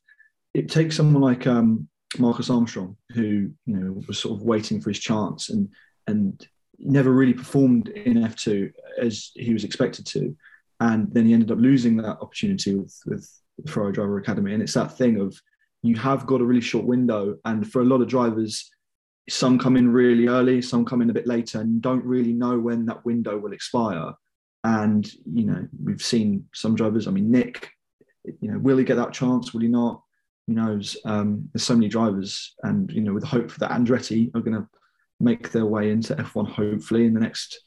It 0.54 0.68
takes 0.68 0.96
someone 0.96 1.22
like 1.22 1.46
um, 1.46 1.88
Marcus 2.18 2.50
Armstrong, 2.50 2.96
who 3.12 3.50
you 3.66 3.76
know 3.76 4.00
was 4.06 4.18
sort 4.18 4.38
of 4.38 4.42
waiting 4.42 4.80
for 4.80 4.90
his 4.90 4.98
chance 4.98 5.50
and 5.50 5.68
and 6.06 6.46
never 6.78 7.12
really 7.12 7.34
performed 7.34 7.88
in 7.88 8.14
F2 8.14 8.72
as 9.00 9.32
he 9.34 9.52
was 9.52 9.64
expected 9.64 10.06
to, 10.06 10.36
and 10.80 11.12
then 11.12 11.26
he 11.26 11.34
ended 11.34 11.50
up 11.50 11.58
losing 11.58 11.96
that 11.98 12.18
opportunity 12.20 12.74
with 12.74 12.96
with 13.06 13.30
the 13.58 13.70
Ferrari 13.70 13.92
Driver 13.92 14.18
Academy. 14.18 14.54
And 14.54 14.62
it's 14.62 14.74
that 14.74 14.96
thing 14.96 15.20
of 15.20 15.40
you 15.82 15.96
have 15.96 16.26
got 16.26 16.40
a 16.40 16.44
really 16.44 16.60
short 16.60 16.84
window. 16.84 17.36
And 17.44 17.70
for 17.70 17.82
a 17.82 17.84
lot 17.84 18.00
of 18.00 18.08
drivers, 18.08 18.70
some 19.28 19.58
come 19.58 19.76
in 19.76 19.92
really 19.92 20.28
early, 20.28 20.62
some 20.62 20.84
come 20.84 21.02
in 21.02 21.10
a 21.10 21.14
bit 21.14 21.26
later, 21.26 21.60
and 21.60 21.82
don't 21.82 22.04
really 22.04 22.32
know 22.32 22.58
when 22.58 22.86
that 22.86 23.04
window 23.04 23.38
will 23.38 23.52
expire. 23.52 24.12
And 24.64 25.10
you 25.32 25.44
know, 25.44 25.66
we've 25.82 26.02
seen 26.02 26.46
some 26.54 26.74
drivers. 26.74 27.06
I 27.06 27.10
mean, 27.10 27.30
Nick, 27.30 27.70
you 28.24 28.50
know, 28.50 28.58
will 28.58 28.78
he 28.78 28.84
get 28.84 28.96
that 28.96 29.12
chance? 29.12 29.52
Will 29.52 29.60
he 29.60 29.68
not? 29.68 30.02
who 30.48 30.54
knows? 30.54 30.96
Um, 31.04 31.48
there's 31.52 31.62
so 31.62 31.74
many 31.74 31.88
drivers, 31.88 32.54
and 32.62 32.90
you 32.90 33.02
know, 33.02 33.12
with 33.12 33.22
the 33.22 33.28
hope 33.28 33.54
that 33.56 33.70
Andretti 33.70 34.34
are 34.34 34.40
going 34.40 34.56
to 34.56 34.66
make 35.20 35.52
their 35.52 35.66
way 35.66 35.90
into 35.90 36.14
F1 36.14 36.48
hopefully 36.48 37.04
in 37.04 37.12
the 37.12 37.20
next 37.20 37.60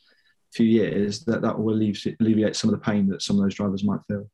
few 0.52 0.65
years, 0.65 1.24
that 1.26 1.43
that 1.43 1.58
will 1.58 1.76
alleviate, 1.76 2.17
alleviate 2.19 2.56
some 2.56 2.74
of 2.74 2.80
the 2.80 2.84
pain 2.84 3.08
that 3.08 3.21
some 3.21 3.38
of 3.38 3.43
those 3.43 3.54
drivers 3.54 3.84
might 3.84 4.04
feel. 4.08 4.28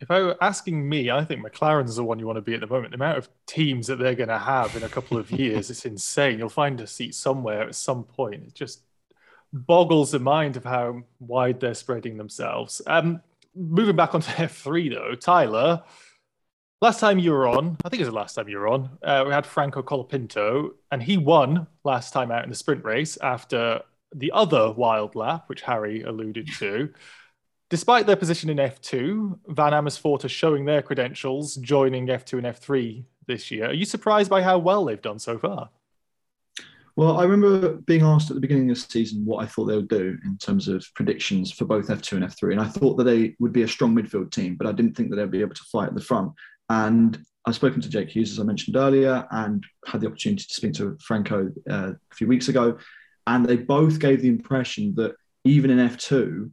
If 0.00 0.10
I 0.10 0.20
were 0.20 0.36
asking 0.40 0.88
me, 0.88 1.10
I 1.10 1.24
think 1.24 1.44
McLaren's 1.44 1.96
the 1.96 2.04
one 2.04 2.18
you 2.18 2.26
want 2.26 2.36
to 2.36 2.42
be 2.42 2.54
at 2.54 2.60
the 2.60 2.66
moment. 2.66 2.90
The 2.90 2.96
amount 2.96 3.18
of 3.18 3.28
teams 3.46 3.86
that 3.86 3.96
they're 3.98 4.14
going 4.14 4.28
to 4.28 4.38
have 4.38 4.76
in 4.76 4.82
a 4.82 4.88
couple 4.88 5.16
of 5.16 5.30
years, 5.30 5.70
it's 5.70 5.86
insane. 5.86 6.38
You'll 6.38 6.48
find 6.48 6.80
a 6.80 6.86
seat 6.86 7.14
somewhere 7.14 7.62
at 7.62 7.74
some 7.74 8.04
point. 8.04 8.42
It 8.46 8.54
just 8.54 8.82
boggles 9.52 10.10
the 10.10 10.18
mind 10.18 10.56
of 10.56 10.64
how 10.64 11.02
wide 11.18 11.60
they're 11.60 11.74
spreading 11.74 12.16
themselves. 12.16 12.82
Um, 12.86 13.22
moving 13.54 13.96
back 13.96 14.14
onto 14.14 14.30
F3 14.32 14.94
though, 14.94 15.14
Tyler, 15.14 15.82
last 16.82 17.00
time 17.00 17.18
you 17.18 17.32
were 17.32 17.48
on, 17.48 17.76
I 17.84 17.88
think 17.88 18.00
it 18.00 18.04
was 18.04 18.12
the 18.12 18.18
last 18.18 18.34
time 18.34 18.48
you 18.48 18.58
were 18.58 18.68
on, 18.68 18.90
uh, 19.02 19.24
we 19.26 19.32
had 19.32 19.46
Franco 19.46 19.82
Colapinto, 19.82 20.70
and 20.90 21.02
he 21.02 21.16
won 21.16 21.66
last 21.84 22.12
time 22.12 22.30
out 22.30 22.44
in 22.44 22.50
the 22.50 22.56
sprint 22.56 22.84
race 22.84 23.16
after 23.22 23.80
the 24.14 24.30
other 24.32 24.72
wild 24.72 25.14
lap, 25.14 25.44
which 25.48 25.62
Harry 25.62 26.02
alluded 26.02 26.48
to. 26.58 26.92
Despite 27.68 28.06
their 28.06 28.16
position 28.16 28.48
in 28.48 28.58
F2, 28.58 29.40
Van 29.48 29.74
Amersfoort 29.74 30.24
are 30.24 30.28
showing 30.28 30.64
their 30.64 30.82
credentials, 30.82 31.56
joining 31.56 32.06
F2 32.06 32.38
and 32.38 32.46
F3 32.46 33.04
this 33.26 33.50
year. 33.50 33.66
Are 33.66 33.74
you 33.74 33.84
surprised 33.84 34.30
by 34.30 34.42
how 34.42 34.58
well 34.58 34.84
they've 34.84 35.02
done 35.02 35.18
so 35.18 35.36
far? 35.36 35.70
Well, 36.94 37.18
I 37.18 37.24
remember 37.24 37.74
being 37.74 38.02
asked 38.02 38.30
at 38.30 38.34
the 38.34 38.40
beginning 38.40 38.70
of 38.70 38.76
the 38.76 38.82
season 38.82 39.26
what 39.26 39.42
I 39.42 39.46
thought 39.46 39.66
they 39.66 39.76
would 39.76 39.88
do 39.88 40.16
in 40.24 40.38
terms 40.38 40.68
of 40.68 40.86
predictions 40.94 41.50
for 41.50 41.64
both 41.64 41.88
F2 41.88 42.12
and 42.12 42.24
F3. 42.24 42.52
And 42.52 42.60
I 42.60 42.68
thought 42.68 42.96
that 42.98 43.04
they 43.04 43.34
would 43.40 43.52
be 43.52 43.62
a 43.62 43.68
strong 43.68 43.94
midfield 43.94 44.30
team, 44.30 44.54
but 44.54 44.68
I 44.68 44.72
didn't 44.72 44.96
think 44.96 45.10
that 45.10 45.16
they'd 45.16 45.30
be 45.30 45.40
able 45.40 45.54
to 45.54 45.64
fight 45.64 45.88
at 45.88 45.94
the 45.94 46.00
front. 46.00 46.32
And 46.70 47.18
I've 47.44 47.56
spoken 47.56 47.80
to 47.80 47.88
Jake 47.90 48.10
Hughes, 48.10 48.30
as 48.32 48.40
I 48.40 48.44
mentioned 48.44 48.76
earlier, 48.76 49.26
and 49.32 49.64
had 49.86 50.00
the 50.00 50.06
opportunity 50.06 50.44
to 50.44 50.54
speak 50.54 50.72
to 50.74 50.96
Franco 51.00 51.50
uh, 51.68 51.92
a 52.10 52.14
few 52.14 52.28
weeks 52.28 52.48
ago. 52.48 52.78
And 53.26 53.44
they 53.44 53.56
both 53.56 53.98
gave 53.98 54.22
the 54.22 54.28
impression 54.28 54.94
that 54.94 55.16
even 55.44 55.70
in 55.70 55.78
F2, 55.78 56.50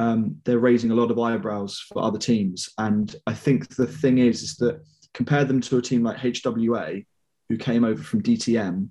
um, 0.00 0.40
they're 0.44 0.58
raising 0.58 0.90
a 0.90 0.94
lot 0.94 1.10
of 1.10 1.18
eyebrows 1.18 1.84
for 1.92 2.02
other 2.02 2.18
teams. 2.18 2.70
And 2.78 3.14
I 3.26 3.34
think 3.34 3.76
the 3.76 3.86
thing 3.86 4.16
is, 4.16 4.42
is 4.42 4.56
that 4.56 4.82
compare 5.12 5.44
them 5.44 5.60
to 5.60 5.76
a 5.76 5.82
team 5.82 6.02
like 6.02 6.16
HWA, 6.16 7.04
who 7.50 7.56
came 7.58 7.84
over 7.84 8.02
from 8.02 8.22
DTM, 8.22 8.88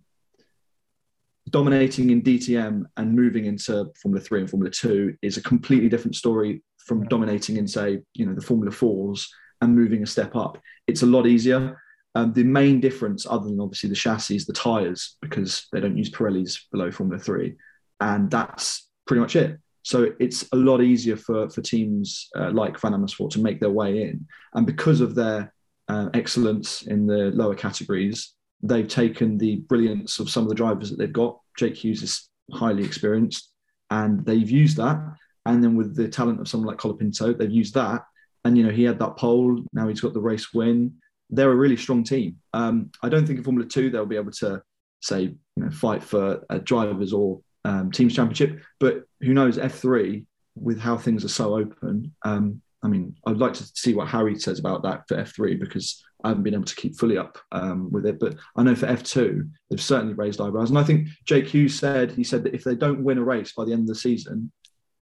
dominating 1.49 2.11
in 2.11 2.21
DTM 2.21 2.83
and 2.97 3.15
moving 3.15 3.45
into 3.45 3.87
Formula 3.99 4.23
Three 4.23 4.41
and 4.41 4.49
Formula 4.49 4.69
Two 4.69 5.15
is 5.23 5.37
a 5.37 5.41
completely 5.41 5.89
different 5.89 6.15
story 6.15 6.61
from 6.77 7.07
dominating 7.07 7.57
in, 7.57 7.67
say, 7.67 8.01
you 8.13 8.27
know, 8.27 8.35
the 8.35 8.41
Formula 8.41 8.71
Fours 8.71 9.27
and 9.61 9.75
moving 9.75 10.03
a 10.03 10.05
step 10.05 10.35
up. 10.35 10.59
It's 10.85 11.01
a 11.01 11.07
lot 11.07 11.25
easier. 11.25 11.81
Um, 12.13 12.33
the 12.33 12.43
main 12.43 12.79
difference, 12.79 13.25
other 13.25 13.45
than 13.45 13.59
obviously 13.59 13.89
the 13.89 13.95
chassis, 13.95 14.35
is 14.35 14.45
the 14.45 14.53
tyres 14.53 15.17
because 15.23 15.65
they 15.71 15.79
don't 15.79 15.97
use 15.97 16.11
Pirellis 16.11 16.59
below 16.71 16.91
Formula 16.91 17.19
Three, 17.19 17.55
and 17.99 18.29
that's 18.29 18.87
pretty 19.07 19.21
much 19.21 19.35
it. 19.35 19.59
So 19.83 20.11
it's 20.19 20.47
a 20.51 20.55
lot 20.55 20.81
easier 20.81 21.15
for, 21.15 21.49
for 21.49 21.61
teams 21.61 22.29
uh, 22.35 22.51
like 22.51 22.79
Van 22.79 22.93
Amersfoort 22.93 23.31
to 23.31 23.41
make 23.41 23.59
their 23.59 23.69
way 23.69 24.03
in. 24.03 24.27
And 24.53 24.65
because 24.65 25.01
of 25.01 25.15
their 25.15 25.53
uh, 25.87 26.09
excellence 26.13 26.83
in 26.83 27.07
the 27.07 27.31
lower 27.31 27.55
categories, 27.55 28.33
they've 28.61 28.87
taken 28.87 29.37
the 29.37 29.57
brilliance 29.57 30.19
of 30.19 30.29
some 30.29 30.43
of 30.43 30.49
the 30.49 30.55
drivers 30.55 30.89
that 30.89 30.97
they've 30.97 31.11
got. 31.11 31.39
Jake 31.57 31.75
Hughes 31.75 32.03
is 32.03 32.29
highly 32.51 32.83
experienced, 32.83 33.51
and 33.89 34.25
they've 34.25 34.49
used 34.49 34.77
that. 34.77 34.99
And 35.45 35.63
then 35.63 35.75
with 35.75 35.95
the 35.95 36.07
talent 36.07 36.39
of 36.39 36.47
someone 36.47 36.67
like 36.67 36.77
Colapinto, 36.77 37.37
they've 37.37 37.51
used 37.51 37.73
that. 37.75 38.03
And 38.45 38.57
you 38.57 38.63
know, 38.63 38.71
he 38.71 38.83
had 38.83 38.99
that 38.99 39.17
pole. 39.17 39.63
Now 39.73 39.87
he's 39.87 40.01
got 40.01 40.13
the 40.13 40.21
race 40.21 40.53
win. 40.53 40.93
They're 41.29 41.51
a 41.51 41.55
really 41.55 41.77
strong 41.77 42.03
team. 42.03 42.37
Um, 42.53 42.91
I 43.03 43.09
don't 43.09 43.25
think 43.25 43.37
in 43.37 43.43
Formula 43.43 43.67
Two 43.67 43.89
they'll 43.89 44.05
be 44.05 44.15
able 44.15 44.31
to 44.31 44.61
say 45.01 45.21
you 45.21 45.37
know 45.55 45.69
fight 45.69 46.03
for 46.03 46.43
uh, 46.49 46.57
drivers 46.59 47.13
or 47.13 47.41
um, 47.65 47.91
teams 47.91 48.15
championship. 48.15 48.61
But 48.79 49.03
who 49.21 49.33
knows? 49.33 49.57
F3 49.57 50.25
with 50.55 50.79
how 50.79 50.97
things 50.97 51.23
are 51.23 51.29
so 51.29 51.55
open. 51.55 52.13
Um, 52.23 52.61
I 52.81 52.87
mean, 52.87 53.15
I'd 53.25 53.37
like 53.37 53.53
to 53.55 53.69
see 53.75 53.93
what 53.93 54.07
Harry 54.07 54.39
says 54.39 54.59
about 54.59 54.83
that 54.83 55.03
for 55.07 55.17
F3 55.17 55.59
because 55.59 56.03
I 56.23 56.29
haven't 56.29 56.43
been 56.43 56.53
able 56.53 56.63
to 56.65 56.75
keep 56.75 56.97
fully 56.97 57.17
up 57.17 57.37
um, 57.51 57.91
with 57.91 58.05
it. 58.05 58.19
But 58.19 58.35
I 58.55 58.63
know 58.63 58.75
for 58.75 58.87
F2, 58.87 59.49
they've 59.69 59.81
certainly 59.81 60.13
raised 60.13 60.39
eyebrows. 60.39 60.69
And 60.69 60.79
I 60.79 60.83
think 60.83 61.09
Jake 61.25 61.47
Hughes 61.47 61.77
said, 61.77 62.11
he 62.11 62.23
said 62.23 62.43
that 62.43 62.53
if 62.53 62.63
they 62.63 62.75
don't 62.75 63.03
win 63.03 63.17
a 63.17 63.23
race 63.23 63.53
by 63.53 63.65
the 63.65 63.73
end 63.73 63.81
of 63.81 63.87
the 63.87 63.95
season, 63.95 64.51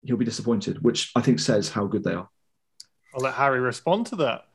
he'll 0.03 0.17
be 0.17 0.25
disappointed, 0.25 0.83
which 0.83 1.11
I 1.15 1.21
think 1.21 1.39
says 1.39 1.69
how 1.69 1.85
good 1.85 2.03
they 2.03 2.13
are. 2.13 2.29
I'll 3.13 3.21
let 3.21 3.35
Harry 3.35 3.59
respond 3.59 4.07
to 4.07 4.15
that. 4.17 4.47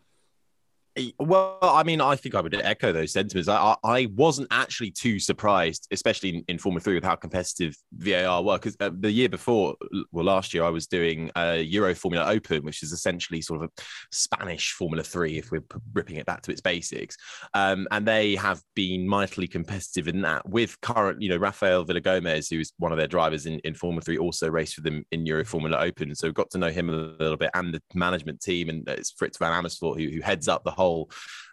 Well, 1.19 1.59
I 1.63 1.83
mean, 1.83 2.01
I 2.01 2.17
think 2.17 2.35
I 2.35 2.41
would 2.41 2.55
echo 2.55 2.91
those 2.91 3.13
sentiments. 3.13 3.49
I, 3.49 3.77
I 3.85 4.09
wasn't 4.15 4.49
actually 4.51 4.91
too 4.91 5.19
surprised, 5.19 5.87
especially 5.91 6.37
in, 6.37 6.45
in 6.49 6.59
Formula 6.59 6.81
Three, 6.81 6.95
with 6.95 7.05
how 7.05 7.17
competitive 7.17 7.77
VAR 7.93 8.43
were. 8.43 8.57
Because 8.57 8.77
uh, 8.81 8.91
the 8.99 9.11
year 9.11 9.29
before, 9.29 9.75
well, 10.11 10.25
last 10.25 10.55
year, 10.55 10.65
I 10.65 10.71
was 10.71 10.87
doing 10.87 11.31
a 11.37 11.61
Euro 11.61 11.95
Formula 11.95 12.31
Open, 12.31 12.63
which 12.63 12.83
is 12.83 12.93
essentially 12.93 13.43
sort 13.43 13.63
of 13.63 13.69
a 13.69 13.83
Spanish 14.11 14.73
Formula 14.73 15.03
Three, 15.03 15.37
if 15.37 15.51
we're 15.51 15.65
ripping 15.93 16.17
it 16.17 16.25
back 16.25 16.41
to 16.43 16.51
its 16.51 16.63
basics. 16.63 17.17
Um, 17.53 17.87
and 17.91 18.07
they 18.07 18.35
have 18.37 18.63
been 18.75 19.07
mightily 19.07 19.49
competitive 19.49 20.09
in 20.09 20.23
that. 20.23 20.49
With 20.49 20.81
current, 20.81 21.21
you 21.21 21.29
know, 21.29 21.37
Rafael 21.37 21.85
Villagomez, 21.85 22.49
who's 22.49 22.73
one 22.79 22.93
of 22.93 22.99
their 22.99 23.07
drivers 23.07 23.45
in, 23.45 23.59
in 23.65 23.75
Formula 23.75 24.01
Three, 24.01 24.17
also 24.17 24.49
raced 24.49 24.77
with 24.77 24.85
them 24.85 25.05
in 25.13 25.27
Euro 25.27 25.45
Formula 25.45 25.79
Open. 25.79 26.15
So 26.15 26.33
got 26.33 26.51
to 26.53 26.59
know 26.59 26.71
him 26.71 26.89
a 26.89 26.93
little 26.93 27.37
bit, 27.37 27.51
and 27.53 27.75
the 27.75 27.83
management 27.95 28.41
team, 28.41 28.71
and 28.71 28.89
it's 28.89 29.13
Frits 29.13 29.39
Van 29.39 29.53
Amersfoort 29.53 30.01
who, 30.01 30.09
who 30.09 30.23
heads 30.23 30.49
up 30.49 30.65
the 30.65 30.71
whole 30.71 30.86
whole 30.87 31.11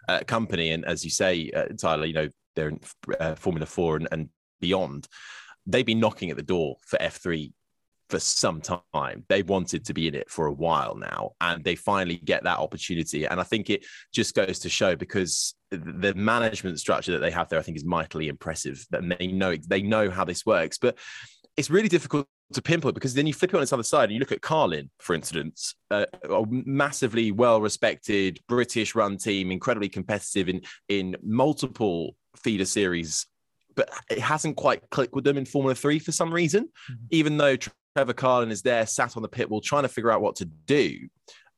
uh, 0.08 0.20
company. 0.26 0.70
And 0.70 0.84
as 0.84 1.04
you 1.04 1.10
say, 1.10 1.50
uh, 1.54 1.66
Tyler, 1.78 2.06
you 2.06 2.14
know, 2.14 2.28
they're 2.54 2.68
in 2.68 2.80
uh, 3.20 3.34
Formula 3.34 3.66
Four 3.66 3.96
and, 3.96 4.08
and 4.12 4.28
beyond. 4.60 5.08
They've 5.66 5.86
been 5.86 6.00
knocking 6.00 6.30
at 6.30 6.36
the 6.36 6.42
door 6.42 6.76
for 6.86 6.98
F3 6.98 7.52
for 8.10 8.20
some 8.20 8.60
time. 8.60 9.24
They 9.28 9.42
wanted 9.42 9.86
to 9.86 9.94
be 9.94 10.08
in 10.08 10.14
it 10.14 10.30
for 10.30 10.46
a 10.46 10.52
while 10.52 10.94
now, 10.94 11.32
and 11.40 11.64
they 11.64 11.74
finally 11.74 12.16
get 12.16 12.44
that 12.44 12.58
opportunity. 12.58 13.24
And 13.24 13.40
I 13.40 13.44
think 13.44 13.70
it 13.70 13.84
just 14.12 14.34
goes 14.34 14.58
to 14.60 14.68
show 14.68 14.94
because 14.94 15.54
the 15.70 16.14
management 16.14 16.78
structure 16.78 17.12
that 17.12 17.20
they 17.20 17.30
have 17.30 17.48
there, 17.48 17.58
I 17.58 17.62
think, 17.62 17.76
is 17.76 17.84
mightily 17.84 18.28
impressive. 18.28 18.84
That 18.90 19.02
they 19.18 19.28
know 19.28 19.56
they 19.56 19.82
know 19.82 20.10
how 20.10 20.24
this 20.24 20.44
works, 20.44 20.78
but 20.78 20.98
it's 21.56 21.70
really 21.70 21.88
difficult 21.88 22.26
to 22.52 22.62
pinpoint 22.62 22.94
because 22.94 23.14
then 23.14 23.26
you 23.26 23.32
flip 23.32 23.52
it 23.52 23.56
on 23.56 23.62
its 23.62 23.72
other 23.72 23.82
side 23.82 24.04
and 24.04 24.12
you 24.12 24.20
look 24.20 24.32
at 24.32 24.42
Carlin, 24.42 24.90
for 24.98 25.14
instance, 25.14 25.74
uh, 25.90 26.06
a 26.28 26.44
massively 26.48 27.32
well-respected 27.32 28.38
British-run 28.48 29.16
team, 29.16 29.50
incredibly 29.50 29.88
competitive 29.88 30.48
in 30.48 30.60
in 30.88 31.16
multiple 31.22 32.16
feeder 32.36 32.64
series, 32.64 33.26
but 33.74 33.88
it 34.10 34.18
hasn't 34.18 34.56
quite 34.56 34.88
clicked 34.90 35.14
with 35.14 35.24
them 35.24 35.38
in 35.38 35.44
Formula 35.44 35.74
Three 35.74 35.98
for 35.98 36.12
some 36.12 36.32
reason. 36.32 36.64
Mm-hmm. 36.64 37.06
Even 37.10 37.36
though 37.36 37.56
Trevor 37.96 38.12
Carlin 38.12 38.50
is 38.50 38.62
there, 38.62 38.86
sat 38.86 39.16
on 39.16 39.22
the 39.22 39.28
pit 39.28 39.48
wall, 39.48 39.60
trying 39.60 39.84
to 39.84 39.88
figure 39.88 40.10
out 40.10 40.20
what 40.20 40.36
to 40.36 40.44
do. 40.44 41.08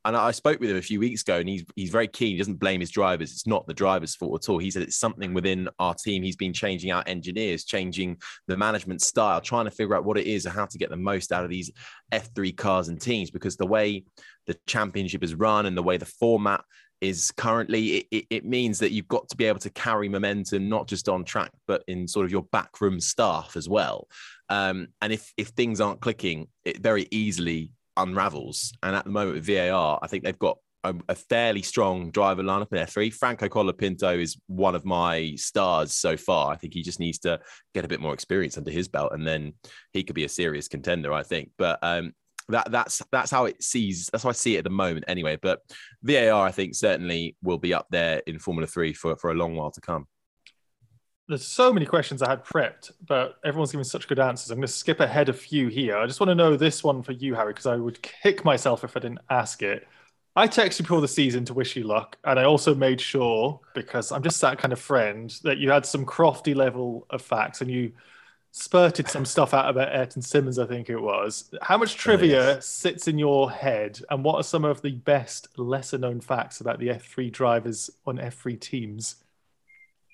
And 0.06 0.16
I 0.16 0.30
spoke 0.30 0.60
with 0.60 0.70
him 0.70 0.76
a 0.76 0.82
few 0.82 1.00
weeks 1.00 1.22
ago, 1.22 1.38
and 1.38 1.48
he's 1.48 1.64
he's 1.74 1.90
very 1.90 2.06
keen. 2.06 2.32
He 2.32 2.38
doesn't 2.38 2.60
blame 2.60 2.78
his 2.78 2.92
drivers. 2.92 3.32
It's 3.32 3.46
not 3.46 3.66
the 3.66 3.74
drivers' 3.74 4.14
fault 4.14 4.44
at 4.44 4.48
all. 4.48 4.58
He 4.58 4.70
said 4.70 4.82
it's 4.82 4.96
something 4.96 5.34
within 5.34 5.68
our 5.80 5.94
team. 5.94 6.22
He's 6.22 6.36
been 6.36 6.52
changing 6.52 6.92
our 6.92 7.02
engineers, 7.08 7.64
changing 7.64 8.18
the 8.46 8.56
management 8.56 9.02
style, 9.02 9.40
trying 9.40 9.64
to 9.64 9.72
figure 9.72 9.96
out 9.96 10.04
what 10.04 10.16
it 10.16 10.28
is 10.28 10.46
and 10.46 10.54
how 10.54 10.66
to 10.66 10.78
get 10.78 10.90
the 10.90 10.96
most 10.96 11.32
out 11.32 11.42
of 11.42 11.50
these 11.50 11.72
F3 12.12 12.56
cars 12.56 12.86
and 12.86 13.00
teams. 13.00 13.32
Because 13.32 13.56
the 13.56 13.66
way 13.66 14.04
the 14.46 14.56
championship 14.68 15.24
is 15.24 15.34
run 15.34 15.66
and 15.66 15.76
the 15.76 15.82
way 15.82 15.96
the 15.96 16.06
format 16.06 16.62
is 17.00 17.32
currently, 17.32 17.88
it, 17.88 18.06
it, 18.12 18.26
it 18.30 18.44
means 18.44 18.78
that 18.78 18.92
you've 18.92 19.08
got 19.08 19.28
to 19.30 19.36
be 19.36 19.44
able 19.46 19.58
to 19.58 19.70
carry 19.70 20.08
momentum, 20.08 20.68
not 20.68 20.86
just 20.86 21.08
on 21.08 21.24
track, 21.24 21.50
but 21.66 21.82
in 21.88 22.06
sort 22.06 22.24
of 22.24 22.30
your 22.30 22.44
backroom 22.52 23.00
staff 23.00 23.56
as 23.56 23.68
well. 23.68 24.06
Um, 24.48 24.86
and 25.02 25.12
if 25.12 25.32
if 25.36 25.48
things 25.48 25.80
aren't 25.80 26.00
clicking, 26.00 26.46
it 26.64 26.78
very 26.78 27.08
easily 27.10 27.72
unravels. 27.96 28.72
And 28.82 28.94
at 28.94 29.04
the 29.04 29.10
moment 29.10 29.36
with 29.36 29.46
VAR, 29.46 29.98
I 30.02 30.06
think 30.06 30.24
they've 30.24 30.38
got 30.38 30.58
a, 30.84 30.94
a 31.08 31.14
fairly 31.14 31.62
strong 31.62 32.10
driver 32.10 32.42
lineup 32.42 32.72
in 32.72 32.78
F3. 32.78 33.12
Franco 33.12 33.48
Colapinto 33.48 34.18
is 34.20 34.36
one 34.46 34.74
of 34.74 34.84
my 34.84 35.34
stars 35.36 35.92
so 35.92 36.16
far. 36.16 36.52
I 36.52 36.56
think 36.56 36.74
he 36.74 36.82
just 36.82 37.00
needs 37.00 37.18
to 37.20 37.40
get 37.74 37.84
a 37.84 37.88
bit 37.88 38.00
more 38.00 38.14
experience 38.14 38.56
under 38.56 38.70
his 38.70 38.88
belt, 38.88 39.12
and 39.12 39.26
then 39.26 39.54
he 39.92 40.02
could 40.02 40.14
be 40.14 40.24
a 40.24 40.28
serious 40.28 40.68
contender. 40.68 41.12
I 41.12 41.22
think, 41.22 41.50
but 41.58 41.78
um, 41.82 42.12
that 42.48 42.70
that's 42.70 43.02
that's 43.10 43.30
how 43.30 43.46
it 43.46 43.62
sees. 43.62 44.08
That's 44.12 44.24
how 44.24 44.30
I 44.30 44.32
see 44.32 44.54
it 44.54 44.58
at 44.58 44.64
the 44.64 44.70
moment, 44.70 45.04
anyway. 45.08 45.38
But 45.40 45.60
VAR, 46.02 46.46
I 46.46 46.52
think, 46.52 46.74
certainly 46.74 47.36
will 47.42 47.58
be 47.58 47.74
up 47.74 47.86
there 47.90 48.22
in 48.26 48.38
Formula 48.38 48.66
Three 48.66 48.92
for 48.92 49.16
for 49.16 49.30
a 49.30 49.34
long 49.34 49.56
while 49.56 49.72
to 49.72 49.80
come 49.80 50.06
there's 51.28 51.46
so 51.46 51.72
many 51.72 51.86
questions 51.86 52.22
I 52.22 52.30
had 52.30 52.44
prepped, 52.44 52.92
but 53.06 53.38
everyone's 53.44 53.72
giving 53.72 53.84
such 53.84 54.06
good 54.06 54.18
answers. 54.18 54.50
I'm 54.50 54.58
going 54.58 54.66
to 54.66 54.72
skip 54.72 55.00
ahead 55.00 55.28
a 55.28 55.32
few 55.32 55.68
here. 55.68 55.96
I 55.96 56.06
just 56.06 56.20
want 56.20 56.30
to 56.30 56.34
know 56.34 56.56
this 56.56 56.84
one 56.84 57.02
for 57.02 57.12
you, 57.12 57.34
Harry, 57.34 57.52
because 57.52 57.66
I 57.66 57.76
would 57.76 58.00
kick 58.02 58.44
myself 58.44 58.84
if 58.84 58.96
I 58.96 59.00
didn't 59.00 59.20
ask 59.28 59.62
it. 59.62 59.86
I 60.36 60.46
texted 60.46 60.80
you 60.80 60.84
before 60.84 61.00
the 61.00 61.08
season 61.08 61.44
to 61.46 61.54
wish 61.54 61.76
you 61.76 61.84
luck, 61.84 62.16
and 62.24 62.38
I 62.38 62.44
also 62.44 62.74
made 62.74 63.00
sure 63.00 63.58
because 63.74 64.12
I'm 64.12 64.22
just 64.22 64.40
that 64.42 64.58
kind 64.58 64.72
of 64.72 64.78
friend 64.78 65.34
that 65.44 65.58
you 65.58 65.70
had 65.70 65.86
some 65.86 66.04
crofty 66.04 66.54
level 66.54 67.06
of 67.10 67.22
facts, 67.22 67.60
and 67.60 67.70
you 67.70 67.92
spurted 68.52 69.08
some 69.08 69.24
stuff 69.24 69.52
out 69.52 69.68
about 69.68 69.94
Ayrton 69.94 70.22
Simmons, 70.22 70.58
I 70.58 70.66
think 70.66 70.90
it 70.90 71.00
was. 71.00 71.50
How 71.62 71.76
much 71.76 71.94
oh, 71.94 71.98
trivia 71.98 72.40
oh, 72.40 72.48
yes. 72.54 72.66
sits 72.66 73.08
in 73.08 73.18
your 73.18 73.50
head, 73.50 74.00
and 74.10 74.22
what 74.22 74.36
are 74.36 74.44
some 74.44 74.64
of 74.64 74.82
the 74.82 74.92
best 74.92 75.48
lesser 75.58 75.98
known 75.98 76.20
facts 76.20 76.60
about 76.60 76.78
the 76.78 76.88
F3 76.88 77.32
drivers 77.32 77.90
on 78.06 78.18
F3 78.18 78.60
teams? 78.60 79.16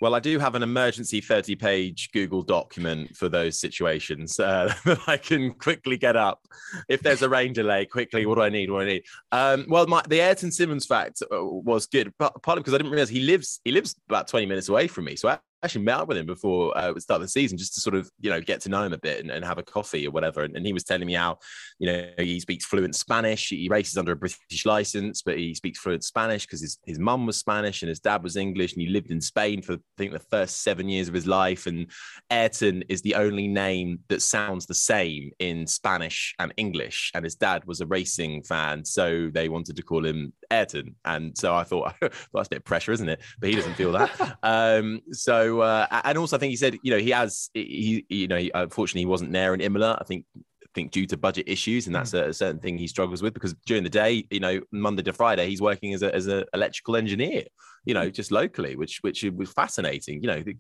Well, 0.03 0.17
I 0.17 0.19
do 0.19 0.41
have 0.41 0.57
an 0.57 0.65
emergency 0.65 1.21
30 1.21 1.55
page 1.55 2.11
Google 2.11 2.43
document 2.43 3.17
for 3.17 3.29
those 3.29 3.61
situations 3.61 4.41
uh, 4.41 4.75
that 4.85 4.99
I 5.07 5.17
can 5.17 5.53
quickly 5.55 5.97
get 5.97 6.17
up. 6.17 6.41
If 6.89 7.03
there's 7.03 7.23
a 7.23 7.29
rain 7.29 7.53
delay, 7.53 7.87
quickly, 7.87 8.27
what 8.27 8.35
do 8.35 8.43
I 8.43 8.49
need? 8.49 8.69
What 8.69 8.81
do 8.81 8.87
I 8.87 8.89
need? 8.95 9.05
Um, 9.31 9.65
well, 9.69 9.87
my, 9.87 10.03
the 10.09 10.21
Ayrton 10.21 10.51
Simmons 10.51 10.87
fact 10.87 11.23
uh, 11.23 11.45
was 11.45 11.87
good, 11.87 12.13
partly 12.19 12.57
because 12.57 12.75
I 12.75 12.79
didn't 12.79 12.91
realize 12.91 13.11
he 13.11 13.21
lives 13.21 13.61
he 13.65 13.71
lives 13.71 13.95
about 14.09 14.27
20 14.27 14.45
minutes 14.45 14.69
away 14.69 14.89
from 14.89 15.05
me. 15.05 15.15
So 15.15 15.39
actually 15.63 15.85
met 15.85 16.01
up 16.01 16.09
with 16.09 16.17
him 16.17 16.27
before 16.27 16.77
uh, 16.77 16.99
start 16.99 17.21
of 17.21 17.23
the 17.23 17.29
season 17.29 17.57
just 17.57 17.75
to 17.75 17.81
sort 17.81 17.95
of 17.95 18.11
you 18.21 18.31
know 18.31 18.41
get 18.41 18.61
to 18.61 18.69
know 18.69 18.83
him 18.83 18.93
a 18.93 18.99
bit 18.99 19.21
and, 19.21 19.31
and 19.31 19.45
have 19.45 19.59
a 19.59 19.63
coffee 19.63 20.07
or 20.07 20.11
whatever. 20.11 20.43
And, 20.43 20.57
and, 20.57 20.67
he 20.67 20.73
was 20.73 20.85
telling 20.85 21.07
me 21.07 21.15
how 21.15 21.39
you 21.79 21.91
know 21.91 22.11
he 22.19 22.41
speaks 22.41 22.65
fluent 22.65 22.95
spanish. 22.95 23.49
He 23.49 23.69
races 23.69 23.97
under 23.97 24.13
a 24.13 24.17
british 24.17 24.65
license 24.65 25.23
but 25.23 25.39
he 25.39 25.55
speaks 25.55 25.79
fluent 25.79 26.05
spanish 26.05 26.47
because 26.47 26.61
his, 26.61 26.79
his 26.85 26.99
mum 26.99 27.27
was 27.27 27.37
spanish 27.37 27.83
and 27.83 27.89
his 27.89 28.01
dad 28.01 28.23
was 28.23 28.37
english 28.37 28.73
and 28.73 28.83
he 28.83 28.89
lived 28.89 29.11
in 29.11 29.21
spain 29.21 29.61
for 29.61 29.75
i 29.75 29.79
think 29.99 30.13
the 30.13 30.19
first 30.19 30.63
seven 30.63 30.89
years 30.89 31.09
of 31.09 31.15
his 31.15 31.27
life. 31.27 31.67
And 31.67 31.91
ayrton 32.31 32.83
is 32.89 33.03
the 33.03 33.15
only 33.15 33.49
name 33.49 34.01
that 34.09 34.23
sounds 34.23 34.67
the 34.67 34.75
same 34.75 35.31
in 35.39 35.67
spanish 35.67 36.35
and 36.39 36.53
english. 36.57 37.11
And 37.15 37.25
his 37.25 37.35
dad 37.35 37.65
was 37.67 37.81
a 37.81 37.87
racing 37.87 38.43
fan 38.43 38.85
so 38.85 39.31
they 39.33 39.49
wanted 39.49 39.77
to 39.77 39.83
call 39.83 40.05
him 40.05 40.33
ayrton. 40.51 40.97
And 41.05 41.37
so 41.37 41.55
i 41.55 41.65
thought 41.65 41.95
well, 42.01 42.11
that's 42.35 42.49
a 42.49 42.51
bit 42.51 42.59
of 42.59 42.65
pressure 42.65 42.93
isn't 42.93 43.09
it? 43.09 43.21
But 43.41 43.51
he 43.51 43.57
doesn't 43.57 43.75
feel 43.75 43.93
that. 43.93 44.11
Um, 44.45 45.01
so 45.13 45.52
uh, 45.61 45.87
and 46.05 46.19
also 46.19 46.37
I 46.37 46.41
think 46.41 46.51
he 46.51 46.57
said, 46.57 46.79
you 46.83 46.91
know, 46.91 46.99
he 46.99 47.11
has, 47.11 47.51
he, 47.55 48.05
you 48.09 48.29
know, 48.29 48.37
he, 48.37 48.51
unfortunately 48.55 49.03
he 49.03 49.07
wasn't 49.07 49.33
there 49.33 49.55
in 49.55 49.61
Imola. 49.61 49.99
I 50.01 50.05
think, 50.05 50.25
I 50.37 50.69
think 50.75 50.91
due 50.91 51.07
to 51.07 51.17
budget 51.17 51.49
issues, 51.49 51.87
and 51.87 51.95
that's 51.95 52.13
mm. 52.13 52.27
a, 52.27 52.33
certain 52.33 52.61
thing 52.61 52.79
he 52.79 52.87
struggles 52.87 53.23
with 53.23 53.35
because 53.35 53.55
during 53.67 53.83
the 53.83 53.91
day, 53.91 54.27
you 54.31 54.41
know, 54.41 54.61
Monday 54.71 55.03
to 55.03 55.13
Friday, 55.13 55.49
he's 55.49 55.61
working 55.61 55.93
as 55.95 56.03
a 56.03 56.15
as 56.15 56.27
an 56.27 56.45
electrical 56.55 56.97
engineer, 56.97 57.45
you 57.85 57.95
know, 57.95 58.09
mm. 58.09 58.13
just 58.13 58.31
locally, 58.31 58.77
which 58.77 58.99
which 59.03 59.23
was 59.23 59.53
fascinating. 59.53 60.23
You 60.23 60.29
know, 60.29 60.43
the, 60.43 60.57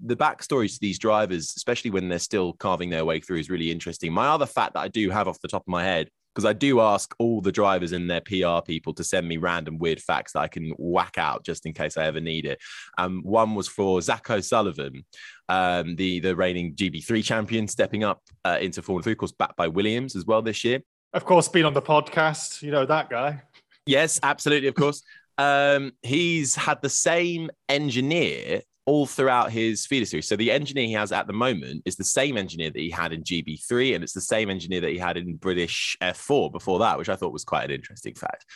the 0.00 0.16
backstories 0.16 0.74
to 0.74 0.80
these 0.80 0.98
drivers, 0.98 1.52
especially 1.56 1.90
when 1.90 2.08
they're 2.08 2.18
still 2.18 2.54
carving 2.54 2.90
their 2.90 3.04
way 3.04 3.20
through, 3.20 3.38
is 3.38 3.50
really 3.50 3.70
interesting. 3.70 4.12
My 4.12 4.28
other 4.28 4.46
fact 4.46 4.74
that 4.74 4.80
I 4.80 4.88
do 4.88 5.10
have 5.10 5.28
off 5.28 5.40
the 5.40 5.48
top 5.48 5.62
of 5.62 5.68
my 5.68 5.84
head 5.84 6.10
because 6.34 6.44
I 6.44 6.52
do 6.52 6.80
ask 6.80 7.14
all 7.18 7.40
the 7.40 7.52
drivers 7.52 7.92
and 7.92 8.10
their 8.10 8.20
PR 8.20 8.64
people 8.64 8.94
to 8.94 9.04
send 9.04 9.26
me 9.28 9.36
random 9.36 9.78
weird 9.78 10.00
facts 10.00 10.32
that 10.32 10.40
I 10.40 10.48
can 10.48 10.72
whack 10.78 11.18
out 11.18 11.44
just 11.44 11.66
in 11.66 11.72
case 11.72 11.96
I 11.96 12.06
ever 12.06 12.20
need 12.20 12.46
it. 12.46 12.60
Um, 12.98 13.22
one 13.24 13.54
was 13.54 13.68
for 13.68 14.00
Zach 14.00 14.30
O'Sullivan, 14.30 15.04
um, 15.48 15.96
the 15.96 16.20
the 16.20 16.36
reigning 16.36 16.74
GB3 16.74 17.24
champion, 17.24 17.68
stepping 17.68 18.04
up 18.04 18.22
uh, 18.44 18.58
into 18.60 18.82
Formula 18.82 19.02
Three, 19.02 19.12
of 19.12 19.18
course, 19.18 19.32
backed 19.32 19.56
by 19.56 19.68
Williams 19.68 20.16
as 20.16 20.24
well 20.24 20.42
this 20.42 20.64
year. 20.64 20.80
Of 21.12 21.24
course, 21.24 21.48
been 21.48 21.66
on 21.66 21.74
the 21.74 21.82
podcast, 21.82 22.62
you 22.62 22.70
know 22.70 22.86
that 22.86 23.10
guy. 23.10 23.42
Yes, 23.86 24.20
absolutely, 24.22 24.68
of 24.68 24.74
course. 24.74 25.02
Um, 25.38 25.92
he's 26.02 26.54
had 26.54 26.82
the 26.82 26.90
same 26.90 27.48
engineer 27.66 28.60
all 28.90 29.06
throughout 29.06 29.52
his 29.52 29.86
feeder 29.86 30.04
series. 30.04 30.26
So 30.26 30.34
the 30.34 30.50
engineer 30.50 30.84
he 30.84 30.92
has 30.94 31.12
at 31.12 31.28
the 31.28 31.32
moment 31.32 31.82
is 31.84 31.94
the 31.94 32.02
same 32.02 32.36
engineer 32.36 32.70
that 32.70 32.78
he 32.80 32.90
had 32.90 33.12
in 33.12 33.22
GB3, 33.22 33.94
and 33.94 34.02
it's 34.02 34.12
the 34.12 34.20
same 34.20 34.50
engineer 34.50 34.80
that 34.80 34.90
he 34.90 34.98
had 34.98 35.16
in 35.16 35.36
British 35.36 35.96
F4 36.02 36.50
before 36.50 36.80
that, 36.80 36.98
which 36.98 37.08
I 37.08 37.14
thought 37.14 37.32
was 37.32 37.44
quite 37.44 37.66
an 37.66 37.70
interesting 37.70 38.14
fact. 38.14 38.46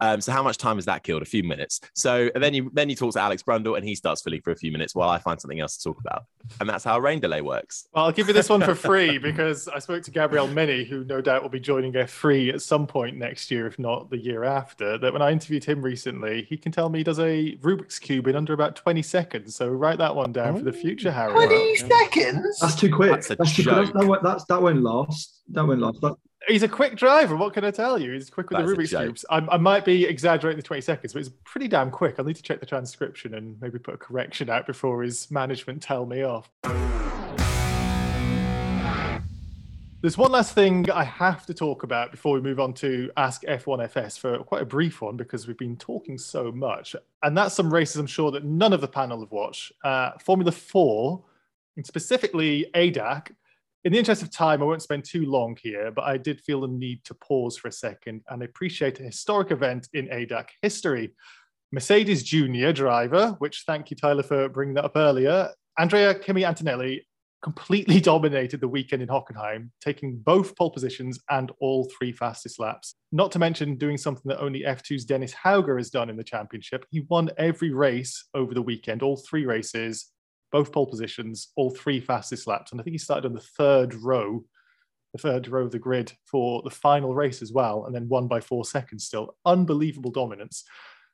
Um, 0.00 0.20
so 0.20 0.32
how 0.32 0.42
much 0.42 0.58
time 0.58 0.78
has 0.78 0.84
that 0.86 1.04
killed? 1.04 1.22
A 1.22 1.24
few 1.24 1.44
minutes. 1.44 1.80
So 1.94 2.28
then 2.34 2.54
you 2.54 2.72
then 2.74 2.90
you 2.90 2.96
talk 2.96 3.12
to 3.12 3.20
Alex 3.20 3.44
Brundle, 3.44 3.76
and 3.76 3.86
he 3.86 3.94
starts 3.94 4.20
filling 4.20 4.40
for 4.40 4.50
a 4.50 4.56
few 4.56 4.72
minutes 4.72 4.96
while 4.96 5.08
I 5.08 5.18
find 5.18 5.40
something 5.40 5.60
else 5.60 5.76
to 5.76 5.84
talk 5.84 6.00
about, 6.00 6.24
and 6.58 6.68
that's 6.68 6.82
how 6.82 6.98
rain 6.98 7.20
delay 7.20 7.40
works. 7.40 7.86
Well, 7.94 8.06
I'll 8.06 8.12
give 8.12 8.26
you 8.26 8.34
this 8.34 8.48
one 8.48 8.62
for 8.62 8.74
free 8.74 9.18
because 9.30 9.68
I 9.68 9.78
spoke 9.78 10.02
to 10.02 10.10
Gabriel 10.10 10.48
Minì, 10.48 10.88
who 10.88 11.04
no 11.04 11.20
doubt 11.20 11.42
will 11.42 11.50
be 11.50 11.60
joining 11.60 11.92
F3 11.92 12.52
at 12.52 12.62
some 12.62 12.88
point 12.88 13.16
next 13.16 13.48
year, 13.52 13.68
if 13.68 13.78
not 13.78 14.10
the 14.10 14.18
year 14.18 14.42
after. 14.42 14.98
That 14.98 15.12
when 15.12 15.22
I 15.22 15.30
interviewed 15.30 15.62
him 15.62 15.82
recently, 15.82 16.42
he 16.48 16.56
can 16.56 16.72
tell 16.72 16.88
me 16.88 16.98
he 16.98 17.04
does 17.04 17.20
a 17.20 17.56
Rubik's 17.58 18.00
cube 18.00 18.26
in 18.26 18.34
under 18.34 18.52
about 18.52 18.74
20 18.74 19.00
seconds. 19.02 19.54
So 19.54 19.83
write 19.84 19.98
that 19.98 20.16
one 20.16 20.32
down 20.32 20.54
oh. 20.54 20.58
for 20.58 20.64
the 20.64 20.70
oh. 20.70 20.80
future, 20.80 21.12
Harry. 21.12 21.32
20 21.32 21.76
seconds? 21.76 22.58
That's 22.60 22.74
too 22.74 22.92
quick. 22.92 23.10
That's, 23.10 23.28
that's 23.28 23.54
too 23.54 23.64
quick. 23.64 23.92
That, 23.92 24.20
that's, 24.22 24.44
that 24.46 24.60
won't 24.60 24.82
last. 24.82 25.42
That 25.50 25.66
won't 25.66 25.80
last. 25.80 26.00
That... 26.00 26.14
He's 26.48 26.62
a 26.62 26.68
quick 26.68 26.96
driver. 26.96 27.36
What 27.36 27.54
can 27.54 27.64
I 27.64 27.70
tell 27.70 27.98
you? 27.98 28.12
He's 28.12 28.30
quick 28.30 28.50
with 28.50 28.58
that's 28.58 28.70
the 28.70 28.76
Rubik's 28.76 28.90
Cubes. 28.90 29.24
I, 29.30 29.38
I, 29.50 29.56
might 29.58 29.84
be 29.84 30.04
exaggerating 30.04 30.58
the 30.58 30.62
20 30.62 30.80
seconds, 30.82 31.12
but 31.12 31.20
it's 31.20 31.30
pretty 31.44 31.68
damn 31.68 31.90
quick. 31.90 32.16
I'll 32.18 32.24
need 32.24 32.36
to 32.36 32.42
check 32.42 32.60
the 32.60 32.66
transcription 32.66 33.34
and 33.34 33.60
maybe 33.60 33.78
put 33.78 33.94
a 33.94 33.98
correction 33.98 34.50
out 34.50 34.66
before 34.66 35.02
his 35.02 35.30
management 35.30 35.82
tell 35.82 36.06
me 36.06 36.22
off. 36.22 36.50
There's 40.04 40.18
one 40.18 40.32
last 40.32 40.54
thing 40.54 40.90
I 40.90 41.02
have 41.02 41.46
to 41.46 41.54
talk 41.54 41.82
about 41.82 42.10
before 42.10 42.34
we 42.34 42.42
move 42.42 42.60
on 42.60 42.74
to 42.74 43.10
Ask 43.16 43.42
F1FS 43.44 44.18
for 44.18 44.36
quite 44.40 44.60
a 44.60 44.66
brief 44.66 45.00
one 45.00 45.16
because 45.16 45.48
we've 45.48 45.56
been 45.56 45.78
talking 45.78 46.18
so 46.18 46.52
much. 46.52 46.94
And 47.22 47.34
that's 47.34 47.54
some 47.54 47.72
races 47.72 47.96
I'm 47.96 48.06
sure 48.06 48.30
that 48.32 48.44
none 48.44 48.74
of 48.74 48.82
the 48.82 48.86
panel 48.86 49.20
have 49.20 49.32
watched. 49.32 49.72
Uh, 49.82 50.10
Formula 50.22 50.52
4, 50.52 51.24
and 51.78 51.86
specifically 51.86 52.66
ADAC. 52.74 53.30
In 53.84 53.92
the 53.92 53.98
interest 53.98 54.20
of 54.20 54.30
time, 54.30 54.60
I 54.60 54.66
won't 54.66 54.82
spend 54.82 55.06
too 55.06 55.24
long 55.24 55.56
here, 55.62 55.90
but 55.90 56.04
I 56.04 56.18
did 56.18 56.38
feel 56.38 56.60
the 56.60 56.68
need 56.68 57.02
to 57.04 57.14
pause 57.14 57.56
for 57.56 57.68
a 57.68 57.72
second 57.72 58.24
and 58.28 58.42
appreciate 58.42 59.00
a 59.00 59.04
historic 59.04 59.52
event 59.52 59.88
in 59.94 60.08
ADAC 60.08 60.48
history. 60.60 61.14
Mercedes 61.72 62.22
Junior 62.22 62.74
driver, 62.74 63.36
which 63.38 63.64
thank 63.66 63.90
you, 63.90 63.96
Tyler, 63.96 64.22
for 64.22 64.50
bringing 64.50 64.74
that 64.74 64.84
up 64.84 64.98
earlier, 64.98 65.48
Andrea 65.78 66.14
Kimi 66.14 66.44
Antonelli 66.44 67.06
completely 67.44 68.00
dominated 68.12 68.60
the 68.60 68.66
weekend 68.66 69.02
in 69.02 69.08
Hockenheim, 69.08 69.68
taking 69.80 70.16
both 70.16 70.56
pole 70.56 70.70
positions 70.70 71.20
and 71.30 71.52
all 71.60 71.88
three 71.96 72.10
fastest 72.10 72.58
laps. 72.58 72.96
Not 73.12 73.30
to 73.32 73.38
mention 73.38 73.76
doing 73.76 73.98
something 73.98 74.24
that 74.26 74.40
only 74.40 74.62
F2's 74.62 75.04
Dennis 75.04 75.34
Hauger 75.34 75.76
has 75.76 75.90
done 75.90 76.08
in 76.08 76.16
the 76.16 76.24
championship. 76.24 76.86
He 76.90 77.00
won 77.10 77.30
every 77.36 77.70
race 77.72 78.24
over 78.34 78.54
the 78.54 78.62
weekend, 78.62 79.02
all 79.02 79.18
three 79.18 79.44
races, 79.44 80.10
both 80.50 80.72
pole 80.72 80.86
positions, 80.86 81.48
all 81.54 81.70
three 81.70 82.00
fastest 82.00 82.46
laps. 82.46 82.72
And 82.72 82.80
I 82.80 82.84
think 82.84 82.94
he 82.94 82.98
started 82.98 83.26
on 83.26 83.34
the 83.34 83.40
third 83.58 83.94
row, 83.94 84.42
the 85.12 85.18
third 85.18 85.46
row 85.48 85.64
of 85.64 85.70
the 85.70 85.78
grid 85.78 86.12
for 86.24 86.62
the 86.62 86.70
final 86.70 87.14
race 87.14 87.42
as 87.42 87.52
well, 87.52 87.84
and 87.84 87.94
then 87.94 88.08
won 88.08 88.26
by 88.26 88.40
four 88.40 88.64
seconds 88.64 89.04
still. 89.04 89.36
Unbelievable 89.44 90.10
dominance. 90.10 90.64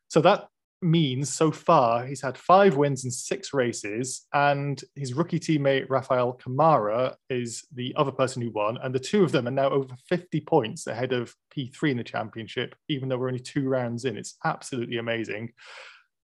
So 0.08 0.20
that 0.20 0.46
means 0.82 1.32
so 1.32 1.50
far 1.50 2.06
he's 2.06 2.22
had 2.22 2.38
five 2.38 2.76
wins 2.76 3.04
in 3.04 3.10
six 3.10 3.52
races, 3.52 4.26
and 4.32 4.82
his 4.94 5.14
rookie 5.14 5.40
teammate 5.40 5.88
Rafael 5.88 6.32
Camara 6.32 7.16
is 7.28 7.64
the 7.74 7.94
other 7.96 8.12
person 8.12 8.42
who 8.42 8.50
won, 8.50 8.78
and 8.82 8.94
the 8.94 8.98
two 8.98 9.22
of 9.22 9.32
them 9.32 9.46
are 9.48 9.52
now 9.52 9.70
over 9.70 9.94
50 10.08 10.40
points 10.42 10.86
ahead 10.86 11.12
of 11.12 11.34
P3 11.56 11.92
in 11.92 11.96
the 11.96 12.04
championship, 12.04 12.74
even 12.88 13.08
though 13.08 13.18
we're 13.18 13.28
only 13.28 13.40
two 13.40 13.68
rounds 13.68 14.04
in. 14.04 14.16
It's 14.16 14.36
absolutely 14.44 14.98
amazing. 14.98 15.52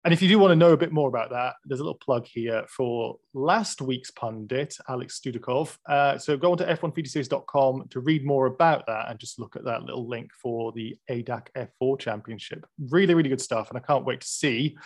And 0.06 0.12
if 0.12 0.22
you 0.22 0.28
do 0.28 0.38
want 0.38 0.52
to 0.52 0.56
know 0.56 0.70
a 0.70 0.76
bit 0.76 0.92
more 0.92 1.08
about 1.08 1.30
that, 1.30 1.56
there's 1.64 1.80
a 1.80 1.82
little 1.82 1.98
plug 1.98 2.26
here 2.26 2.64
for 2.68 3.18
last 3.34 3.82
week's 3.82 4.12
pundit, 4.12 4.76
Alex 4.88 5.20
Studikov. 5.20 5.76
Uh, 5.84 6.16
so 6.16 6.36
go 6.36 6.52
on 6.52 6.58
to 6.58 6.64
f1feederseries.com 6.64 7.88
to 7.90 7.98
read 7.98 8.24
more 8.24 8.46
about 8.46 8.86
that 8.86 9.10
and 9.10 9.18
just 9.18 9.40
look 9.40 9.56
at 9.56 9.64
that 9.64 9.82
little 9.82 10.06
link 10.06 10.30
for 10.40 10.70
the 10.70 10.96
ADAC 11.10 11.48
F4 11.82 11.98
Championship. 11.98 12.64
Really, 12.88 13.14
really 13.14 13.28
good 13.28 13.40
stuff. 13.40 13.68
And 13.68 13.76
I 13.76 13.80
can't 13.80 14.04
wait 14.04 14.20
to 14.20 14.28
see 14.28 14.76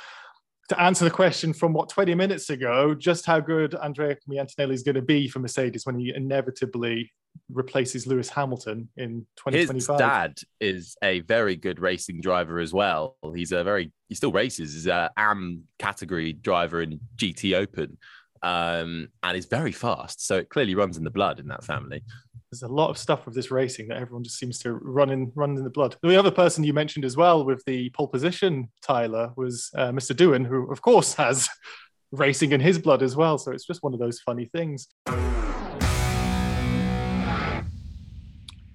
to 0.70 0.80
answer 0.80 1.04
the 1.04 1.10
question 1.10 1.52
from 1.52 1.72
what 1.72 1.88
20 1.88 2.14
minutes 2.14 2.48
ago, 2.48 2.94
just 2.94 3.26
how 3.26 3.40
good 3.40 3.74
Andrea 3.74 4.16
Antonelli 4.38 4.72
is 4.72 4.84
going 4.84 4.94
to 4.94 5.02
be 5.02 5.26
for 5.26 5.40
Mercedes 5.40 5.84
when 5.84 5.98
he 5.98 6.14
inevitably 6.14 7.12
replaces 7.52 8.06
Lewis 8.06 8.28
Hamilton 8.28 8.88
in 8.96 9.26
2025. 9.36 9.74
His 9.74 9.86
dad 9.98 10.38
is 10.60 10.96
a 11.02 11.20
very 11.20 11.56
good 11.56 11.80
racing 11.80 12.20
driver 12.20 12.60
as 12.60 12.72
well. 12.72 13.16
He's 13.34 13.50
a 13.50 13.64
very 13.64 13.90
he 14.08 14.14
still 14.14 14.30
races. 14.30 14.72
He's 14.72 14.86
a 14.86 15.10
AM 15.16 15.64
category 15.80 16.34
driver 16.34 16.82
in 16.82 17.00
GT 17.16 17.56
Open, 17.56 17.98
um, 18.44 19.08
and 19.24 19.36
is 19.36 19.46
very 19.46 19.72
fast. 19.72 20.24
So 20.24 20.36
it 20.36 20.50
clearly 20.50 20.76
runs 20.76 20.96
in 20.96 21.02
the 21.02 21.10
blood 21.10 21.40
in 21.40 21.48
that 21.48 21.64
family 21.64 22.04
there's 22.50 22.62
a 22.62 22.68
lot 22.68 22.90
of 22.90 22.98
stuff 22.98 23.26
with 23.26 23.34
this 23.34 23.52
racing 23.52 23.86
that 23.88 23.98
everyone 23.98 24.24
just 24.24 24.38
seems 24.38 24.58
to 24.58 24.72
run 24.72 25.10
in 25.10 25.30
run 25.36 25.56
in 25.56 25.62
the 25.62 25.70
blood. 25.70 25.94
The 26.02 26.18
other 26.18 26.32
person 26.32 26.64
you 26.64 26.72
mentioned 26.72 27.04
as 27.04 27.16
well 27.16 27.44
with 27.44 27.64
the 27.64 27.90
pole 27.90 28.08
position, 28.08 28.70
Tyler, 28.82 29.32
was 29.36 29.70
uh, 29.76 29.90
Mr. 29.90 30.16
Doohan, 30.16 30.46
who 30.46 30.70
of 30.72 30.82
course 30.82 31.14
has 31.14 31.48
racing 32.12 32.50
in 32.50 32.60
his 32.60 32.76
blood 32.78 33.02
as 33.02 33.14
well. 33.14 33.38
So 33.38 33.52
it's 33.52 33.66
just 33.66 33.84
one 33.84 33.94
of 33.94 34.00
those 34.00 34.18
funny 34.20 34.46
things. 34.46 34.88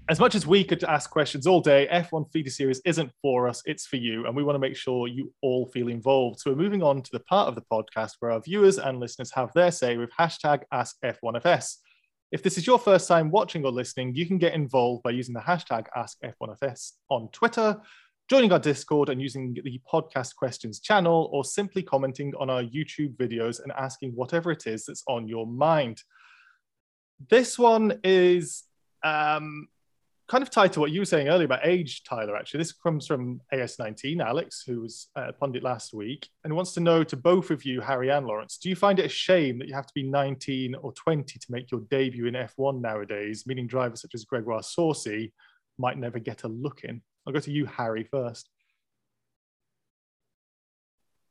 As 0.07 0.19
much 0.19 0.35
as 0.35 0.45
we 0.47 0.63
could 0.63 0.83
ask 0.83 1.09
questions 1.09 1.47
all 1.47 1.59
day, 1.59 1.89
F1 1.91 2.31
Feeder 2.31 2.51
Series 2.51 2.79
isn't 2.85 3.11
for 3.23 3.49
us, 3.49 3.61
it's 3.65 3.87
for 3.87 3.95
you. 3.95 4.27
And 4.27 4.35
we 4.35 4.43
want 4.43 4.55
to 4.55 4.59
make 4.59 4.77
sure 4.77 5.07
you 5.07 5.33
all 5.41 5.65
feel 5.65 5.89
involved. 5.89 6.39
So 6.39 6.51
we're 6.51 6.57
moving 6.57 6.83
on 6.83 7.01
to 7.01 7.09
the 7.11 7.21
part 7.21 7.47
of 7.49 7.55
the 7.55 7.63
podcast 7.69 8.11
where 8.19 8.31
our 8.31 8.39
viewers 8.39 8.77
and 8.77 8.99
listeners 8.99 9.31
have 9.31 9.51
their 9.53 9.71
say 9.71 9.97
with 9.97 10.11
hashtag 10.17 10.61
AskF1FS. 10.71 11.77
If 12.35 12.43
this 12.43 12.57
is 12.57 12.67
your 12.67 12.79
first 12.79 13.07
time 13.07 13.31
watching 13.31 13.63
or 13.63 13.71
listening, 13.71 14.13
you 14.13 14.25
can 14.25 14.37
get 14.37 14.53
involved 14.53 15.03
by 15.03 15.11
using 15.11 15.33
the 15.33 15.39
hashtag 15.39 15.85
AskF1FS 15.95 16.91
on 17.09 17.29
Twitter, 17.29 17.79
joining 18.29 18.51
our 18.51 18.59
Discord 18.59 19.07
and 19.07 19.21
using 19.21 19.55
the 19.63 19.79
podcast 19.89 20.35
questions 20.35 20.81
channel, 20.81 21.29
or 21.31 21.45
simply 21.45 21.81
commenting 21.81 22.33
on 22.37 22.49
our 22.49 22.61
YouTube 22.61 23.15
videos 23.15 23.63
and 23.63 23.71
asking 23.71 24.11
whatever 24.15 24.51
it 24.51 24.67
is 24.67 24.83
that's 24.83 25.01
on 25.07 25.29
your 25.29 25.47
mind. 25.47 26.03
This 27.29 27.57
one 27.57 28.01
is 28.03 28.63
um, 29.01 29.69
kind 30.27 30.41
of 30.41 30.49
tied 30.49 30.73
to 30.73 30.79
what 30.79 30.91
you 30.91 31.01
were 31.01 31.05
saying 31.05 31.27
earlier 31.27 31.45
about 31.45 31.65
age, 31.65 32.03
Tyler. 32.03 32.35
Actually, 32.35 32.59
this 32.59 32.73
comes 32.73 33.05
from 33.05 33.41
AS19, 33.53 34.25
Alex, 34.25 34.63
who 34.65 34.81
was 34.81 35.07
a 35.15 35.31
pundit 35.31 35.61
last 35.61 35.93
week, 35.93 36.27
and 36.43 36.55
wants 36.55 36.73
to 36.73 36.79
know 36.79 37.03
to 37.03 37.15
both 37.15 37.51
of 37.51 37.63
you, 37.63 37.79
Harry 37.81 38.09
and 38.09 38.25
Lawrence, 38.25 38.57
do 38.57 38.69
you 38.69 38.75
find 38.75 38.99
it 38.99 39.05
a 39.05 39.09
shame 39.09 39.59
that 39.59 39.67
you 39.67 39.75
have 39.75 39.85
to 39.85 39.93
be 39.93 40.03
19 40.03 40.75
or 40.75 40.91
20 40.93 41.39
to 41.39 41.47
make 41.49 41.69
your 41.69 41.81
debut 41.91 42.25
in 42.25 42.33
F1 42.33 42.81
nowadays, 42.81 43.45
meaning 43.45 43.67
drivers 43.67 44.01
such 44.01 44.15
as 44.15 44.25
Gregoire 44.25 44.63
Saucy 44.63 45.31
might 45.77 45.97
never 45.97 46.17
get 46.17 46.43
a 46.43 46.47
look 46.47 46.83
in? 46.83 47.01
I'll 47.27 47.33
go 47.33 47.39
to 47.39 47.51
you, 47.51 47.65
Harry, 47.65 48.03
first. 48.03 48.49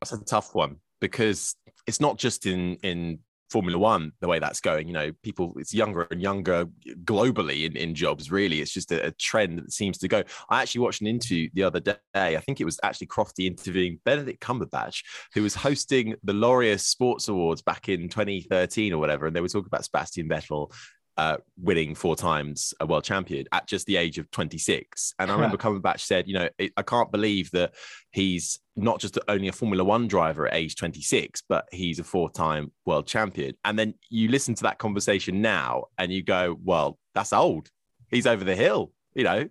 That's 0.00 0.12
a 0.12 0.24
tough 0.24 0.54
one 0.54 0.76
because 1.00 1.56
it's 1.86 2.00
not 2.00 2.18
just 2.18 2.46
in 2.46 2.76
in 2.82 3.18
Formula 3.50 3.78
One, 3.78 4.12
the 4.20 4.28
way 4.28 4.38
that's 4.38 4.60
going, 4.60 4.88
you 4.88 4.94
know, 4.94 5.12
people, 5.22 5.54
it's 5.56 5.74
younger 5.74 6.06
and 6.10 6.20
younger 6.20 6.66
globally 7.04 7.66
in, 7.66 7.76
in 7.76 7.94
jobs, 7.94 8.30
really. 8.30 8.60
It's 8.60 8.72
just 8.72 8.92
a, 8.92 9.06
a, 9.06 9.10
trend 9.12 9.58
that 9.58 9.72
seems 9.72 9.98
to 9.98 10.08
go. 10.08 10.22
I 10.50 10.62
actually 10.62 10.80
watched 10.80 11.00
an 11.00 11.06
interview 11.06 11.48
the 11.54 11.62
other 11.62 11.80
day. 11.80 11.96
I 12.14 12.36
think 12.38 12.60
it 12.60 12.64
was 12.64 12.80
actually 12.82 13.06
Crofty 13.08 13.46
interviewing 13.46 14.00
Benedict 14.04 14.42
Cumberbatch, 14.42 15.02
who 15.34 15.42
was 15.42 15.54
hosting 15.54 16.14
the 16.24 16.32
Laureus 16.32 16.80
Sports 16.80 17.28
Awards 17.28 17.62
back 17.62 17.88
in 17.88 18.08
2013 18.08 18.92
or 18.92 18.98
whatever. 18.98 19.26
And 19.26 19.36
they 19.36 19.40
were 19.40 19.48
talking 19.48 19.68
about 19.68 19.84
Sebastian 19.84 20.28
Vettel 20.28 20.72
uh, 21.16 21.36
winning 21.56 21.94
four 21.94 22.16
times 22.16 22.74
a 22.80 22.86
world 22.86 23.04
champion 23.04 23.46
at 23.52 23.66
just 23.66 23.86
the 23.86 23.96
age 23.96 24.18
of 24.18 24.30
26. 24.30 25.14
And 25.18 25.30
I 25.30 25.34
remember 25.34 25.56
Cumberbatch 25.58 26.00
said, 26.00 26.26
you 26.26 26.34
know, 26.34 26.48
it, 26.58 26.72
I 26.76 26.82
can't 26.82 27.12
believe 27.12 27.50
that 27.52 27.74
he's 28.10 28.58
not 28.76 29.00
just 29.00 29.18
only 29.28 29.48
a 29.48 29.52
Formula 29.52 29.84
One 29.84 30.08
driver 30.08 30.46
at 30.46 30.54
age 30.54 30.76
26, 30.76 31.42
but 31.48 31.66
he's 31.70 31.98
a 31.98 32.04
four 32.04 32.30
time 32.30 32.72
world 32.84 33.06
champion. 33.06 33.54
And 33.64 33.78
then 33.78 33.94
you 34.10 34.28
listen 34.28 34.54
to 34.56 34.62
that 34.64 34.78
conversation 34.78 35.40
now 35.40 35.84
and 35.98 36.12
you 36.12 36.22
go, 36.22 36.58
well, 36.62 36.98
that's 37.14 37.32
old. 37.32 37.68
He's 38.10 38.26
over 38.26 38.44
the 38.44 38.56
hill. 38.56 38.92
You 39.14 39.24
know, 39.24 39.48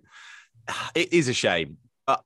it 0.94 1.12
is 1.12 1.28
a 1.28 1.34
shame. 1.34 1.78
But 2.06 2.22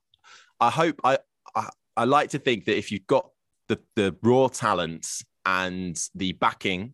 I 0.59 0.69
hope, 0.69 0.99
I, 1.03 1.19
I, 1.55 1.69
I 1.95 2.03
like 2.05 2.31
to 2.31 2.39
think 2.39 2.65
that 2.65 2.77
if 2.77 2.91
you've 2.91 3.07
got 3.07 3.29
the, 3.69 3.79
the 3.95 4.15
raw 4.21 4.47
talents 4.47 5.23
and 5.45 5.97
the 6.15 6.33
backing 6.33 6.93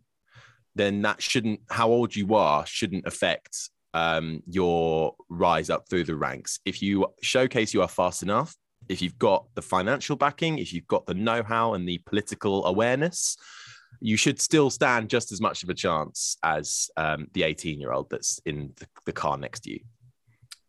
then 0.75 1.01
that 1.01 1.21
shouldn't 1.21 1.61
how 1.69 1.89
old 1.89 2.15
you 2.15 2.35
are 2.35 2.65
shouldn't 2.65 3.07
affect 3.07 3.69
um, 3.93 4.43
your 4.45 5.15
rise 5.29 5.69
up 5.69 5.87
through 5.89 6.03
the 6.03 6.15
ranks. 6.15 6.59
If 6.65 6.81
you 6.81 7.07
showcase 7.21 7.73
you 7.73 7.81
are 7.81 7.87
fast 7.87 8.23
enough, 8.23 8.55
if 8.89 9.01
you've 9.01 9.17
got 9.17 9.45
the 9.55 9.61
financial 9.61 10.15
backing, 10.15 10.59
if 10.59 10.73
you've 10.73 10.87
got 10.87 11.05
the 11.05 11.13
know-how 11.13 11.73
and 11.73 11.87
the 11.87 11.99
political 11.99 12.65
awareness, 12.65 13.37
you 14.01 14.17
should 14.17 14.41
still 14.41 14.69
stand 14.69 15.09
just 15.09 15.31
as 15.31 15.41
much 15.41 15.63
of 15.63 15.69
a 15.69 15.73
chance 15.73 16.37
as 16.43 16.89
um, 16.97 17.27
the 17.33 17.41
18-year-old 17.41 18.09
that's 18.09 18.39
in 18.45 18.73
the, 18.77 18.87
the, 19.05 19.13
car 19.13 19.37
next 19.37 19.61
to 19.61 19.71
you. 19.71 19.79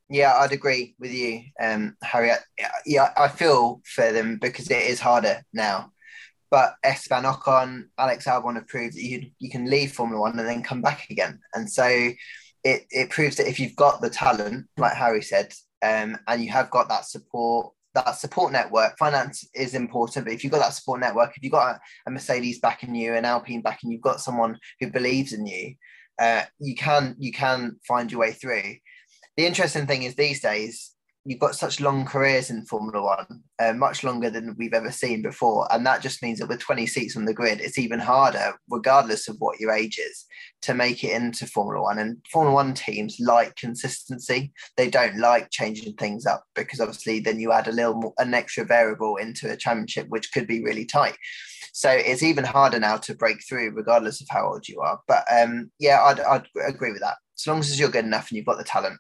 Yeah, 0.09 0.35
I'd 0.39 0.53
agree 0.53 0.95
with 1.01 1.13
you, 1.13 1.43
um, 1.61 1.97
Harriet. 2.03 2.39
Yeah, 2.87 3.13
I 3.17 3.27
feel 3.27 3.81
for 3.85 4.13
them 4.13 4.39
because 4.41 4.71
it 4.71 4.85
is 4.85 5.01
harder 5.01 5.43
now. 5.53 5.91
But 6.51 6.75
Esteban 6.85 7.25
Ocon, 7.25 7.85
Alex 7.99 8.27
Albon 8.27 8.55
have 8.55 8.69
proved 8.69 8.97
that 8.97 9.03
you 9.03 9.31
you 9.39 9.51
can 9.51 9.69
leave 9.69 9.93
Formula 9.93 10.21
One 10.21 10.39
and 10.39 10.49
then 10.49 10.63
come 10.63 10.83
back 10.83 11.11
again. 11.11 11.41
And 11.55 11.71
so 11.71 11.85
it, 12.67 12.87
it 12.91 13.11
proves 13.11 13.37
that 13.37 13.49
if 13.49 13.61
you've 13.61 13.77
got 13.77 14.01
the 14.01 14.11
talent, 14.11 14.67
like 14.77 14.95
Harry 14.95 15.23
said, 15.23 15.53
um, 15.83 16.19
and 16.27 16.43
you 16.43 16.51
have 16.51 16.69
got 16.71 16.89
that 16.89 17.05
support, 17.05 17.73
that 17.95 18.17
support 18.17 18.53
network, 18.53 18.99
finance 18.99 19.49
is 19.55 19.75
important. 19.75 20.27
But 20.27 20.35
if 20.35 20.43
you've 20.43 20.53
got 20.53 20.59
that 20.59 20.75
support 20.75 21.01
network, 21.01 21.37
if 21.37 21.43
you've 21.43 21.53
got 21.53 21.77
a, 21.77 21.81
a 22.07 22.11
Mercedes 22.11 22.59
backing 22.59 22.95
you, 22.95 23.15
an 23.15 23.25
Alpine 23.25 23.63
backing, 23.63 23.93
you've 23.93 24.01
got 24.01 24.21
someone 24.21 24.59
who 24.81 24.91
believes 24.91 25.33
in 25.33 25.47
you, 25.47 25.75
uh, 26.19 26.43
you 26.59 26.75
can 26.75 27.15
you 27.19 27.31
can 27.31 27.77
find 27.87 28.11
your 28.11 28.21
way 28.21 28.33
through. 28.33 28.75
The 29.37 29.47
interesting 29.47 29.87
thing 29.87 30.03
is 30.03 30.15
these 30.15 30.41
days 30.41 30.96
you've 31.27 31.41
got 31.41 31.57
such 31.57 31.81
long 31.81 32.05
careers 32.05 32.51
in 32.51 32.65
Formula 32.65 33.03
One, 33.03 33.43
uh, 33.59 33.73
much 33.73 34.05
longer 34.05 34.31
than 34.31 34.55
we've 34.57 34.73
ever 34.73 34.93
seen 34.93 35.23
before. 35.23 35.67
And 35.73 35.85
that 35.85 36.01
just 36.01 36.23
means 36.23 36.39
that 36.39 36.49
with 36.49 36.61
20 36.61 36.87
seats 36.87 37.17
on 37.17 37.25
the 37.25 37.35
grid, 37.35 37.61
it's 37.61 37.79
even 37.79 37.99
harder, 37.99 38.55
regardless 38.71 39.29
of 39.29 39.37
what 39.41 39.59
your 39.59 39.73
age 39.73 39.99
is, 39.99 40.25
to 40.63 40.73
make 40.73 41.03
it 41.03 41.11
into 41.11 41.47
Formula 41.47 41.83
One. 41.83 41.99
And 41.99 42.19
Formula 42.33 42.55
One 42.55 42.75
teams 42.75 43.17
like 43.19 43.57
consistency. 43.57 44.53
They 44.77 44.89
don't 44.89 45.19
like 45.19 45.51
changing 45.51 45.95
things 45.95 46.27
up 46.27 46.45
because 46.55 46.81
obviously 46.81 47.19
then 47.19 47.41
you 47.41 47.51
add 47.51 47.67
a 47.67 47.73
little 47.73 47.95
more, 47.95 48.15
an 48.19 48.33
extra 48.33 48.65
variable 48.65 49.17
into 49.17 49.51
a 49.51 49.57
championship, 49.57 50.07
which 50.09 50.33
could 50.33 50.47
be 50.47 50.63
really 50.63 50.85
tight. 50.85 51.17
So 51.73 51.91
it's 51.91 52.23
even 52.23 52.45
harder 52.45 52.79
now 52.79 52.99
to 52.99 53.15
break 53.15 53.39
through, 53.47 53.73
regardless 53.73 54.21
of 54.21 54.29
how 54.31 54.47
old 54.47 54.69
you 54.69 54.81
are. 54.81 55.01
But 55.09 55.25
um, 55.31 55.71
yeah, 55.81 56.03
I'd, 56.03 56.21
I'd 56.21 56.47
agree 56.67 56.93
with 56.93 57.03
that. 57.03 57.17
As 57.39 57.47
long 57.47 57.59
as 57.59 57.79
you're 57.79 57.89
good 57.89 58.05
enough 58.05 58.31
and 58.31 58.37
you've 58.37 58.47
got 58.47 58.59
the 58.59 58.65
talent, 58.65 58.99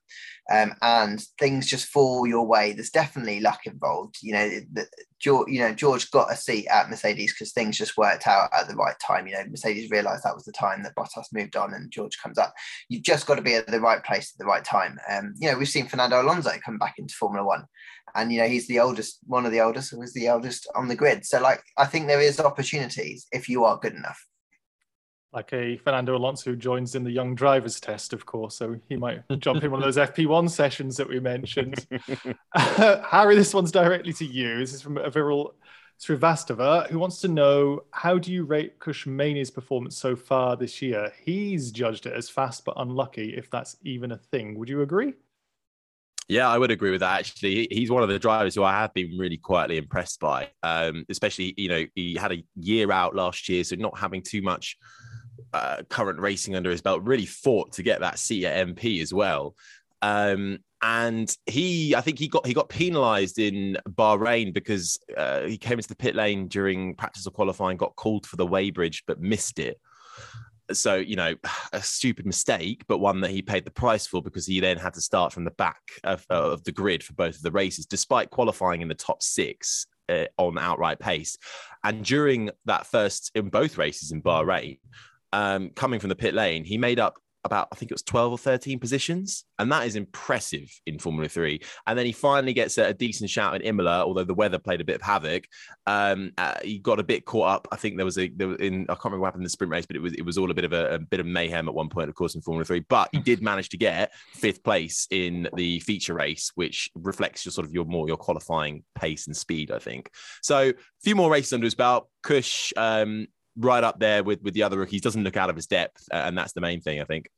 um, 0.50 0.74
and 0.80 1.24
things 1.40 1.66
just 1.66 1.86
fall 1.86 2.26
your 2.26 2.46
way. 2.46 2.72
There's 2.72 2.90
definitely 2.90 3.40
luck 3.40 3.66
involved. 3.66 4.16
You 4.22 4.32
know, 4.32 4.48
the, 4.72 4.86
George, 5.18 5.48
you 5.50 5.60
know, 5.60 5.72
George 5.72 6.10
got 6.10 6.32
a 6.32 6.36
seat 6.36 6.68
at 6.68 6.88
Mercedes 6.88 7.32
because 7.32 7.52
things 7.52 7.76
just 7.76 7.96
worked 7.96 8.26
out 8.28 8.50
at 8.56 8.68
the 8.68 8.76
right 8.76 8.94
time. 9.04 9.26
You 9.26 9.34
know, 9.34 9.44
Mercedes 9.48 9.90
realised 9.90 10.22
that 10.24 10.34
was 10.34 10.44
the 10.44 10.52
time 10.52 10.82
that 10.84 10.94
Bottas 10.94 11.32
moved 11.32 11.56
on 11.56 11.74
and 11.74 11.90
George 11.90 12.18
comes 12.22 12.38
up. 12.38 12.54
You've 12.88 13.02
just 13.02 13.26
got 13.26 13.36
to 13.36 13.42
be 13.42 13.54
at 13.54 13.66
the 13.66 13.80
right 13.80 14.04
place 14.04 14.32
at 14.34 14.38
the 14.38 14.46
right 14.46 14.64
time. 14.64 14.98
Um, 15.10 15.34
you 15.38 15.50
know, 15.50 15.58
we've 15.58 15.68
seen 15.68 15.86
Fernando 15.86 16.22
Alonso 16.22 16.50
come 16.64 16.78
back 16.78 16.94
into 16.98 17.14
Formula 17.14 17.44
One, 17.44 17.64
and 18.14 18.32
you 18.32 18.40
know 18.40 18.46
he's 18.46 18.68
the 18.68 18.78
oldest, 18.78 19.18
one 19.26 19.46
of 19.46 19.52
the 19.52 19.60
oldest, 19.60 19.96
was 19.98 20.12
the 20.12 20.28
eldest 20.28 20.68
on 20.76 20.86
the 20.86 20.96
grid. 20.96 21.26
So, 21.26 21.40
like, 21.40 21.62
I 21.76 21.86
think 21.86 22.06
there 22.06 22.20
is 22.20 22.38
opportunities 22.38 23.26
if 23.32 23.48
you 23.48 23.64
are 23.64 23.78
good 23.78 23.94
enough 23.94 24.24
like 25.36 25.52
a 25.52 25.76
Fernando 25.76 26.16
Alonso 26.16 26.50
who 26.50 26.56
joins 26.56 26.94
in 26.94 27.04
the 27.04 27.10
young 27.10 27.34
drivers 27.34 27.78
test, 27.78 28.14
of 28.14 28.24
course. 28.24 28.56
So 28.56 28.80
he 28.88 28.96
might 28.96 29.20
jump 29.38 29.62
in 29.62 29.70
one 29.70 29.82
of 29.82 29.84
those 29.84 30.08
FP1 30.08 30.48
sessions 30.48 30.96
that 30.96 31.06
we 31.06 31.20
mentioned. 31.20 31.86
Harry, 32.54 33.36
this 33.36 33.52
one's 33.52 33.70
directly 33.70 34.14
to 34.14 34.24
you. 34.24 34.58
This 34.58 34.72
is 34.72 34.80
from 34.80 34.96
Aviral 34.96 35.52
Srivastava, 36.00 36.88
who 36.88 36.98
wants 36.98 37.20
to 37.20 37.28
know 37.28 37.84
how 37.90 38.16
do 38.18 38.32
you 38.32 38.44
rate 38.44 38.78
Kush 38.78 39.06
Maini's 39.06 39.50
performance 39.50 39.98
so 39.98 40.16
far 40.16 40.56
this 40.56 40.80
year? 40.80 41.12
He's 41.22 41.70
judged 41.70 42.06
it 42.06 42.14
as 42.14 42.30
fast 42.30 42.64
but 42.64 42.74
unlucky, 42.78 43.36
if 43.36 43.50
that's 43.50 43.76
even 43.82 44.12
a 44.12 44.16
thing. 44.16 44.58
Would 44.58 44.70
you 44.70 44.80
agree? 44.80 45.12
Yeah, 46.28 46.48
I 46.48 46.56
would 46.56 46.70
agree 46.70 46.90
with 46.90 47.00
that. 47.00 47.20
Actually, 47.20 47.68
he's 47.70 47.90
one 47.90 48.02
of 48.02 48.08
the 48.08 48.18
drivers 48.18 48.54
who 48.54 48.64
I 48.64 48.72
have 48.72 48.94
been 48.94 49.16
really 49.18 49.36
quietly 49.36 49.76
impressed 49.76 50.18
by. 50.18 50.48
Um, 50.62 51.04
especially, 51.08 51.54
you 51.58 51.68
know, 51.68 51.84
he 51.94 52.14
had 52.14 52.32
a 52.32 52.42
year 52.56 52.90
out 52.90 53.14
last 53.14 53.48
year, 53.50 53.62
so 53.62 53.76
not 53.76 53.98
having 53.98 54.22
too 54.22 54.42
much 54.42 54.76
uh, 55.52 55.82
current 55.88 56.20
racing 56.20 56.56
under 56.56 56.70
his 56.70 56.82
belt, 56.82 57.02
really 57.02 57.26
fought 57.26 57.72
to 57.72 57.82
get 57.82 58.00
that 58.00 58.18
seat 58.18 58.44
at 58.44 58.66
MP 58.66 59.02
as 59.02 59.12
well. 59.12 59.54
Um, 60.02 60.58
and 60.82 61.34
he, 61.46 61.94
I 61.94 62.00
think 62.00 62.18
he 62.18 62.28
got 62.28 62.46
he 62.46 62.52
got 62.52 62.68
penalised 62.68 63.38
in 63.38 63.78
Bahrain 63.88 64.52
because 64.52 64.98
uh, 65.16 65.42
he 65.42 65.56
came 65.56 65.78
into 65.78 65.88
the 65.88 65.96
pit 65.96 66.14
lane 66.14 66.48
during 66.48 66.94
practice 66.94 67.26
or 67.26 67.30
qualifying, 67.30 67.76
got 67.76 67.96
called 67.96 68.26
for 68.26 68.36
the 68.36 68.46
weighbridge 68.46 69.02
but 69.06 69.20
missed 69.20 69.58
it. 69.58 69.80
So 70.72 70.96
you 70.96 71.16
know, 71.16 71.34
a 71.72 71.80
stupid 71.80 72.26
mistake, 72.26 72.84
but 72.88 72.98
one 72.98 73.20
that 73.22 73.30
he 73.30 73.40
paid 73.40 73.64
the 73.64 73.70
price 73.70 74.06
for 74.06 74.22
because 74.22 74.46
he 74.46 74.60
then 74.60 74.76
had 74.76 74.94
to 74.94 75.00
start 75.00 75.32
from 75.32 75.44
the 75.44 75.50
back 75.52 75.80
of, 76.04 76.26
of 76.28 76.62
the 76.64 76.72
grid 76.72 77.02
for 77.02 77.14
both 77.14 77.36
of 77.36 77.42
the 77.42 77.52
races, 77.52 77.86
despite 77.86 78.30
qualifying 78.30 78.82
in 78.82 78.88
the 78.88 78.94
top 78.94 79.22
six 79.22 79.86
uh, 80.08 80.26
on 80.36 80.58
outright 80.58 80.98
pace. 80.98 81.38
And 81.84 82.04
during 82.04 82.50
that 82.66 82.86
first 82.86 83.30
in 83.34 83.48
both 83.48 83.78
races 83.78 84.12
in 84.12 84.22
Bahrain, 84.22 84.78
um, 85.36 85.70
coming 85.74 86.00
from 86.00 86.08
the 86.08 86.16
pit 86.16 86.32
lane, 86.32 86.64
he 86.64 86.78
made 86.78 86.98
up 86.98 87.18
about 87.44 87.68
I 87.70 87.76
think 87.76 87.90
it 87.90 87.94
was 87.94 88.02
12 88.02 88.32
or 88.32 88.38
13 88.38 88.80
positions, 88.80 89.44
and 89.58 89.70
that 89.70 89.86
is 89.86 89.94
impressive 89.94 90.68
in 90.86 90.98
Formula 90.98 91.28
Three. 91.28 91.60
And 91.86 91.98
then 91.98 92.06
he 92.06 92.12
finally 92.12 92.54
gets 92.54 92.78
a, 92.78 92.86
a 92.86 92.94
decent 92.94 93.28
shout 93.28 93.54
in 93.54 93.62
Imola, 93.62 94.02
although 94.02 94.24
the 94.24 94.34
weather 94.34 94.58
played 94.58 94.80
a 94.80 94.84
bit 94.84 94.96
of 94.96 95.02
havoc. 95.02 95.44
Um, 95.86 96.32
uh, 96.38 96.54
he 96.64 96.78
got 96.78 96.98
a 96.98 97.04
bit 97.04 97.26
caught 97.26 97.48
up. 97.48 97.68
I 97.70 97.76
think 97.76 97.96
there 97.96 98.06
was 98.06 98.18
a 98.18 98.28
there 98.28 98.48
was 98.48 98.58
in 98.60 98.86
I 98.88 98.94
can't 98.94 99.04
remember 99.04 99.22
what 99.22 99.26
happened 99.28 99.42
in 99.42 99.44
the 99.44 99.50
sprint 99.50 99.70
race, 99.70 99.86
but 99.86 99.96
it 99.96 100.02
was 100.02 100.14
it 100.14 100.24
was 100.24 100.38
all 100.38 100.50
a 100.50 100.54
bit 100.54 100.64
of 100.64 100.72
a, 100.72 100.94
a 100.94 100.98
bit 100.98 101.20
of 101.20 101.26
mayhem 101.26 101.68
at 101.68 101.74
one 101.74 101.90
point, 101.90 102.08
of 102.08 102.14
course, 102.14 102.34
in 102.34 102.40
Formula 102.40 102.64
Three. 102.64 102.80
But 102.80 103.10
he 103.12 103.20
did 103.20 103.42
manage 103.42 103.68
to 103.70 103.76
get 103.76 104.12
fifth 104.32 104.64
place 104.64 105.06
in 105.10 105.48
the 105.54 105.80
feature 105.80 106.14
race, 106.14 106.50
which 106.54 106.90
reflects 106.94 107.44
your 107.44 107.52
sort 107.52 107.66
of 107.66 107.74
your 107.74 107.84
more 107.84 108.08
your 108.08 108.16
qualifying 108.16 108.84
pace 108.94 109.26
and 109.26 109.36
speed, 109.36 109.70
I 109.70 109.78
think. 109.78 110.10
So 110.42 110.70
a 110.70 110.74
few 111.02 111.14
more 111.14 111.30
races 111.30 111.52
under 111.52 111.66
his 111.66 111.74
belt. 111.74 112.08
Kush 112.22 112.72
um, 112.76 113.28
right 113.56 113.82
up 113.82 113.98
there 113.98 114.22
with 114.22 114.42
with 114.42 114.54
the 114.54 114.62
other 114.62 114.78
rookies. 114.78 115.00
Doesn't 115.00 115.24
look 115.24 115.36
out 115.36 115.50
of 115.50 115.56
his 115.56 115.66
depth, 115.66 116.08
and 116.10 116.36
that's 116.36 116.52
the 116.52 116.60
main 116.60 116.80
thing, 116.80 117.00
I 117.00 117.04
think. 117.04 117.30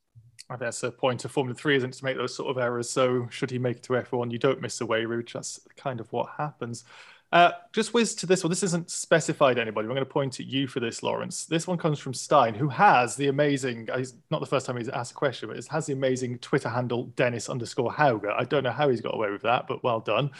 I 0.49 0.53
think 0.53 0.61
that's 0.61 0.81
the 0.81 0.91
point 0.91 1.25
of 1.25 1.31
Formula 1.31 1.55
Three, 1.55 1.75
isn't 1.75 1.93
to 1.93 2.05
make 2.05 2.17
those 2.17 2.35
sort 2.35 2.49
of 2.49 2.57
errors. 2.57 2.89
So 2.89 3.27
should 3.29 3.51
he 3.51 3.59
make 3.59 3.77
it 3.77 3.83
to 3.83 3.93
F1, 3.93 4.31
you 4.31 4.39
don't 4.39 4.61
miss 4.61 4.79
the 4.79 4.87
weighbridge. 4.87 5.33
That's 5.33 5.59
kind 5.77 5.99
of 5.99 6.11
what 6.11 6.29
happens. 6.37 6.83
Uh, 7.31 7.51
just 7.73 7.93
whiz 7.93 8.15
to 8.15 8.25
this 8.25 8.43
one. 8.43 8.49
This 8.49 8.63
isn't 8.63 8.89
specified 8.89 9.59
anybody. 9.59 9.85
I'm 9.85 9.93
going 9.93 10.03
to 10.03 10.11
point 10.11 10.39
at 10.39 10.47
you 10.47 10.65
for 10.65 10.79
this, 10.79 11.03
Lawrence. 11.03 11.45
This 11.45 11.67
one 11.67 11.77
comes 11.77 11.99
from 11.99 12.15
Stein, 12.15 12.55
who 12.55 12.69
has 12.69 13.15
the 13.15 13.27
amazing, 13.27 13.87
uh, 13.91 13.99
he's 13.99 14.15
not 14.31 14.39
the 14.39 14.47
first 14.47 14.65
time 14.65 14.77
he's 14.77 14.89
asked 14.89 15.11
a 15.11 15.15
question, 15.15 15.49
but 15.49 15.63
has 15.67 15.85
the 15.85 15.93
amazing 15.93 16.39
Twitter 16.39 16.69
handle 16.69 17.05
Dennis 17.15 17.47
underscore 17.47 17.91
Hauger. 17.91 18.33
I 18.35 18.45
don't 18.45 18.63
know 18.63 18.71
how 18.71 18.89
he's 18.89 19.01
got 19.01 19.13
away 19.13 19.29
with 19.29 19.43
that, 19.43 19.67
but 19.67 19.83
well 19.83 19.99
done. 19.99 20.31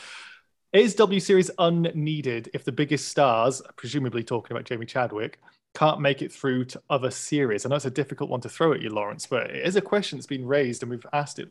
Is 0.73 0.95
W 0.95 1.19
Series 1.19 1.51
unneeded 1.59 2.49
if 2.53 2.63
the 2.63 2.71
biggest 2.71 3.07
stars, 3.07 3.61
presumably 3.75 4.23
talking 4.23 4.55
about 4.55 4.65
Jamie 4.65 4.87
Chadwick, 4.87 5.39
can't 5.75 6.01
make 6.01 6.21
it 6.21 6.31
through 6.31 6.65
to 6.65 6.81
other 6.89 7.11
series? 7.11 7.65
I 7.65 7.69
know 7.69 7.75
it's 7.75 7.85
a 7.85 7.91
difficult 7.91 8.29
one 8.29 8.41
to 8.41 8.49
throw 8.49 8.73
at 8.73 8.81
you, 8.81 8.89
Lawrence, 8.89 9.27
but 9.27 9.51
it 9.51 9.65
is 9.65 9.75
a 9.75 9.81
question 9.81 10.17
that's 10.17 10.27
been 10.27 10.45
raised 10.45 10.83
and 10.83 10.89
we've 10.89 11.05
asked 11.13 11.39
it 11.39 11.49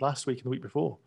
last 0.00 0.26
week 0.26 0.38
and 0.38 0.46
the 0.46 0.50
week 0.50 0.62
before. 0.62 0.98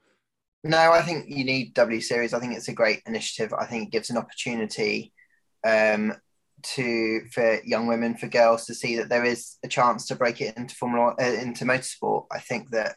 No, 0.64 0.92
I 0.92 1.02
think 1.02 1.26
you 1.28 1.44
need 1.44 1.74
W 1.74 2.00
Series. 2.00 2.34
I 2.34 2.40
think 2.40 2.56
it's 2.56 2.70
a 2.70 2.74
great 2.74 3.02
initiative. 3.06 3.54
I 3.54 3.66
think 3.66 3.88
it 3.88 3.92
gives 3.92 4.10
an 4.10 4.18
opportunity 4.18 5.12
um, 5.66 6.14
to 6.62 7.22
for 7.32 7.62
young 7.66 7.88
women, 7.88 8.16
for 8.16 8.28
girls 8.28 8.66
to 8.68 8.74
see 8.74 8.96
that 8.96 9.10
there 9.10 9.26
is 9.26 9.58
a 9.64 9.68
chance 9.68 10.08
to 10.08 10.16
break 10.16 10.40
it 10.40 10.56
into 10.56 10.74
Formula 10.76 11.16
uh, 11.20 11.24
into 11.24 11.66
motorsport. 11.66 12.28
I 12.32 12.40
think 12.40 12.70
that 12.72 12.96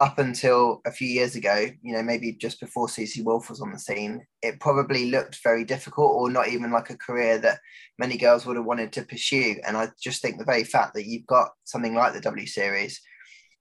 up 0.00 0.18
until 0.18 0.80
a 0.86 0.92
few 0.92 1.08
years 1.08 1.34
ago, 1.34 1.66
you 1.82 1.92
know, 1.92 2.02
maybe 2.02 2.32
just 2.32 2.60
before 2.60 2.88
Susie 2.88 3.22
Wolff 3.22 3.50
was 3.50 3.60
on 3.60 3.72
the 3.72 3.78
scene, 3.78 4.24
it 4.42 4.60
probably 4.60 5.10
looked 5.10 5.42
very 5.42 5.64
difficult 5.64 6.12
or 6.12 6.30
not 6.30 6.48
even 6.48 6.70
like 6.70 6.90
a 6.90 6.96
career 6.96 7.38
that 7.38 7.58
many 7.98 8.16
girls 8.16 8.46
would 8.46 8.56
have 8.56 8.64
wanted 8.64 8.92
to 8.92 9.02
pursue. 9.02 9.56
And 9.66 9.76
I 9.76 9.88
just 10.00 10.22
think 10.22 10.38
the 10.38 10.44
very 10.44 10.62
fact 10.62 10.94
that 10.94 11.06
you've 11.06 11.26
got 11.26 11.50
something 11.64 11.94
like 11.94 12.12
the 12.12 12.20
W 12.20 12.46
Series 12.46 13.00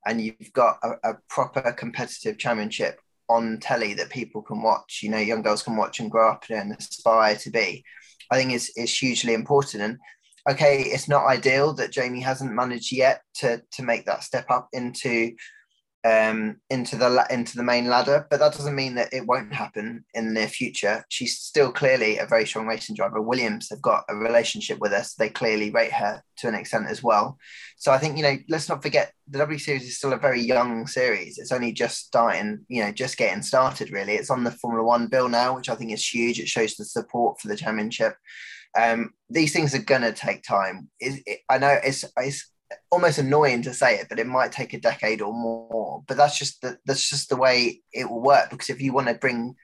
and 0.06 0.22
you've 0.22 0.54
got 0.54 0.78
a, 0.84 1.12
a 1.12 1.18
proper 1.28 1.72
competitive 1.72 2.38
championship 2.38 3.00
on 3.30 3.60
telly 3.60 3.96
that 3.96 4.10
people 4.12 4.44
can 4.44 4.62
watch, 4.62 5.00
you 5.02 5.10
know, 5.10 5.18
young 5.18 5.42
girls 5.42 5.64
can 5.64 5.76
watch 5.76 6.00
and 6.00 6.12
grow 6.12 6.32
up 6.32 6.44
and 6.50 6.72
aspire 6.74 7.36
to 7.36 7.50
be, 7.50 7.84
I 8.32 8.38
think 8.38 8.54
is, 8.54 8.72
is 8.76 8.96
hugely 8.96 9.34
important. 9.34 9.82
And 9.82 9.98
okay, 10.50 10.82
it's 10.82 11.10
not 11.10 11.26
ideal 11.26 11.74
that 11.74 11.92
Jamie 11.92 12.22
hasn't 12.22 12.54
managed 12.54 12.92
yet 12.92 13.22
to, 13.38 13.62
to 13.72 13.84
make 13.84 14.06
that 14.06 14.24
step 14.24 14.46
up 14.52 14.70
into 14.72 15.34
um, 16.08 16.58
into 16.70 16.95
the 16.95 17.26
into 17.30 17.58
the 17.58 17.64
main 17.64 17.88
ladder, 17.88 18.28
but 18.30 18.39
that 18.39 18.53
doesn't 18.53 18.76
mean 18.76 18.95
that 18.95 19.14
it 19.14 19.26
won't 19.26 19.53
happen 19.53 20.05
in 20.14 20.28
the 20.28 20.34
near 20.34 20.47
future. 20.47 21.03
She's 21.10 21.38
still 21.38 21.72
clearly 21.72 22.18
a 22.18 22.26
very 22.26 22.45
strong 22.45 22.66
racing 22.66 22.95
driver. 22.95 23.22
Williams 23.22 23.70
have 23.72 23.82
got 23.82 24.05
a 24.08 24.16
relationship 24.16 24.80
with 24.80 24.93
us; 24.93 25.16
they 25.16 25.30
clearly 25.30 25.70
rate 25.70 25.91
her 25.91 26.24
to 26.38 26.47
an 26.47 26.55
extent 26.55 26.86
as 26.88 27.03
well. 27.03 27.38
So 27.78 27.91
I 27.91 27.97
think 27.97 28.16
you 28.16 28.24
know, 28.24 28.38
let's 28.47 28.70
not 28.70 28.82
forget 28.82 29.12
the 29.28 29.39
W 29.39 29.60
Series 29.60 29.84
is 29.84 29.97
still 29.97 30.14
a 30.14 30.18
very 30.18 30.41
young 30.41 30.88
series. 30.88 31.38
It's 31.38 31.51
only 31.51 31.74
just 31.74 32.05
starting, 32.05 32.66
you 32.70 32.84
know, 32.84 32.91
just 32.91 33.18
getting 33.18 33.41
started. 33.41 33.91
Really, 33.91 34.14
it's 34.14 34.30
on 34.30 34.45
the 34.45 34.51
Formula 34.51 34.86
One 34.86 35.08
bill 35.08 35.28
now, 35.28 35.55
which 35.55 35.70
I 35.70 35.76
think 35.76 35.91
is 35.91 36.08
huge. 36.08 36.39
It 36.39 36.47
shows 36.47 36.76
the 36.76 36.86
support 36.86 37.41
for 37.41 37.49
the 37.49 37.58
championship. 37.58 38.16
Um, 38.80 39.14
these 39.30 39.51
things 39.51 39.74
are 39.74 39.80
to 39.80 40.14
take 40.14 40.43
time. 40.43 40.89
It, 40.99 41.24
it, 41.26 41.39
I 41.49 41.58
know 41.58 41.80
it's, 41.84 42.05
it's 42.18 42.51
almost 42.91 43.18
annoying 43.18 43.61
to 43.63 43.74
say 43.74 43.95
it, 43.95 44.07
but 44.09 44.20
it 44.20 44.28
might 44.28 44.51
take 44.51 44.74
a 44.74 44.80
decade 44.80 45.22
or 45.22 45.34
more. 45.34 46.03
But 46.07 46.18
that's 46.18 46.38
just 46.38 46.61
the, 46.61 46.78
that's 46.86 47.09
just 47.09 47.30
the 47.30 47.38
way 47.38 47.82
it 47.93 48.09
will 48.09 48.22
work. 48.22 48.49
Because 48.49 48.70
if 48.70 48.82
you 48.82 48.93
want 48.93 49.07
to 49.07 49.13
bring 49.13 49.55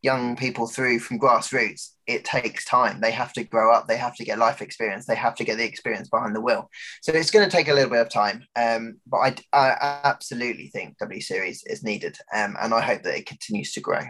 young 0.00 0.36
people 0.36 0.66
through 0.66 1.00
from 1.00 1.18
grassroots, 1.18 1.90
it 2.06 2.24
takes 2.24 2.64
time. 2.64 3.00
They 3.00 3.10
have 3.10 3.32
to 3.34 3.44
grow 3.44 3.74
up. 3.74 3.88
They 3.88 3.96
have 3.96 4.14
to 4.16 4.24
get 4.24 4.38
life 4.38 4.62
experience. 4.62 5.06
They 5.06 5.16
have 5.16 5.34
to 5.36 5.44
get 5.44 5.58
the 5.58 5.64
experience 5.64 6.08
behind 6.08 6.34
the 6.34 6.40
wheel. 6.40 6.70
So 7.02 7.12
it's 7.12 7.30
going 7.30 7.48
to 7.48 7.54
take 7.54 7.68
a 7.68 7.74
little 7.74 7.90
bit 7.90 8.00
of 8.00 8.10
time. 8.10 8.44
Um, 8.56 9.00
but 9.06 9.18
I, 9.18 9.34
I 9.52 10.00
absolutely 10.04 10.68
think 10.68 10.98
W 10.98 11.20
Series 11.20 11.64
is 11.66 11.82
needed, 11.82 12.16
um, 12.34 12.56
and 12.60 12.72
I 12.72 12.80
hope 12.80 13.02
that 13.02 13.18
it 13.18 13.26
continues 13.26 13.72
to 13.72 13.80
grow. 13.80 14.02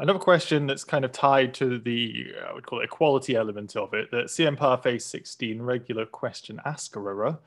Another 0.00 0.18
question 0.18 0.66
that's 0.66 0.82
kind 0.82 1.04
of 1.04 1.12
tied 1.12 1.52
to 1.54 1.78
the, 1.78 2.32
uh, 2.40 2.46
I 2.46 2.54
would 2.54 2.64
call 2.64 2.80
it 2.80 2.84
equality 2.84 3.36
element 3.36 3.76
of 3.76 3.92
it, 3.92 4.10
that 4.12 4.26
CM 4.26 4.56
Parface 4.56 5.02
16 5.02 5.60
regular 5.60 6.06
question 6.06 6.58
asker 6.64 7.38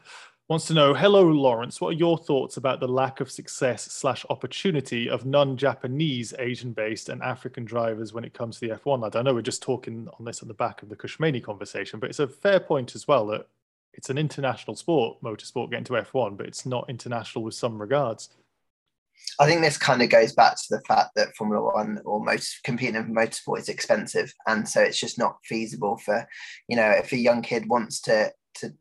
wants 0.48 0.68
to 0.68 0.76
know, 0.76 0.94
hello, 0.94 1.24
Lawrence, 1.24 1.82
what 1.82 1.90
are 1.90 1.98
your 1.98 2.16
thoughts 2.16 2.58
about 2.58 2.80
the 2.80 2.88
lack 2.88 3.22
of 3.22 3.32
success 3.32 3.92
slash 3.92 4.24
opportunity 4.30 5.10
of 5.10 5.26
non-Japanese, 5.26 6.36
Asian-based 6.38 7.10
and 7.10 7.24
African 7.24 7.66
drivers 7.66 8.14
when 8.14 8.24
it 8.24 8.36
comes 8.36 8.60
to 8.60 8.68
the 8.68 8.76
F1 8.76 9.02
lad? 9.02 9.16
I 9.16 9.24
know 9.24 9.34
we're 9.34 9.42
just 9.42 9.64
talking 9.64 10.08
on 10.20 10.26
this 10.26 10.44
on 10.44 10.48
the 10.48 10.54
back 10.54 10.84
of 10.84 10.90
the 10.90 10.96
Kush 10.96 11.18
Maini 11.18 11.42
conversation, 11.42 12.00
but 12.00 12.12
it's 12.12 12.20
a 12.20 12.28
fair 12.28 12.60
point 12.60 12.94
as 12.94 13.08
well 13.08 13.26
that 13.28 13.48
it's 13.94 14.12
an 14.12 14.20
international 14.20 14.76
sport, 14.76 15.18
motorsport 15.24 15.72
getting 15.72 15.86
to 15.86 15.94
F1, 15.94 16.38
but 16.38 16.46
it's 16.46 16.68
not 16.68 16.88
international 16.88 17.44
with 17.44 17.56
some 17.56 17.82
regards. 17.82 18.30
I 19.40 19.46
think 19.46 19.62
this 19.62 19.78
kind 19.78 20.02
of 20.02 20.10
goes 20.10 20.34
back 20.34 20.56
to 20.56 20.68
the 20.70 20.82
fact 20.88 21.12
that 21.16 21.36
Formula 21.36 21.64
One 21.64 22.00
or 22.06 22.24
most 22.24 22.60
competing 22.64 22.96
in 22.96 23.14
motorsport 23.14 23.60
is 23.60 23.70
expensive, 23.70 24.34
and 24.48 24.68
so 24.68 24.82
it's 24.82 25.00
just 25.00 25.18
not 25.18 25.38
feasible 25.44 25.98
for, 25.98 26.28
you 26.68 26.76
know, 26.76 26.90
if 26.90 27.12
a 27.12 27.18
young 27.18 27.42
kid 27.42 27.68
wants 27.68 28.02
to 28.02 28.32
to 28.56 28.74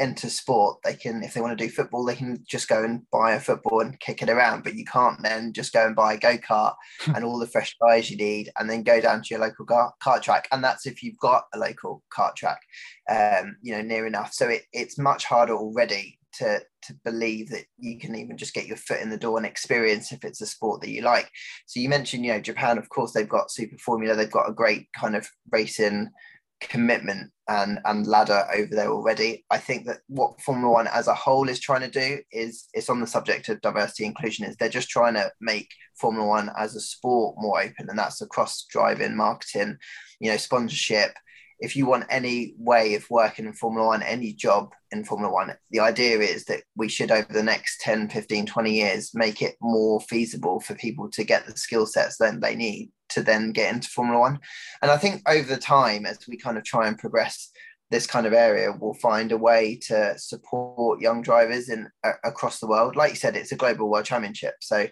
enter 0.00 0.30
sport, 0.30 0.78
they 0.82 0.94
can, 0.94 1.22
if 1.22 1.34
they 1.34 1.42
want 1.42 1.56
to 1.56 1.62
do 1.62 1.70
football, 1.70 2.06
they 2.06 2.16
can 2.16 2.42
just 2.48 2.68
go 2.68 2.82
and 2.82 3.02
buy 3.12 3.34
a 3.34 3.38
football 3.38 3.80
and 3.80 4.00
kick 4.00 4.22
it 4.22 4.30
around. 4.30 4.64
But 4.64 4.74
you 4.74 4.84
can't 4.86 5.22
then 5.22 5.52
just 5.52 5.74
go 5.74 5.86
and 5.86 5.94
buy 5.94 6.14
a 6.14 6.18
go 6.18 6.38
kart 6.38 6.74
and 7.14 7.22
all 7.22 7.38
the 7.38 7.46
fresh 7.46 7.76
tires 7.76 8.10
you 8.10 8.16
need, 8.16 8.50
and 8.58 8.68
then 8.68 8.82
go 8.82 9.00
down 9.00 9.22
to 9.22 9.28
your 9.30 9.40
local 9.40 9.66
kart 9.66 10.22
track. 10.22 10.48
And 10.52 10.64
that's 10.64 10.86
if 10.86 11.02
you've 11.02 11.18
got 11.18 11.44
a 11.54 11.58
local 11.58 12.02
kart 12.10 12.34
track, 12.34 12.60
um, 13.10 13.56
you 13.62 13.72
know, 13.76 13.82
near 13.82 14.06
enough. 14.06 14.32
So 14.32 14.48
it, 14.48 14.62
it's 14.72 14.98
much 14.98 15.26
harder 15.26 15.54
already 15.54 16.18
to 16.34 16.60
to 16.82 16.94
believe 17.04 17.50
that 17.50 17.64
you 17.78 17.98
can 17.98 18.14
even 18.14 18.36
just 18.36 18.54
get 18.54 18.66
your 18.66 18.76
foot 18.76 19.00
in 19.00 19.10
the 19.10 19.16
door 19.16 19.36
and 19.36 19.46
experience 19.46 20.12
if 20.12 20.24
it's 20.24 20.40
a 20.40 20.46
sport 20.46 20.80
that 20.80 20.90
you 20.90 21.02
like. 21.02 21.30
So 21.66 21.80
you 21.80 21.88
mentioned, 21.88 22.24
you 22.24 22.32
know, 22.32 22.40
Japan, 22.40 22.78
of 22.78 22.88
course, 22.88 23.12
they've 23.12 23.28
got 23.28 23.50
super 23.50 23.76
formula, 23.78 24.14
they've 24.14 24.30
got 24.30 24.48
a 24.48 24.54
great 24.54 24.88
kind 24.92 25.16
of 25.16 25.28
racing 25.50 26.10
commitment 26.60 27.30
and 27.48 27.80
and 27.84 28.06
ladder 28.06 28.46
over 28.54 28.74
there 28.74 28.90
already. 28.90 29.44
I 29.50 29.58
think 29.58 29.86
that 29.86 29.98
what 30.08 30.40
Formula 30.40 30.70
One 30.70 30.86
as 30.86 31.08
a 31.08 31.14
whole 31.14 31.48
is 31.48 31.58
trying 31.58 31.80
to 31.80 31.90
do 31.90 32.18
is 32.30 32.68
it's 32.74 32.90
on 32.90 33.00
the 33.00 33.06
subject 33.06 33.48
of 33.48 33.60
diversity 33.60 34.04
inclusion 34.04 34.44
is 34.44 34.56
they're 34.56 34.68
just 34.68 34.90
trying 34.90 35.14
to 35.14 35.30
make 35.40 35.68
Formula 35.98 36.26
One 36.26 36.50
as 36.56 36.76
a 36.76 36.80
sport 36.80 37.36
more 37.38 37.60
open, 37.60 37.88
and 37.88 37.98
that's 37.98 38.20
across 38.20 38.64
driving, 38.70 39.16
marketing, 39.16 39.78
you 40.20 40.30
know, 40.30 40.36
sponsorship, 40.36 41.12
if 41.60 41.76
you 41.76 41.86
want 41.86 42.06
any 42.08 42.54
way 42.58 42.94
of 42.94 43.08
working 43.10 43.44
in 43.44 43.52
Formula 43.52 43.86
One, 43.86 44.02
any 44.02 44.32
job 44.32 44.72
in 44.90 45.04
Formula 45.04 45.32
One, 45.32 45.54
the 45.70 45.80
idea 45.80 46.18
is 46.18 46.44
that 46.46 46.62
we 46.76 46.88
should, 46.88 47.10
over 47.10 47.32
the 47.32 47.42
next 47.42 47.80
10, 47.80 48.08
15, 48.08 48.46
20 48.46 48.72
years, 48.72 49.10
make 49.14 49.42
it 49.42 49.56
more 49.60 50.00
feasible 50.00 50.60
for 50.60 50.74
people 50.74 51.10
to 51.10 51.24
get 51.24 51.46
the 51.46 51.56
skill 51.56 51.86
sets 51.86 52.16
that 52.18 52.40
they 52.40 52.56
need 52.56 52.90
to 53.10 53.22
then 53.22 53.52
get 53.52 53.74
into 53.74 53.88
Formula 53.88 54.18
One. 54.18 54.38
And 54.82 54.90
I 54.90 54.96
think 54.96 55.22
over 55.28 55.46
the 55.46 55.60
time, 55.60 56.06
as 56.06 56.18
we 56.26 56.36
kind 56.36 56.56
of 56.56 56.64
try 56.64 56.88
and 56.88 56.98
progress 56.98 57.50
this 57.90 58.06
kind 58.06 58.26
of 58.26 58.32
area, 58.32 58.72
we'll 58.72 58.94
find 58.94 59.32
a 59.32 59.36
way 59.36 59.78
to 59.88 60.14
support 60.16 61.00
young 61.00 61.22
drivers 61.22 61.68
in 61.68 61.88
uh, 62.04 62.12
across 62.24 62.60
the 62.60 62.68
world. 62.68 62.96
Like 62.96 63.10
you 63.10 63.16
said, 63.16 63.36
it's 63.36 63.52
a 63.52 63.56
global 63.56 63.90
world 63.90 64.04
championship. 64.04 64.54
So 64.60 64.86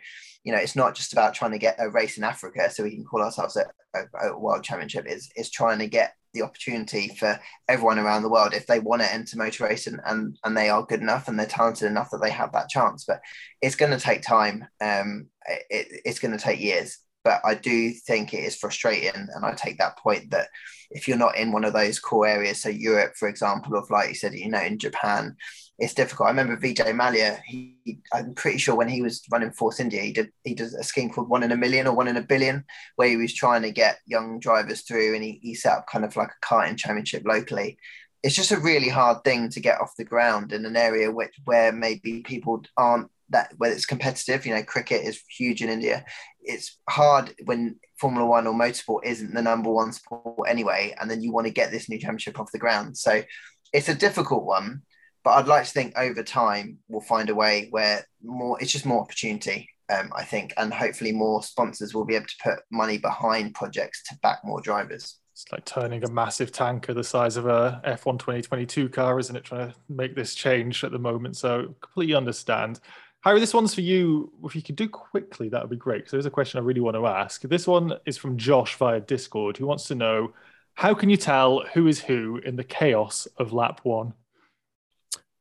you 0.45 0.53
know, 0.53 0.59
it's 0.59 0.77
not 0.77 0.95
just 0.95 1.13
about 1.13 1.35
trying 1.35 1.51
to 1.51 1.59
get 1.59 1.77
a 1.79 1.91
race 1.91 2.17
in 2.17 2.25
Africa 2.25 2.71
so 2.71 2.83
we 2.83 2.95
can 2.95 3.05
call 3.05 3.23
ourselves 3.23 3.57
a, 3.57 3.67
a, 3.99 4.31
a 4.31 4.39
world 4.39 4.65
championship. 4.65 5.05
It's, 5.07 5.29
it's 5.35 5.51
trying 5.51 5.79
to 5.81 5.87
get 5.87 6.15
the 6.35 6.43
opportunity 6.43 7.09
for 7.19 7.39
everyone 7.69 7.99
around 7.99 8.23
the 8.23 8.29
world. 8.29 8.55
If 8.55 8.67
they 8.67 8.81
want 8.81 9.03
to 9.03 9.13
enter 9.13 9.37
motor 9.37 9.65
racing 9.65 9.99
and 10.05 10.39
and 10.45 10.57
they 10.57 10.69
are 10.69 10.85
good 10.87 11.01
enough 11.01 11.29
and 11.29 11.39
they're 11.39 11.47
talented 11.47 11.91
enough 11.91 12.11
that 12.11 12.21
they 12.23 12.31
have 12.31 12.53
that 12.53 12.69
chance 12.69 13.05
but 13.05 13.21
it's 13.63 13.77
going 13.77 13.93
to 13.93 14.01
take 14.01 14.23
time. 14.23 14.67
Um 14.81 15.29
it, 15.49 16.03
it's 16.05 16.19
going 16.19 16.37
to 16.37 16.43
take 16.43 16.61
years 16.61 16.99
but 17.25 17.41
i 17.45 17.55
do 17.55 17.91
think 17.91 18.33
it 18.33 18.45
is 18.45 18.57
frustrating 18.57 19.29
and 19.35 19.45
i 19.45 19.53
take 19.53 19.79
that 19.79 19.99
point 19.99 20.31
that 20.31 20.49
if 20.91 21.07
you're 21.07 21.17
not 21.17 21.37
in 21.37 21.53
one 21.53 21.65
of 21.65 21.73
those 21.73 21.99
core 21.99 22.27
areas 22.27 22.63
so 22.63 22.69
europe 22.69 23.13
for 23.17 23.29
example 23.29 23.77
of 23.77 23.91
like 23.91 24.09
you 24.09 24.15
said 24.15 24.35
you 24.35 24.49
know 24.49 24.61
in 24.61 24.79
japan 24.79 25.37
it's 25.79 25.95
difficult. 25.95 26.27
I 26.27 26.31
remember 26.31 26.57
Vijay 26.57 26.93
Mallya. 26.93 27.39
He, 27.47 28.01
I'm 28.13 28.35
pretty 28.35 28.59
sure 28.59 28.75
when 28.75 28.89
he 28.89 29.01
was 29.01 29.23
running 29.31 29.53
Force 29.53 29.79
India, 29.79 30.03
he 30.03 30.13
did 30.13 30.33
he 30.43 30.55
did 30.55 30.75
a 30.75 30.83
scheme 30.83 31.09
called 31.09 31.29
One 31.29 31.45
in 31.45 31.53
a 31.53 31.57
Million 31.57 31.87
or 31.87 31.95
One 31.95 32.09
in 32.09 32.17
a 32.17 32.23
Billion, 32.23 32.65
where 32.97 33.09
he 33.09 33.17
was 33.17 33.33
trying 33.33 33.63
to 33.63 33.71
get 33.71 34.01
young 34.05 34.41
drivers 34.41 34.83
through, 34.83 35.15
and 35.15 35.23
he, 35.23 35.39
he 35.41 35.55
set 35.55 35.73
up 35.73 35.87
kind 35.87 36.05
of 36.05 36.17
like 36.17 36.31
a 36.31 36.45
karting 36.45 36.77
championship 36.77 37.23
locally. 37.25 37.79
It's 38.25 38.35
just 38.35 38.51
a 38.51 38.59
really 38.59 38.89
hard 38.89 39.23
thing 39.23 39.49
to 39.51 39.61
get 39.61 39.81
off 39.81 39.95
the 39.97 40.05
ground 40.05 40.53
in 40.53 40.67
an 40.67 40.77
area 40.77 41.13
which 41.13 41.35
where 41.45 41.71
maybe 41.71 42.23
people 42.23 42.65
aren't 42.77 43.09
that 43.31 43.53
where 43.59 43.71
it's 43.71 43.87
competitive. 43.87 44.45
You 44.45 44.57
know, 44.57 44.65
cricket 44.65 45.05
is 45.05 45.23
huge 45.29 45.63
in 45.63 45.69
India. 45.69 46.05
It's 46.43 46.77
hard 46.91 47.33
when 47.45 47.77
Formula 48.01 48.27
One 48.27 48.49
or 48.49 48.55
motorsport 48.55 49.05
isn't 49.05 49.33
the 49.33 49.43
number 49.43 49.71
one 49.71 49.93
sport 49.93 50.49
anyway, 50.49 50.97
and 51.01 51.09
then 51.09 51.23
you 51.23 51.31
want 51.31 51.47
to 51.47 51.53
get 51.53 51.71
this 51.71 51.89
new 51.89 52.01
championship 52.01 52.41
off 52.41 52.51
the 52.51 52.59
ground. 52.59 52.99
So 52.99 53.23
it's 53.73 53.89
a 53.89 53.95
difficult 53.95 54.45
one 54.45 54.83
but 55.25 55.31
I'd 55.31 55.49
like 55.49 55.65
to 55.65 55.71
think 55.71 55.97
over 55.97 56.23
time 56.23 56.79
we'll 56.89 57.01
find 57.01 57.31
a 57.31 57.35
way 57.35 57.69
where 57.71 58.07
more 58.23 58.61
it's 58.61 58.73
just 58.73 58.87
more 58.87 59.01
opportunity. 59.01 59.69
Um, 59.91 60.13
I 60.15 60.23
think, 60.23 60.53
and 60.59 60.73
hopefully 60.73 61.13
more 61.13 61.43
sponsors 61.43 61.95
will 61.95 62.05
be 62.05 62.15
able 62.15 62.27
to 62.27 62.37
put 62.43 62.59
money 62.71 62.99
behind 62.99 63.55
projects 63.55 64.03
to 64.05 64.19
back 64.23 64.41
more 64.45 64.61
drivers. 64.61 65.19
It's 65.33 65.51
like 65.51 65.65
turning 65.65 66.05
a 66.05 66.11
massive 66.11 66.53
tanker 66.53 66.93
the 66.93 67.05
size 67.05 67.39
of 67.39 67.47
a 67.47 67.81
F1 67.87 68.19
2022 68.19 68.91
car, 68.91 69.19
isn't 69.19 69.35
it? 69.35 69.45
Trying 69.45 69.71
to 69.71 69.75
make 69.89 70.15
this 70.15 70.35
change 70.35 70.85
at 70.85 70.93
the 70.93 70.99
moment. 70.99 71.39
So 71.39 71.75
completely 71.81 72.17
understand. 72.17 72.81
Harry, 73.21 73.41
this 73.41 73.55
one's 73.55 73.75
for 73.75 73.81
you. 73.81 74.33
If 74.45 74.55
you 74.55 74.63
could 74.63 74.77
do 74.77 74.89
quickly, 74.89 75.49
that 75.49 75.63
would 75.63 75.71
be 75.71 75.77
great. 75.77 75.99
Because 75.99 76.11
there's 76.11 76.27
a 76.27 76.31
question 76.31 76.59
I 76.59 76.65
really 76.65 76.81
want 76.81 76.97
to 76.97 77.07
ask. 77.07 77.43
This 77.43 77.67
one 77.67 77.95
is 78.05 78.17
from 78.17 78.37
Josh 78.37 78.77
via 78.77 79.01
Discord, 79.01 79.57
who 79.57 79.67
wants 79.67 79.85
to 79.85 79.95
know 79.95 80.33
how 80.75 80.95
can 80.95 81.09
you 81.11 81.17
tell 81.17 81.65
who 81.73 81.87
is 81.89 82.01
who 82.01 82.39
in 82.45 82.57
the 82.57 82.65
chaos 82.65 83.27
of 83.37 83.53
lap 83.53 83.81
one? 83.83 84.15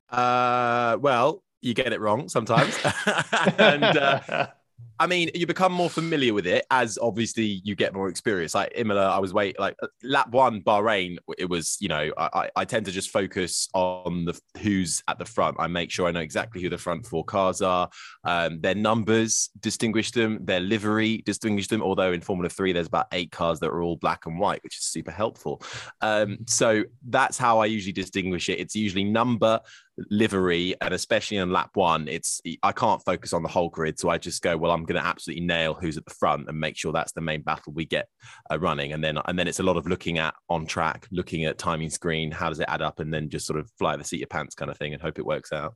Uh, 0.10 0.98
well, 1.00 1.44
you 1.62 1.74
get 1.74 1.94
it 1.94 2.00
wrong 2.00 2.30
sometimes, 2.30 2.78
and 3.58 3.84
uh, 3.84 4.48
I 5.00 5.06
mean, 5.06 5.30
you 5.36 5.46
become 5.46 5.72
more 5.72 5.92
familiar 5.92 6.34
with 6.34 6.48
it 6.48 6.66
as 6.72 6.98
obviously 7.00 7.62
you 7.64 7.76
get 7.76 7.94
more 7.94 8.10
experience. 8.10 8.56
Like 8.56 8.72
Imola, 8.76 9.10
I 9.10 9.20
was 9.20 9.32
wait 9.32 9.60
like 9.60 9.76
uh, 9.84 9.88
lap 10.04 10.30
one 10.30 10.62
Bahrain. 10.62 11.18
It 11.38 11.50
was 11.50 11.78
you 11.80 11.88
know 11.88 12.12
I, 12.18 12.50
I 12.56 12.66
tend 12.66 12.88
to 12.88 12.92
just 12.92 13.12
focus 13.12 13.70
on 13.74 14.26
the 14.26 14.40
who's 14.60 15.04
at 15.08 15.20
the 15.20 15.26
front. 15.26 15.58
I 15.60 15.68
make 15.68 15.92
sure 15.92 16.08
I 16.08 16.12
know 16.12 16.20
exactly 16.22 16.62
who 16.62 16.70
the 16.70 16.80
front 16.80 17.06
four 17.06 17.24
cars 17.24 17.62
are, 17.62 17.90
um, 18.24 18.60
their 18.62 18.76
numbers 18.76 19.50
distinguish 19.60 20.12
them, 20.12 20.44
their 20.44 20.62
livery 20.62 21.18
distinguish 21.26 21.68
them. 21.68 21.84
Although 21.84 22.14
in 22.14 22.22
Formula 22.22 22.50
Three, 22.50 22.74
there's 22.74 22.88
about 22.88 23.08
eight 23.12 23.32
cars 23.32 23.60
that 23.60 23.70
are 23.70 23.84
all 23.84 23.98
black 23.98 24.26
and 24.26 24.40
white, 24.40 24.64
which 24.64 24.78
is 24.78 24.84
super 24.84 25.12
helpful. 25.12 25.62
Um, 26.02 26.40
so 26.48 26.84
that's 27.08 27.38
how 27.38 27.60
I 27.60 27.68
usually 27.68 27.94
distinguish 27.94 28.50
it. 28.50 28.60
It's 28.60 28.76
usually 28.76 29.04
number 29.04 29.60
livery 30.10 30.76
and 30.82 30.94
especially 30.94 31.38
in 31.38 31.52
lap 31.52 31.72
one 31.74 32.08
it's 32.08 32.40
i 32.62 32.72
can't 32.72 33.04
focus 33.04 33.34
on 33.34 33.42
the 33.42 33.50
whole 33.50 33.70
grid 33.70 33.98
so 33.98 34.10
i 34.10 34.18
just 34.18 34.44
go 34.44 34.56
well 34.56 34.72
i'm 34.72 34.86
going 34.86 35.00
to 35.00 35.06
absolutely 35.06 35.44
nail 35.44 35.74
who's 35.74 35.98
at 35.98 36.06
the 36.06 36.14
front 36.14 36.48
and 36.48 36.60
make 36.60 36.78
sure 36.78 36.92
that's 36.92 37.14
the 37.14 37.22
main 37.22 37.42
battle 37.42 37.74
we 37.74 37.86
get 37.86 38.08
uh, 38.52 38.60
running. 38.60 38.94
And 38.94 39.04
then 39.04 39.18
and 39.26 39.38
then 39.38 39.48
it's 39.48 39.60
a 39.60 39.64
lot 39.64 39.78
of 39.78 39.88
looking 39.88 40.18
at 40.18 40.34
on 40.50 40.66
track 40.66 41.08
looking 41.12 41.46
at 41.46 41.58
timing 41.58 41.90
screen 41.90 42.32
how 42.32 42.50
does 42.50 42.60
it 42.60 42.70
add 42.70 42.82
up 42.82 43.00
and 43.00 43.14
then 43.14 43.30
just 43.30 43.46
sort 43.46 43.60
of 43.60 43.70
fly 43.78 43.96
the 43.96 44.04
seat 44.04 44.20
your 44.20 44.28
pants 44.28 44.56
kind 44.56 44.72
of 44.72 44.78
thing 44.78 44.94
and 44.94 45.02
hope 45.02 45.20
it 45.20 45.26
works 45.26 45.52
out. 45.52 45.76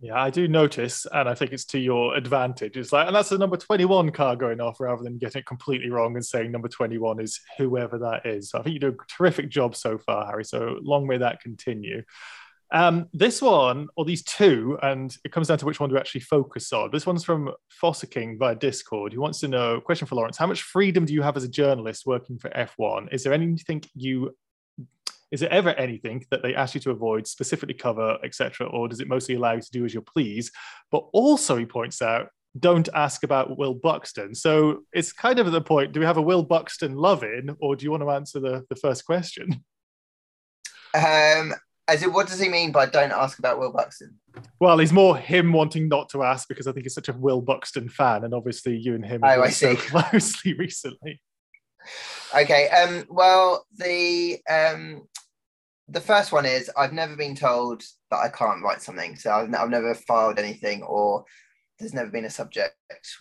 Yeah 0.00 0.20
i 0.20 0.30
do 0.30 0.48
notice 0.48 1.06
and 1.12 1.28
i 1.28 1.34
think 1.34 1.52
it's 1.52 1.64
to 1.66 1.78
your 1.78 2.16
advantage 2.16 2.76
it's 2.76 2.92
like 2.92 3.06
and 3.06 3.14
that's 3.14 3.28
the 3.28 3.38
number 3.38 3.56
21 3.56 4.10
car 4.12 4.34
going 4.34 4.60
off 4.60 4.80
rather 4.80 5.02
than 5.02 5.18
getting 5.18 5.40
it 5.40 5.46
completely 5.46 5.90
wrong 5.90 6.16
and 6.16 6.24
saying 6.24 6.50
number 6.50 6.68
21 6.68 7.20
is 7.20 7.40
whoever 7.58 7.98
that 7.98 8.26
is. 8.26 8.50
So 8.50 8.58
i 8.58 8.62
think 8.62 8.74
you 8.74 8.80
do 8.80 8.88
a 8.88 9.12
terrific 9.16 9.48
job 9.50 9.76
so 9.76 9.98
far 9.98 10.26
harry 10.26 10.44
so 10.44 10.78
long 10.82 11.06
may 11.06 11.18
that 11.18 11.40
continue 11.40 12.02
um, 12.72 13.08
this 13.12 13.42
one, 13.42 13.88
or 13.96 14.04
these 14.04 14.22
two, 14.22 14.78
and 14.82 15.16
it 15.24 15.32
comes 15.32 15.48
down 15.48 15.58
to 15.58 15.66
which 15.66 15.80
one 15.80 15.90
to 15.90 15.98
actually 15.98 16.20
focus 16.20 16.72
on. 16.72 16.90
This 16.92 17.06
one's 17.06 17.24
from 17.24 17.50
Foster 17.68 18.06
King 18.06 18.38
via 18.38 18.54
Discord. 18.54 19.12
He 19.12 19.18
wants 19.18 19.40
to 19.40 19.48
know 19.48 19.80
question 19.80 20.06
for 20.06 20.14
Lawrence: 20.14 20.36
How 20.36 20.46
much 20.46 20.62
freedom 20.62 21.04
do 21.04 21.12
you 21.12 21.22
have 21.22 21.36
as 21.36 21.44
a 21.44 21.48
journalist 21.48 22.06
working 22.06 22.38
for 22.38 22.50
F1? 22.50 23.12
Is 23.12 23.24
there 23.24 23.32
anything 23.32 23.82
you 23.94 24.34
is 25.30 25.40
there 25.40 25.52
ever 25.52 25.70
anything 25.70 26.24
that 26.30 26.42
they 26.42 26.54
ask 26.54 26.74
you 26.74 26.80
to 26.80 26.90
avoid, 26.90 27.26
specifically 27.26 27.74
cover, 27.74 28.18
etc., 28.24 28.66
or 28.68 28.88
does 28.88 29.00
it 29.00 29.08
mostly 29.08 29.36
allow 29.36 29.52
you 29.52 29.60
to 29.60 29.70
do 29.70 29.84
as 29.84 29.94
you 29.94 30.00
please? 30.00 30.50
But 30.90 31.04
also, 31.12 31.56
he 31.56 31.66
points 31.66 32.02
out, 32.02 32.28
don't 32.58 32.88
ask 32.94 33.22
about 33.22 33.56
Will 33.56 33.74
Buxton. 33.74 34.34
So 34.34 34.80
it's 34.92 35.12
kind 35.12 35.38
of 35.38 35.46
at 35.46 35.52
the 35.52 35.60
point: 35.60 35.92
do 35.92 36.00
we 36.00 36.06
have 36.06 36.16
a 36.16 36.22
Will 36.22 36.42
Buxton 36.42 36.94
love 36.94 37.22
in, 37.22 37.56
or 37.60 37.76
do 37.76 37.84
you 37.84 37.90
want 37.90 38.02
to 38.02 38.10
answer 38.10 38.40
the, 38.40 38.64
the 38.68 38.76
first 38.76 39.04
question? 39.04 39.64
Um, 40.92 41.54
as 41.90 42.04
it, 42.04 42.12
what 42.12 42.28
does 42.28 42.38
he 42.38 42.48
mean 42.48 42.70
by 42.70 42.86
don't 42.86 43.10
ask 43.10 43.38
about 43.40 43.58
Will 43.58 43.72
Buxton? 43.72 44.14
Well, 44.60 44.78
he's 44.78 44.92
more 44.92 45.16
him 45.16 45.52
wanting 45.52 45.88
not 45.88 46.08
to 46.10 46.22
ask 46.22 46.46
because 46.46 46.68
I 46.68 46.72
think 46.72 46.84
he's 46.84 46.94
such 46.94 47.08
a 47.08 47.12
Will 47.12 47.40
Buxton 47.40 47.88
fan, 47.88 48.24
and 48.24 48.32
obviously 48.32 48.76
you 48.76 48.94
and 48.94 49.04
him 49.04 49.22
oh, 49.24 49.42
I 49.42 49.50
see. 49.50 49.74
so 49.76 49.76
closely 49.76 50.54
recently. 50.54 51.20
Okay. 52.34 52.68
Um. 52.68 53.04
Well, 53.08 53.66
the 53.76 54.38
um, 54.48 55.02
the 55.88 56.00
first 56.00 56.30
one 56.30 56.46
is 56.46 56.70
I've 56.76 56.92
never 56.92 57.16
been 57.16 57.34
told 57.34 57.82
that 58.12 58.18
I 58.18 58.28
can't 58.28 58.62
write 58.62 58.82
something, 58.82 59.16
so 59.16 59.32
I've, 59.32 59.52
I've 59.52 59.70
never 59.70 59.94
filed 59.94 60.38
anything, 60.38 60.82
or 60.84 61.24
there's 61.80 61.94
never 61.94 62.10
been 62.10 62.24
a 62.24 62.30
subject 62.30 62.76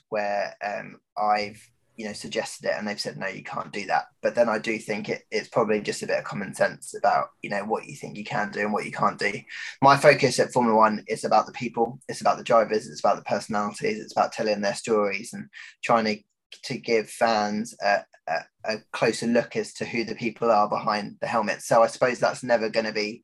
where 0.10 0.56
um 0.64 1.00
I've 1.18 1.68
you 2.00 2.06
know 2.06 2.14
suggested 2.14 2.66
it 2.66 2.76
and 2.78 2.88
they've 2.88 3.00
said 3.00 3.18
no 3.18 3.28
you 3.28 3.44
can't 3.44 3.74
do 3.74 3.86
that. 3.88 4.06
But 4.22 4.34
then 4.34 4.48
i 4.48 4.58
do 4.58 4.80
think 4.80 5.10
it, 5.10 5.24
it's 5.32 5.50
probably 5.50 5.82
just 5.82 6.02
a 6.02 6.08
bit 6.08 6.18
of 6.18 6.24
common 6.24 6.56
sense 6.56 6.96
about 6.98 7.28
you 7.42 7.50
know 7.50 7.66
what 7.66 7.86
you 7.88 7.96
think 7.96 8.18
you 8.18 8.24
can 8.24 8.52
do 8.52 8.62
and 8.62 8.72
what 8.72 8.86
you 8.86 8.92
can't 8.94 9.20
do. 9.20 9.34
My 9.82 9.98
focus 9.98 10.40
at 10.40 10.54
formula 10.54 10.78
one 10.78 11.04
is 11.10 11.26
about 11.26 11.46
the 11.46 11.52
people 11.52 12.00
it's 12.08 12.22
about 12.22 12.38
the 12.38 12.44
drivers 12.46 12.88
it's 12.88 13.02
about 13.02 13.18
the 13.18 13.24
personalities 13.24 14.00
it's 14.00 14.14
about 14.14 14.32
telling 14.32 14.62
their 14.62 14.76
stories 14.76 15.34
and 15.34 15.50
trying 15.84 16.06
to 16.06 16.18
to 16.64 16.78
give 16.78 17.10
fans 17.10 17.76
a, 17.84 18.00
a, 18.28 18.38
a 18.64 18.78
closer 18.94 19.28
look 19.28 19.58
as 19.58 19.74
to 19.74 19.86
who 19.86 20.06
the 20.06 20.16
people 20.16 20.50
are 20.50 20.70
behind 20.70 21.18
the 21.20 21.28
helmet. 21.28 21.62
So 21.62 21.84
i 21.84 21.88
suppose 21.88 22.18
that's 22.18 22.44
never 22.44 22.70
going 22.70 22.86
to 22.86 22.94
be 22.94 23.24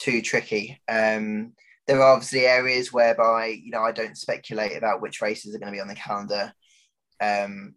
too 0.00 0.20
tricky. 0.20 0.80
Um, 0.88 1.52
there 1.86 2.02
are 2.02 2.12
obviously 2.12 2.44
areas 2.44 2.92
whereby 2.92 3.46
you 3.46 3.70
know 3.70 3.82
I 3.82 3.92
don't 3.92 4.18
speculate 4.18 4.76
about 4.76 5.00
which 5.00 5.22
races 5.22 5.54
are 5.54 5.60
going 5.60 5.72
to 5.72 5.76
be 5.76 5.80
on 5.80 5.86
the 5.86 5.94
calendar. 5.94 6.52
Um, 7.20 7.76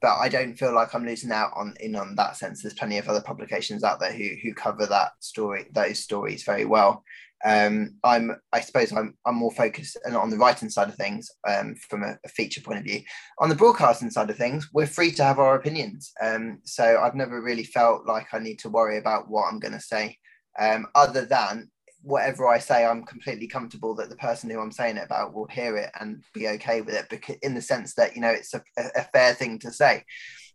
but 0.00 0.16
I 0.16 0.28
don't 0.28 0.56
feel 0.56 0.74
like 0.74 0.94
I'm 0.94 1.06
losing 1.06 1.32
out 1.32 1.52
on 1.56 1.74
in 1.80 1.96
on 1.96 2.14
that 2.16 2.36
sense. 2.36 2.62
There's 2.62 2.74
plenty 2.74 2.98
of 2.98 3.08
other 3.08 3.20
publications 3.20 3.84
out 3.84 4.00
there 4.00 4.12
who 4.12 4.30
who 4.42 4.54
cover 4.54 4.86
that 4.86 5.12
story, 5.20 5.66
those 5.72 6.00
stories 6.00 6.44
very 6.44 6.64
well. 6.64 7.04
Um, 7.44 7.94
I'm, 8.02 8.32
I 8.52 8.60
suppose, 8.60 8.92
I'm, 8.92 9.16
I'm 9.24 9.36
more 9.36 9.52
focused 9.52 9.96
on 10.04 10.30
the 10.30 10.36
writing 10.36 10.68
side 10.68 10.88
of 10.88 10.96
things 10.96 11.30
um, 11.46 11.76
from 11.76 12.02
a, 12.02 12.18
a, 12.24 12.28
feature 12.28 12.60
point 12.60 12.80
of 12.80 12.84
view. 12.84 13.00
On 13.38 13.48
the 13.48 13.54
broadcasting 13.54 14.10
side 14.10 14.28
of 14.28 14.36
things, 14.36 14.68
we're 14.72 14.86
free 14.86 15.12
to 15.12 15.22
have 15.22 15.38
our 15.38 15.54
opinions. 15.54 16.10
Um, 16.20 16.58
so 16.64 17.00
I've 17.00 17.14
never 17.14 17.40
really 17.40 17.62
felt 17.62 18.06
like 18.06 18.26
I 18.32 18.40
need 18.40 18.58
to 18.60 18.68
worry 18.68 18.98
about 18.98 19.30
what 19.30 19.44
I'm 19.44 19.60
going 19.60 19.74
to 19.74 19.80
say, 19.80 20.18
um, 20.58 20.86
other 20.96 21.24
than 21.24 21.70
whatever 22.08 22.48
I 22.48 22.58
say, 22.58 22.84
I'm 22.84 23.04
completely 23.04 23.46
comfortable 23.46 23.94
that 23.96 24.08
the 24.08 24.16
person 24.16 24.48
who 24.48 24.60
I'm 24.60 24.72
saying 24.72 24.96
it 24.96 25.04
about 25.04 25.34
will 25.34 25.46
hear 25.46 25.76
it 25.76 25.90
and 26.00 26.24
be 26.32 26.48
okay 26.48 26.80
with 26.80 26.94
it, 26.94 27.08
because 27.10 27.36
in 27.42 27.54
the 27.54 27.62
sense 27.62 27.94
that 27.94 28.14
you 28.14 28.22
know 28.22 28.30
it's 28.30 28.54
a, 28.54 28.62
a 28.96 29.04
fair 29.12 29.34
thing 29.34 29.58
to 29.60 29.70
say. 29.70 30.04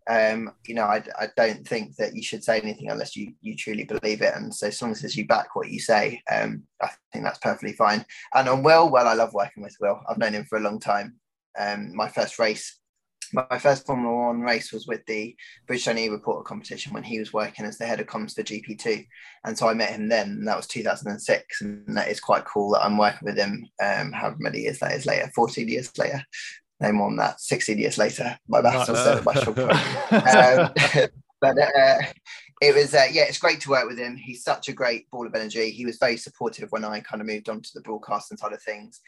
Um, 0.09 0.51
you 0.67 0.75
know, 0.75 0.83
I, 0.83 1.01
I 1.17 1.27
don't 1.37 1.65
think 1.65 1.95
that 1.95 2.13
you 2.13 2.21
should 2.23 2.43
say 2.43 2.59
anything 2.59 2.89
unless 2.89 3.15
you 3.15 3.33
you 3.41 3.55
truly 3.55 3.85
believe 3.85 4.21
it, 4.21 4.35
and 4.35 4.53
so 4.53 4.67
as 4.67 4.81
long 4.81 4.91
as 4.91 5.15
you 5.15 5.27
back 5.27 5.55
what 5.55 5.69
you 5.69 5.79
say, 5.79 6.21
um, 6.31 6.63
I 6.81 6.89
think 7.11 7.23
that's 7.23 7.39
perfectly 7.39 7.73
fine. 7.73 8.03
And 8.33 8.49
on 8.49 8.63
Will, 8.63 8.89
well, 8.89 9.07
I 9.07 9.13
love 9.13 9.33
working 9.33 9.63
with 9.63 9.77
Will. 9.79 10.01
I've 10.09 10.17
known 10.17 10.33
him 10.33 10.45
for 10.45 10.57
a 10.57 10.61
long 10.61 10.79
time. 10.79 11.15
Um, 11.57 11.95
my 11.95 12.09
first 12.09 12.39
race 12.39 12.79
my 13.33 13.57
first 13.57 13.85
Formula 13.85 14.15
One 14.15 14.41
race 14.41 14.71
was 14.71 14.87
with 14.87 15.05
the 15.05 15.35
British 15.67 15.87
Only 15.87 16.09
Reporter 16.09 16.43
competition 16.43 16.93
when 16.93 17.03
he 17.03 17.19
was 17.19 17.33
working 17.33 17.65
as 17.65 17.77
the 17.77 17.85
head 17.85 17.99
of 17.99 18.07
comms 18.07 18.35
for 18.35 18.43
GP2, 18.43 19.05
and 19.45 19.57
so 19.57 19.67
I 19.67 19.73
met 19.73 19.91
him 19.91 20.07
then. 20.07 20.29
And 20.29 20.47
that 20.47 20.57
was 20.57 20.67
2006, 20.67 21.61
and 21.61 21.97
that 21.97 22.09
is 22.09 22.19
quite 22.19 22.45
cool 22.45 22.71
that 22.71 22.83
I'm 22.83 22.97
working 22.97 23.25
with 23.25 23.37
him. 23.37 23.67
Um, 23.83 24.11
however 24.11 24.37
many 24.39 24.59
years 24.59 24.79
that 24.79 24.93
is 24.93 25.05
later, 25.05 25.31
14 25.35 25.67
years 25.67 25.91
later, 25.97 26.23
no 26.79 26.91
more 26.91 27.09
than 27.09 27.17
that, 27.17 27.39
16 27.39 27.77
years 27.77 27.97
later. 27.97 28.37
My 28.47 28.61
maths 28.61 28.89
was 28.89 28.99
uh, 28.99 29.21
much 29.23 29.47
um, 29.47 31.09
But 31.41 31.57
uh, 31.57 31.97
it 32.61 32.73
was 32.73 32.93
uh, 32.93 33.07
yeah, 33.11 33.23
it's 33.23 33.37
great 33.37 33.59
to 33.61 33.69
work 33.69 33.85
with 33.85 33.97
him. 33.97 34.15
He's 34.15 34.43
such 34.43 34.69
a 34.69 34.73
great 34.73 35.09
ball 35.11 35.27
of 35.27 35.35
energy. 35.35 35.71
He 35.71 35.85
was 35.85 35.97
very 35.97 36.15
supportive 36.15 36.71
when 36.71 36.85
I 36.85 37.01
kind 37.01 37.21
of 37.21 37.27
moved 37.27 37.49
on 37.49 37.61
to 37.61 37.69
the 37.73 37.81
broadcasting 37.81 38.37
side 38.37 38.53
of 38.53 38.61
things. 38.61 39.01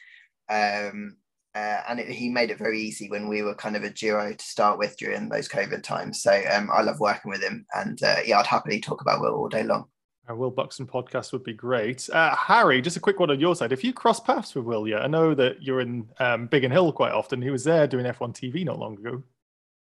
Um, 0.49 1.15
uh, 1.55 1.81
and 1.87 1.99
it, 1.99 2.09
he 2.09 2.29
made 2.29 2.51
it 2.51 2.57
very 2.57 2.79
easy 2.79 3.09
when 3.09 3.27
we 3.29 3.41
were 3.41 3.55
kind 3.55 3.75
of 3.75 3.83
a 3.83 3.89
duo 3.89 4.33
to 4.33 4.45
start 4.45 4.77
with 4.77 4.97
during 4.97 5.29
those 5.29 5.47
COVID 5.47 5.81
times. 5.83 6.21
So 6.21 6.31
um, 6.51 6.69
I 6.71 6.81
love 6.81 6.99
working 6.99 7.31
with 7.31 7.41
him, 7.41 7.65
and 7.73 8.01
uh, 8.03 8.17
yeah, 8.25 8.39
I'd 8.39 8.45
happily 8.45 8.81
talk 8.81 9.01
about 9.01 9.21
Will 9.21 9.33
all 9.33 9.49
day 9.49 9.63
long. 9.63 9.85
A 10.27 10.35
Will 10.35 10.51
Buxton 10.51 10.87
podcast 10.87 11.31
would 11.31 11.43
be 11.43 11.53
great. 11.53 12.09
Uh, 12.09 12.35
Harry, 12.35 12.81
just 12.81 12.97
a 12.97 12.99
quick 12.99 13.19
one 13.19 13.29
on 13.29 13.39
your 13.39 13.55
side. 13.55 13.71
If 13.71 13.83
you 13.83 13.93
cross 13.93 14.19
paths 14.19 14.55
with 14.55 14.65
Will, 14.65 14.87
yeah, 14.87 14.99
I 14.99 15.07
know 15.07 15.35
that 15.35 15.61
you're 15.61 15.81
in 15.81 16.09
um, 16.19 16.47
Biggin 16.47 16.71
Hill 16.71 16.91
quite 16.91 17.11
often. 17.11 17.41
He 17.41 17.51
was 17.51 17.63
there 17.63 17.87
doing 17.87 18.05
F1 18.05 18.33
TV 18.33 18.65
not 18.65 18.79
long 18.79 18.97
ago. 18.97 19.23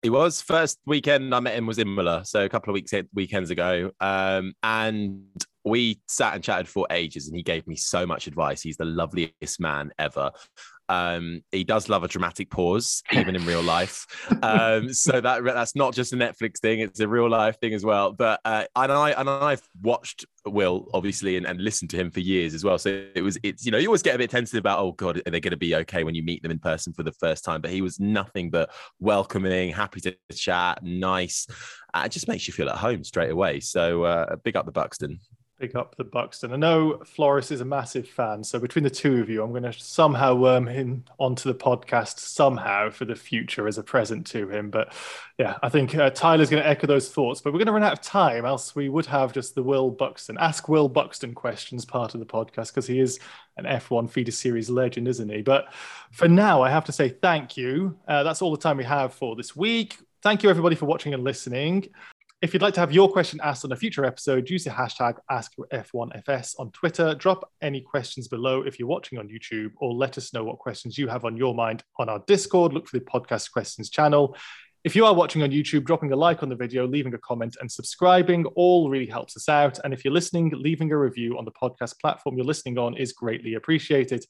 He 0.03 0.11
was 0.11 0.41
first 0.41 0.79
weekend 0.85 1.33
I 1.33 1.39
met 1.39 1.55
him 1.55 1.65
was 1.65 1.79
in 1.79 1.87
Imola, 1.87 2.23
so 2.23 2.45
a 2.45 2.49
couple 2.49 2.69
of 2.69 2.75
weeks 2.75 2.93
weekends 3.13 3.49
ago, 3.49 3.91
um, 3.99 4.53
and 4.61 5.23
we 5.65 5.99
sat 6.07 6.35
and 6.35 6.43
chatted 6.43 6.67
for 6.67 6.85
ages, 6.91 7.27
and 7.27 7.35
he 7.35 7.41
gave 7.41 7.65
me 7.67 7.75
so 7.75 8.05
much 8.05 8.27
advice. 8.27 8.61
He's 8.61 8.77
the 8.77 8.85
loveliest 8.85 9.59
man 9.59 9.91
ever. 9.97 10.31
Um, 10.89 11.41
he 11.51 11.63
does 11.63 11.89
love 11.89 12.03
a 12.03 12.07
dramatic 12.07 12.49
pause, 12.49 13.03
even 13.11 13.35
in 13.35 13.45
real 13.45 13.61
life. 13.77 14.05
Um, 14.41 14.93
so 14.93 15.19
that 15.19 15.43
that's 15.43 15.75
not 15.75 15.93
just 15.93 16.13
a 16.13 16.15
Netflix 16.15 16.59
thing; 16.59 16.79
it's 16.79 16.99
a 16.99 17.07
real 17.07 17.29
life 17.29 17.59
thing 17.59 17.73
as 17.73 17.85
well. 17.85 18.11
But 18.11 18.39
uh, 18.45 18.65
and 18.75 18.91
I 18.91 19.11
and 19.11 19.29
I've 19.29 19.67
watched 19.81 20.25
Will 20.45 20.87
obviously 20.93 21.37
and, 21.37 21.45
and 21.45 21.61
listened 21.61 21.89
to 21.91 21.97
him 21.97 22.11
for 22.11 22.19
years 22.19 22.53
as 22.53 22.63
well. 22.63 22.77
So 22.77 23.05
it 23.13 23.21
was 23.21 23.37
it's 23.43 23.65
you 23.65 23.71
know 23.71 23.77
you 23.77 23.87
always 23.87 24.01
get 24.01 24.15
a 24.15 24.17
bit 24.17 24.29
tentative 24.29 24.59
about 24.59 24.79
oh 24.79 24.93
god 24.93 25.21
are 25.25 25.31
they 25.31 25.39
going 25.39 25.51
to 25.51 25.57
be 25.57 25.75
okay 25.75 26.03
when 26.03 26.15
you 26.15 26.23
meet 26.23 26.41
them 26.41 26.51
in 26.51 26.59
person 26.59 26.93
for 26.93 27.03
the 27.03 27.11
first 27.11 27.43
time? 27.43 27.61
But 27.61 27.71
he 27.71 27.81
was 27.81 27.99
nothing 27.99 28.49
but 28.49 28.71
welcoming, 28.99 29.71
happy 29.71 30.01
to 30.01 30.15
chat, 30.33 30.83
nice. 30.83 31.47
Uh, 31.93 32.03
it 32.05 32.11
just 32.11 32.27
makes 32.27 32.47
you 32.47 32.53
feel 32.53 32.69
at 32.69 32.77
home 32.77 33.03
straight 33.03 33.31
away. 33.31 33.59
So 33.59 34.03
uh, 34.03 34.35
big 34.37 34.55
up 34.55 34.65
the 34.65 34.71
Buxton. 34.71 35.19
Big 35.59 35.75
up 35.75 35.95
the 35.95 36.03
Buxton. 36.03 36.53
I 36.53 36.55
know 36.55 36.99
Floris 37.03 37.49
is 37.49 37.61
a 37.61 37.65
massive 37.65 38.07
fan, 38.07 38.43
so 38.43 38.59
between 38.59 38.83
the 38.83 38.91
two 38.91 39.19
of 39.21 39.27
you, 39.27 39.41
I'm 39.41 39.49
going 39.49 39.63
to 39.63 39.73
somehow 39.73 40.35
worm 40.35 40.67
him 40.67 41.03
onto 41.17 41.51
the 41.51 41.57
podcast 41.57 42.19
somehow 42.19 42.91
for 42.91 43.05
the 43.05 43.15
future 43.15 43.67
as 43.67 43.79
a 43.79 43.83
present 43.83 44.27
to 44.27 44.47
him. 44.49 44.69
But 44.69 44.93
yeah, 45.39 45.57
I 45.63 45.69
think 45.69 45.95
uh, 45.95 46.11
Tyler's 46.11 46.51
going 46.51 46.61
to 46.61 46.69
echo 46.69 46.85
those 46.85 47.09
thoughts. 47.09 47.41
But 47.41 47.53
we're 47.53 47.57
going 47.57 47.67
to 47.67 47.71
run 47.71 47.81
out 47.81 47.93
of 47.93 48.01
time, 48.01 48.45
else 48.45 48.75
we 48.75 48.87
would 48.87 49.07
have 49.07 49.33
just 49.33 49.55
the 49.55 49.63
Will 49.63 49.89
Buxton, 49.89 50.37
ask 50.39 50.69
Will 50.69 50.87
Buxton 50.87 51.33
questions 51.33 51.85
part 51.85 52.13
of 52.13 52.19
the 52.19 52.25
podcast 52.27 52.67
because 52.67 52.85
he 52.85 52.99
is 52.99 53.19
an 53.57 53.65
F1 53.65 54.11
feeder 54.11 54.31
series 54.31 54.69
legend, 54.69 55.07
isn't 55.07 55.29
he? 55.29 55.41
But 55.41 55.73
for 56.11 56.27
now, 56.27 56.61
I 56.61 56.69
have 56.69 56.85
to 56.85 56.91
say 56.91 57.09
thank 57.09 57.57
you. 57.57 57.97
Uh, 58.07 58.21
that's 58.21 58.43
all 58.43 58.51
the 58.51 58.57
time 58.57 58.77
we 58.77 58.83
have 58.83 59.11
for 59.11 59.35
this 59.35 59.55
week. 59.55 59.97
Thank 60.21 60.43
you, 60.43 60.51
everybody, 60.51 60.75
for 60.75 60.85
watching 60.85 61.15
and 61.15 61.23
listening. 61.23 61.89
If 62.39 62.53
you'd 62.53 62.61
like 62.61 62.75
to 62.75 62.79
have 62.81 62.91
your 62.91 63.11
question 63.11 63.39
asked 63.43 63.65
on 63.65 63.71
a 63.71 63.75
future 63.75 64.05
episode, 64.05 64.47
use 64.47 64.63
the 64.63 64.69
hashtag 64.69 65.17
AskF1FS 65.31 66.59
on 66.59 66.69
Twitter. 66.69 67.15
Drop 67.15 67.51
any 67.63 67.81
questions 67.81 68.27
below 68.27 68.61
if 68.61 68.77
you're 68.77 68.87
watching 68.87 69.17
on 69.17 69.27
YouTube, 69.27 69.71
or 69.77 69.91
let 69.91 70.19
us 70.19 70.31
know 70.35 70.43
what 70.43 70.59
questions 70.59 70.99
you 70.99 71.07
have 71.07 71.25
on 71.25 71.35
your 71.35 71.55
mind 71.55 71.83
on 71.97 72.09
our 72.09 72.21
Discord. 72.27 72.73
Look 72.73 72.87
for 72.87 72.99
the 72.99 73.05
podcast 73.05 73.51
questions 73.51 73.89
channel. 73.89 74.37
If 74.83 74.95
you 74.95 75.03
are 75.07 75.15
watching 75.15 75.41
on 75.41 75.49
YouTube, 75.49 75.83
dropping 75.83 76.11
a 76.11 76.15
like 76.15 76.43
on 76.43 76.49
the 76.49 76.55
video, 76.55 76.85
leaving 76.85 77.15
a 77.15 77.17
comment, 77.17 77.57
and 77.59 77.71
subscribing 77.71 78.45
all 78.55 78.91
really 78.91 79.07
helps 79.07 79.35
us 79.35 79.49
out. 79.49 79.79
And 79.83 79.91
if 79.91 80.05
you're 80.05 80.13
listening, 80.13 80.53
leaving 80.55 80.91
a 80.91 80.97
review 80.97 81.39
on 81.39 81.45
the 81.45 81.51
podcast 81.51 81.99
platform 81.99 82.37
you're 82.37 82.45
listening 82.45 82.77
on 82.77 82.95
is 82.97 83.13
greatly 83.13 83.55
appreciated. 83.55 84.23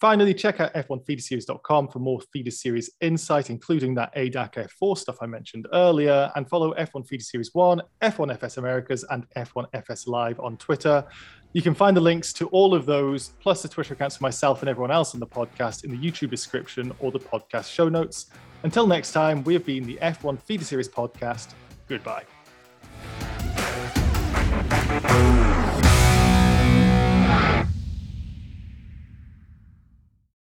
Finally, 0.00 0.34
check 0.34 0.60
out 0.60 0.74
f1feederseries.com 0.74 1.88
for 1.88 1.98
more 1.98 2.20
feeder 2.32 2.50
series 2.50 2.90
insight, 3.00 3.48
including 3.48 3.94
that 3.94 4.14
ADAC 4.14 4.68
F4 4.82 4.98
stuff 4.98 5.16
I 5.22 5.26
mentioned 5.26 5.66
earlier, 5.72 6.30
and 6.34 6.48
follow 6.48 6.74
F1 6.74 7.06
Feeder 7.06 7.22
Series 7.22 7.50
1, 7.54 7.80
F1 8.02 8.32
FS 8.32 8.56
Americas, 8.56 9.04
and 9.10 9.24
F1 9.36 9.66
FS 9.72 10.06
Live 10.06 10.40
on 10.40 10.56
Twitter. 10.56 11.04
You 11.52 11.62
can 11.62 11.74
find 11.74 11.96
the 11.96 12.00
links 12.00 12.32
to 12.34 12.48
all 12.48 12.74
of 12.74 12.84
those, 12.84 13.28
plus 13.40 13.62
the 13.62 13.68
Twitter 13.68 13.94
accounts 13.94 14.16
for 14.16 14.24
myself 14.24 14.60
and 14.60 14.68
everyone 14.68 14.90
else 14.90 15.14
on 15.14 15.20
the 15.20 15.26
podcast 15.26 15.84
in 15.84 15.90
the 15.92 15.96
YouTube 15.96 16.30
description 16.30 16.92
or 16.98 17.12
the 17.12 17.20
podcast 17.20 17.72
show 17.72 17.88
notes. 17.88 18.26
Until 18.64 18.88
next 18.88 19.12
time, 19.12 19.44
we 19.44 19.54
have 19.54 19.64
been 19.64 19.86
the 19.86 19.96
F1 20.02 20.42
Feeder 20.42 20.64
Series 20.64 20.88
podcast. 20.88 21.54
Goodbye. 21.86 22.24